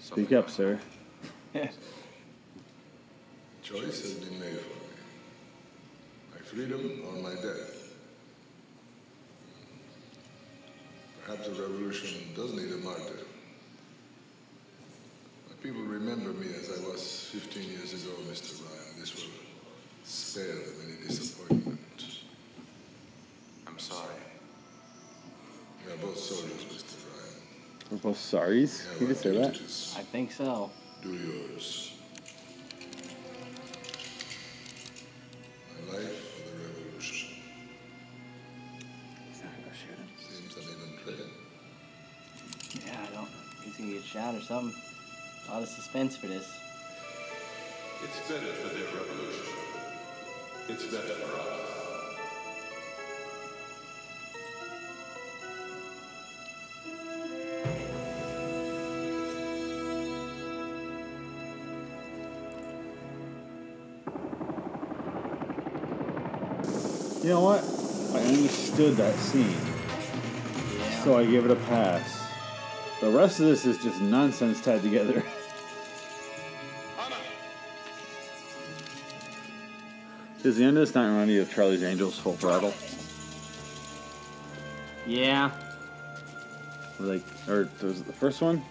[0.00, 0.80] Speak up, sir.
[3.62, 4.90] Choice has been made for me.
[6.34, 7.94] My freedom or my death.
[11.24, 13.20] Perhaps the revolution does need a martyr.
[15.46, 18.60] But people remember me as I was 15 years ago, Mr.
[18.60, 18.98] Ryan.
[18.98, 19.30] This will
[20.04, 21.78] spare them any disappointment.
[23.66, 24.14] I'm sorry.
[25.86, 26.96] We are both soldiers, Mr.
[27.08, 27.42] Ryan.
[27.90, 29.00] We're both sorries.
[29.00, 29.56] You can say that.
[29.98, 30.70] I think so.
[31.02, 31.92] Do yours.
[35.86, 37.28] My life for the revolution.
[39.28, 40.08] He's not gonna go shoot him.
[40.18, 41.32] Seems I'm even dreading.
[42.86, 43.28] Yeah, I don't.
[43.64, 44.80] He's gonna get shot or something.
[45.48, 46.48] A lot of suspense for this.
[48.04, 49.61] It's better for their revolution.
[50.68, 51.62] It's better for us.
[67.22, 67.62] You know what?
[68.14, 69.54] I understood that scene.
[71.02, 72.26] So I give it a pass.
[73.00, 75.24] The rest of this is just nonsense tied together.
[80.42, 82.74] Does the end of this not remind you of Charlie's Angels Full Throttle?
[85.06, 85.52] Yeah.
[86.98, 88.62] Like, or was it the first one?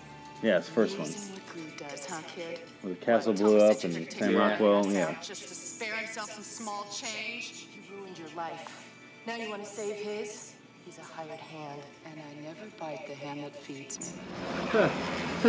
[0.44, 1.08] Yeah, it's the first one.
[1.08, 1.42] Amazing
[1.78, 2.60] does, huh, kid?
[2.82, 5.16] Where the castle blew up and Sam Rockwell, yeah.
[5.22, 7.68] Just to spare himself some small change.
[7.74, 8.88] You ruined your life.
[9.26, 10.54] Now you want to save his?
[10.86, 11.82] He's a hired hand.
[12.06, 14.22] And I never bite the hand that feeds me.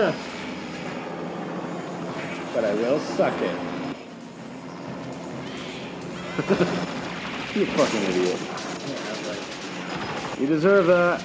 [2.55, 3.81] But I will suck it.
[7.54, 8.40] you fucking idiot.
[10.40, 11.20] You deserve that.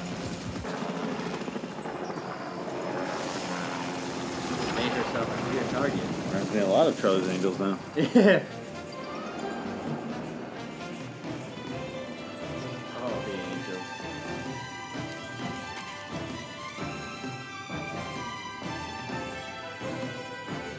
[4.75, 6.03] Made herself a clear target.
[6.27, 7.79] Reminds me a lot of Charlie's Angels now.
[7.95, 8.43] Yeah.
[12.99, 13.88] Oh, the angels.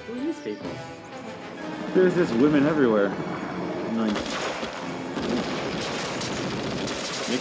[0.07, 0.71] Who are these people?
[1.95, 3.11] There's just women everywhere.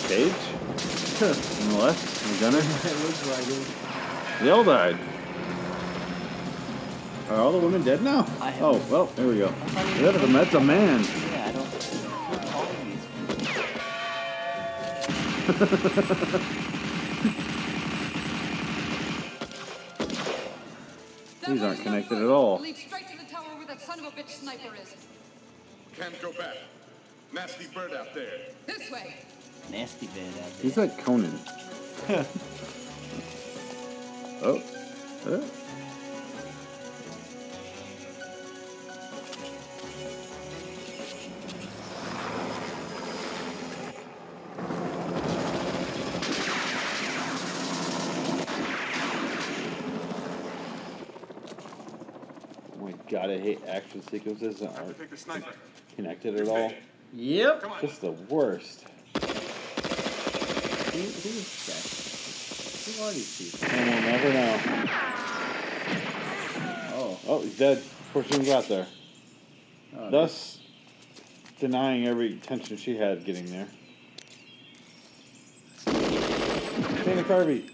[0.08, 0.32] I'm Cage?
[1.22, 2.60] On the left, the gunner.
[2.60, 3.68] it looks like it.
[4.42, 4.98] They all died.
[7.30, 8.26] Are all the women dead now?
[8.40, 9.50] I have- Oh, well, there we go.
[9.50, 11.04] That is a, that's a man.
[11.04, 11.68] Yeah, I don't.
[11.68, 12.72] Who's
[21.44, 21.48] these?
[21.48, 22.60] These aren't connected at all.
[22.60, 24.96] Lead straight to the tower where that son of a bitch sniper is.
[25.98, 26.56] Can't go back.
[27.34, 28.32] Nasty bird out there.
[28.68, 29.16] This way.
[29.72, 30.62] Nasty bed out there.
[30.62, 31.40] He's like Conan.
[34.44, 34.62] oh.
[35.26, 35.42] Uh.
[52.74, 55.52] Oh my god, I hate action sequences that aren't Take the sniper.
[55.96, 56.72] connected at all.
[57.14, 57.82] Yep.
[57.82, 58.86] Just the worst.
[60.98, 61.78] Who, who is guy?
[62.92, 63.70] Who are these people?
[63.70, 64.60] And we'll never know.
[66.96, 67.20] Oh.
[67.28, 68.88] Oh, he's dead before she even got there.
[69.96, 70.58] Oh, Thus,
[71.60, 73.68] denying every intention she had getting there.
[77.06, 77.70] Dana Carvey.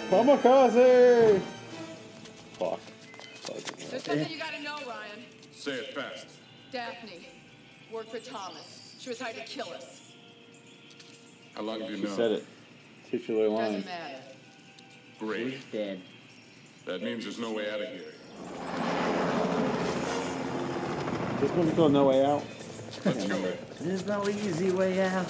[0.09, 1.41] Kamikaze!
[2.53, 2.79] Fuck.
[3.89, 5.23] There's something you gotta know, Ryan.
[5.53, 6.38] Say it fast.
[6.71, 7.27] Daphne
[7.91, 8.95] worked for Thomas.
[8.99, 10.11] She was hired to kill us.
[11.55, 12.15] How long have you She known?
[12.15, 12.45] said it.
[13.09, 13.65] Titular line.
[13.73, 14.17] Doesn't matter.
[15.19, 15.71] Great.
[15.71, 16.01] Dead.
[16.85, 18.13] That means there's no way out of here.
[21.39, 22.43] This movie called No Way Out.
[23.05, 23.53] Let's go.
[23.81, 25.25] There's no easy way out.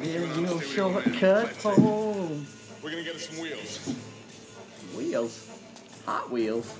[0.00, 2.46] There's no shortcut home.
[2.82, 3.94] We're gonna get us some wheels.
[4.96, 5.58] Wheels.
[6.06, 6.72] Hot wheels.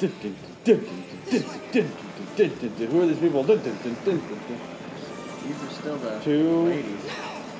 [0.00, 0.08] Who
[3.00, 3.44] are these people?
[3.44, 3.58] These
[5.62, 6.64] are still the Two.
[6.64, 7.08] ladies.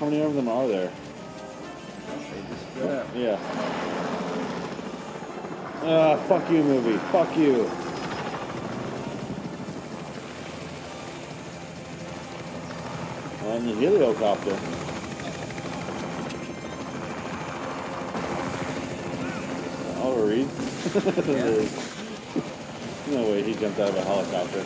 [0.00, 0.90] How many of them are there?
[2.08, 3.06] They just split up.
[3.14, 3.38] Yeah.
[5.86, 6.98] Ah, fuck you, movie.
[7.12, 7.70] Fuck you.
[13.46, 14.58] On the helicopter.
[20.00, 20.48] Oliver Reed.
[23.06, 24.64] no way he jumped out of a helicopter.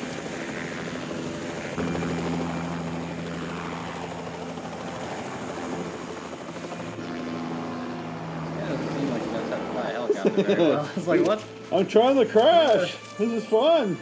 [8.57, 10.87] Yeah, it doesn't seem like he knows how to fly a helicopter very well.
[10.87, 11.45] I was like, what?
[11.73, 12.97] I'm trying to crash.
[13.19, 13.99] This is fun.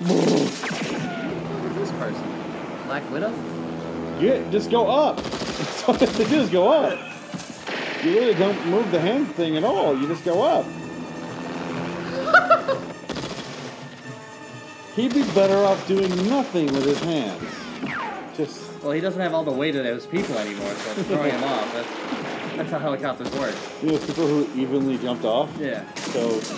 [0.00, 0.60] Who is
[1.76, 2.24] this person?
[2.86, 3.32] Black Widow?
[4.20, 5.16] Yeah, just go up.
[5.22, 6.98] That's all you have to do is go up.
[8.04, 9.98] You really don't move the hand thing at all.
[9.98, 10.66] You just go up.
[14.94, 17.42] He'd be better off doing nothing with his hands.
[18.36, 21.30] Just Well, he doesn't have all the weight of those people anymore, so it's throwing
[21.30, 21.72] him off.
[21.72, 23.54] That's, that's how helicopters work.
[23.82, 25.50] you know people who evenly jumped off.
[25.58, 25.90] Yeah.
[25.94, 26.48] So he's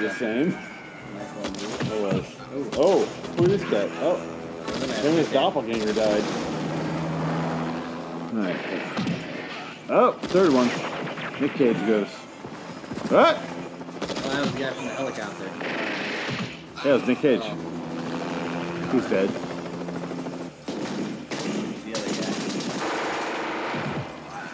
[0.00, 0.50] the same.
[0.50, 1.92] Nice move.
[1.92, 2.36] It was.
[2.76, 3.04] Oh,
[3.36, 3.88] who is this guy?
[4.02, 4.16] Oh,
[5.02, 6.22] then his doppelganger died.
[8.34, 8.56] Alright.
[9.88, 10.66] Oh, third one.
[11.40, 12.08] Nick Cage goes.
[13.08, 13.36] What?
[13.38, 15.85] Well, that was the guy from the helicopter.
[16.84, 17.42] Yeah, it was Nick Cage.
[18.92, 19.30] He's dead.
[21.84, 22.32] The other guy.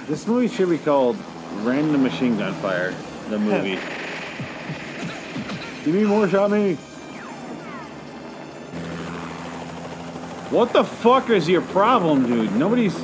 [0.06, 1.16] This movie should be called
[1.56, 2.94] Random Machine Gun Fire,
[3.28, 3.78] the movie.
[5.84, 6.76] Give me more shot me.
[10.50, 12.54] What the fuck is your problem, dude?
[12.54, 12.96] Nobody's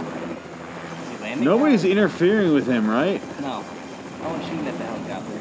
[1.39, 3.21] nobody's interfering with him, right?
[3.41, 3.65] No.
[4.23, 5.39] I want shooting at the helicopter.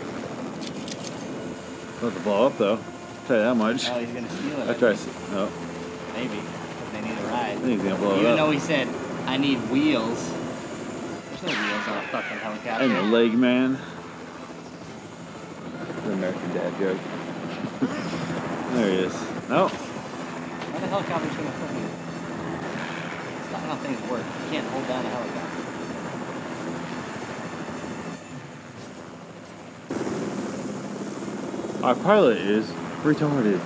[2.00, 2.80] About to blow up though.
[3.28, 3.90] Tell you that much.
[3.90, 4.70] Oh, he's gonna steal it.
[4.70, 4.94] I try.
[4.96, 5.50] to- No,
[6.16, 6.40] Maybe.
[6.94, 7.52] they need a ride.
[7.52, 8.38] I think he's gonna blow it Even up.
[8.38, 8.88] though he said,
[9.26, 10.32] I need wheels.
[11.30, 12.84] There's no wheels on a fucking helicopter.
[12.84, 13.78] I'm a leg man.
[16.06, 16.98] The American Dad joke.
[18.74, 19.14] there he is.
[19.50, 19.68] No.
[19.68, 21.90] How the helicopter's gonna fucking...
[23.44, 24.24] It's not how things work.
[24.46, 25.44] You can't hold down a helicopter.
[31.84, 32.70] Our pilot is
[33.04, 33.62] retarded.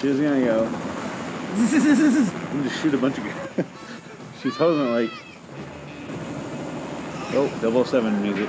[0.00, 0.64] She's gonna go.
[1.52, 3.66] and just shoot a bunch of guys.
[4.42, 5.10] She's holding it like.
[7.34, 8.48] Oh, 007 music.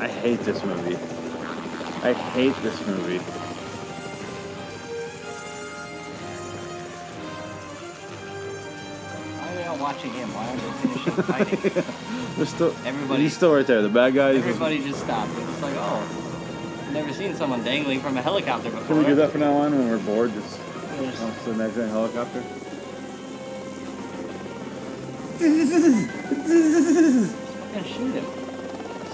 [0.00, 0.96] I hate this movie.
[2.02, 3.47] I hate this movie.
[9.98, 10.28] Watching him?
[10.34, 12.46] Why aren't they finishing fighting?
[12.46, 13.82] Still, Everybody- he's still right there.
[13.82, 14.30] The bad guy.
[14.30, 15.30] is- Everybody just stopped.
[15.36, 16.02] It's like, oh,
[16.86, 18.86] I've never seen someone dangling from a helicopter before.
[18.86, 20.32] Can we do that from now on when we're bored?
[20.32, 20.56] Just
[21.44, 22.42] to the next helicopter.
[25.40, 25.68] I'm
[27.72, 28.24] gonna shoot him.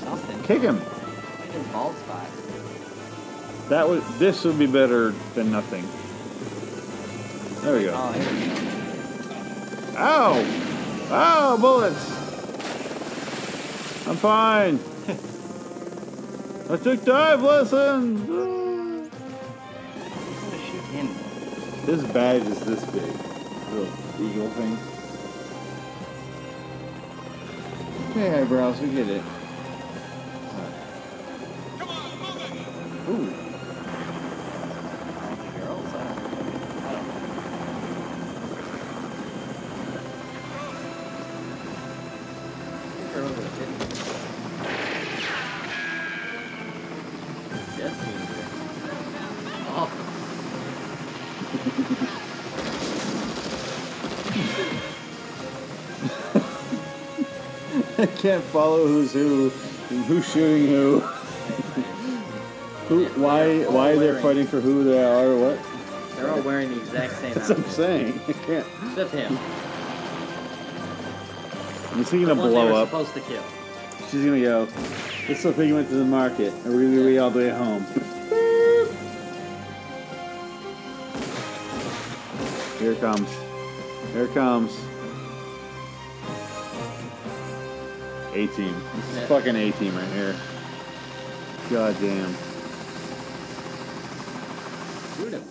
[0.00, 0.42] Something.
[0.42, 0.80] Kick him.
[0.80, 2.26] His bald spot.
[3.70, 4.02] That would.
[4.18, 5.84] This would be better than nothing.
[7.62, 7.94] There we go.
[7.96, 8.38] Oh, here we
[9.94, 9.98] go.
[9.98, 10.44] Ow!
[11.16, 11.56] Ow!
[11.56, 12.10] Bullets!
[14.08, 14.80] I'm fine.
[16.70, 18.28] I took dive lessons.
[18.28, 21.14] I'm gonna shoot him.
[21.86, 23.14] This badge is this big.
[23.70, 24.76] Little eagle thing.
[28.10, 29.22] Okay, eyebrows, we get it.
[58.24, 59.52] Can't follow who's who,
[59.90, 61.00] and who's shooting who.
[62.88, 63.04] who?
[63.20, 63.64] Why?
[63.64, 65.26] Why they're fighting for who they are?
[65.26, 66.16] or What?
[66.16, 67.76] They're all wearing the exact same That's what I'm outfit.
[67.76, 68.20] saying.
[68.28, 68.66] I can't.
[68.86, 69.38] Except him.
[72.00, 72.88] Is he gonna The one they blow were up?
[72.88, 73.42] supposed to kill.
[74.10, 74.64] She's gonna go.
[75.28, 77.84] This little piggy went to the market, and we're gonna be all the way home.
[82.78, 83.28] Here it comes.
[84.14, 84.74] Here it comes.
[88.34, 88.74] A team.
[88.96, 89.26] This is Yeah.
[89.26, 90.34] fucking A team right here.
[91.70, 92.34] God damn.
[95.16, 95.42] Shoot him.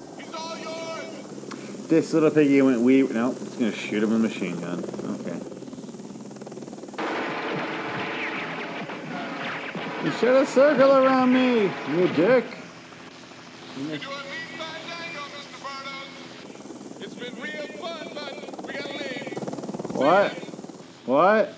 [1.87, 4.83] This little piggy went we no, it's gonna shoot him with a machine gun.
[5.21, 5.39] Okay.
[10.05, 12.45] You shot a circle around me, you dick.
[16.99, 19.37] It's been real fun, but we gotta leave.
[19.93, 20.31] What?
[21.05, 21.53] What?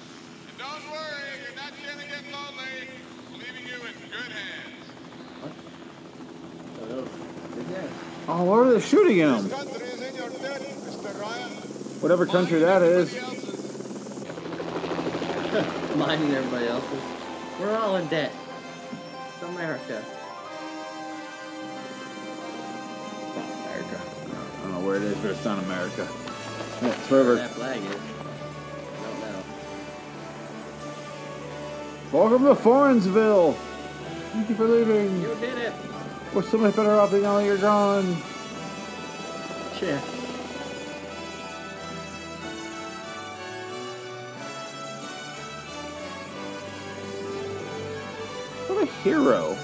[0.57, 2.89] Don't worry, you're not gonna get lonely.
[3.31, 4.85] We're leaving you in good hands.
[8.27, 8.93] Oh, what are they shooting at him?
[8.93, 9.03] Country is in your debt, Mr.
[9.23, 9.45] Ryan.
[12.01, 13.13] Whatever country that is.
[15.95, 16.99] Minding everybody else's.
[17.59, 18.33] We're all in debt.
[19.33, 20.03] It's America.
[23.33, 24.01] America.
[24.25, 24.27] I
[24.63, 26.05] don't know where it is, but it's not America.
[26.81, 27.35] Yeah, it's Where wherever.
[27.35, 27.85] that flag is.
[27.85, 29.43] I don't know.
[32.19, 33.53] Welcome to Foreignsville.
[34.33, 35.21] Thank you for leaving.
[35.21, 35.71] You did it.
[36.33, 38.17] We're so much better off now that you're gone.
[39.81, 39.99] Yeah.
[48.67, 49.57] What a hero.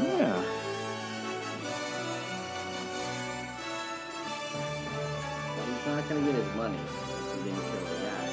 [0.00, 0.42] Yeah.
[5.56, 6.78] But he's not gonna get his money.
[6.78, 6.90] if
[7.34, 8.24] He didn't kill the guy.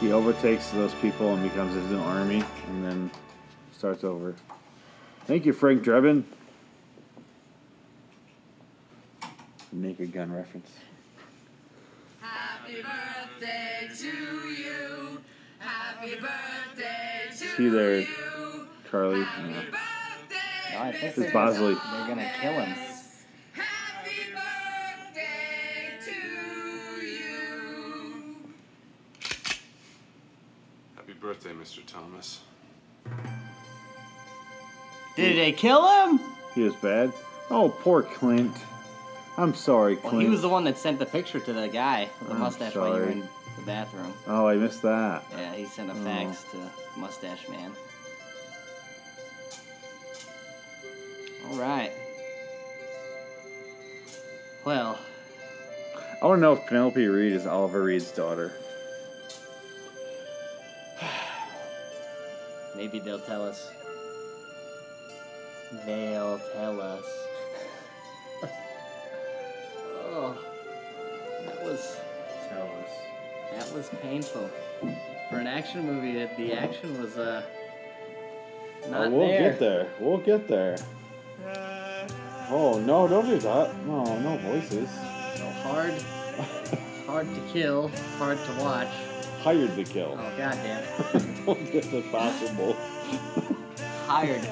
[0.00, 3.10] He overtakes those people and becomes his own army, and then
[3.78, 4.34] starts over.
[5.26, 6.24] Thank you, Frank Drebin.
[9.70, 10.70] Naked Gun reference.
[12.20, 15.20] Happy birthday to you.
[15.60, 18.06] Happy birthday to See you there,
[18.90, 19.20] Charlie.
[19.20, 19.62] Yeah.
[20.72, 21.74] No, I think This is Bosley.
[21.74, 22.74] They're gonna kill him.
[30.96, 31.86] Happy birthday, Mr.
[31.86, 32.40] Thomas.
[35.18, 36.20] Did they kill him?
[36.54, 37.12] He was bad.
[37.50, 38.56] Oh, poor Clint.
[39.36, 40.12] I'm sorry, Clint.
[40.14, 42.40] Well, he was the one that sent the picture to the guy with the I'm
[42.40, 43.20] mustache while you were in
[43.56, 44.12] the bathroom.
[44.28, 45.24] Oh, I missed that.
[45.36, 46.04] Yeah, he sent a Oh.
[46.04, 46.56] fax to
[47.00, 47.72] Mustache Man.
[51.50, 51.92] All right.
[54.64, 54.98] Well,
[56.22, 58.52] I want to know if Penelope Reed is Oliver Reed's daughter.
[62.76, 63.68] Maybe they'll tell us.
[65.84, 67.04] They'll tell us.
[70.04, 70.38] oh,
[71.44, 71.96] that was.
[72.48, 72.90] Tell us.
[73.52, 74.50] That was painful.
[75.30, 77.42] For an action movie, that the action was uh.
[78.88, 79.50] Not oh, we'll there.
[79.50, 79.86] get there.
[80.00, 80.76] We'll get there.
[82.50, 83.06] Oh no!
[83.06, 83.76] Don't do that.
[83.86, 84.88] No, no voices.
[85.34, 85.92] So hard,
[87.06, 88.88] hard to kill, hard to watch.
[89.42, 90.18] Hired to kill.
[90.18, 90.82] Oh goddamn.
[91.44, 92.74] don't think that's possible.
[94.06, 94.48] Hired.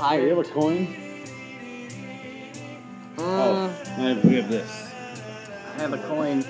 [0.00, 0.88] Hey, you have a coin?
[3.18, 3.68] Uh, oh,
[3.98, 4.70] I have, we have this.
[5.76, 6.42] I have a coin.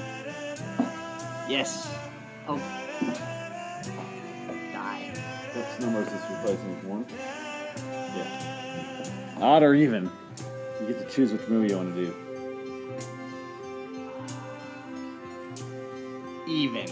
[1.48, 1.92] Yes.
[2.46, 2.58] Oh.
[4.72, 5.12] Die.
[5.52, 6.88] What number is this replacing?
[6.88, 7.04] One?
[8.16, 9.38] Yeah.
[9.40, 10.08] Odd or even.
[10.80, 12.14] You get to choose which movie you want to do.
[16.48, 16.86] Even.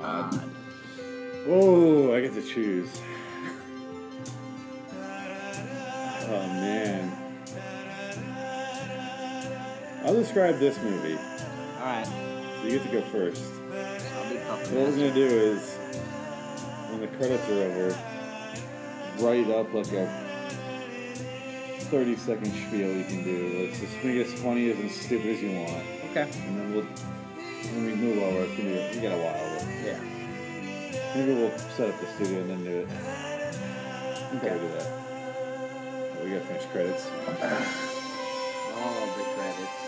[0.00, 0.42] Odd.
[1.48, 2.88] Oh, I get to choose.
[6.28, 7.12] Oh man.
[10.02, 11.18] I'll describe this movie.
[11.78, 12.06] Alright.
[12.06, 13.42] So you get to go first.
[13.70, 15.76] I'll be what we're gonna do is,
[16.88, 17.88] when the credits are over,
[19.18, 20.06] write up like a
[21.90, 23.66] 30 second spiel you can do.
[23.66, 25.84] Let's just make it as funny as and stupid as you want.
[26.12, 26.22] Okay.
[26.46, 26.84] And then we'll,
[27.74, 29.55] when we move over, it's gonna be, we got a while.
[31.16, 32.88] Maybe we'll set up the studio and then do it.
[34.36, 34.50] Okay.
[34.50, 34.58] Okay.
[34.58, 34.86] do that.
[36.22, 37.06] We gotta finish credits.
[38.76, 39.78] All the credits.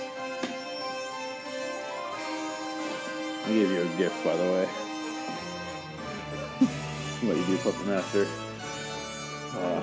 [3.45, 4.65] I gave you a gift, by the way.
[7.27, 8.27] what you do, Puppet Master.
[9.55, 9.83] Uh,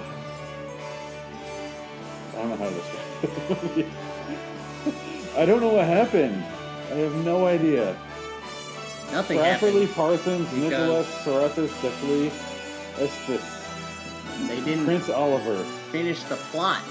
[2.32, 2.70] I don't know how
[3.76, 3.92] describe.
[5.38, 6.44] I don't know what happened.
[6.92, 7.96] I have no idea.
[9.16, 9.38] Nothing.
[9.94, 12.28] Parsons, Nicholas, Sorathis, Sexley,
[13.00, 13.42] Estes,
[14.50, 15.64] They didn't Prince Oliver.
[15.90, 16.84] finish the plot.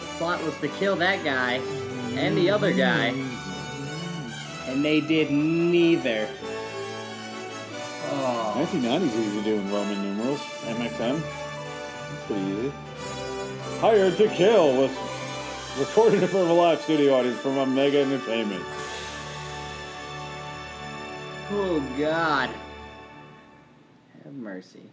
[0.00, 1.60] The plot was to kill that guy
[2.16, 3.14] and the other guy.
[4.66, 6.28] And they did neither.
[8.10, 8.54] Oh.
[8.56, 10.40] 1990s easy doing Roman numerals.
[10.64, 11.20] MXM.
[11.20, 12.72] That's pretty easy.
[13.78, 14.90] Hired to Kill was
[15.78, 18.64] recorded in front of a live studio audience from Omega Entertainment.
[21.54, 22.48] Oh God.
[24.24, 24.90] Have mercy.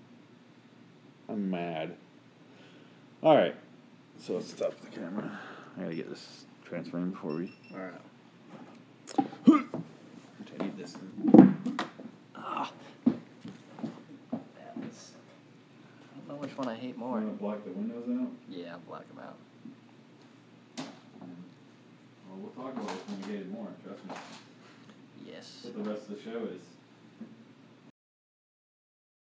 [1.29, 1.95] I'm mad.
[3.23, 3.55] All right.
[4.19, 5.39] So let's stop the camera.
[5.77, 7.53] I gotta get this transferring before we.
[7.71, 8.01] All right.
[9.45, 10.97] Which I need this.
[12.35, 12.69] Ah.
[13.05, 15.11] That was.
[16.13, 17.21] I don't know which one I hate more.
[17.21, 18.31] Want to block the windows out?
[18.49, 19.37] Yeah, I'll block them out.
[22.27, 23.67] Well, we'll talk about it when we get it more.
[23.85, 24.13] Trust me.
[25.29, 25.61] Yes.
[25.63, 26.78] What the rest of the show is.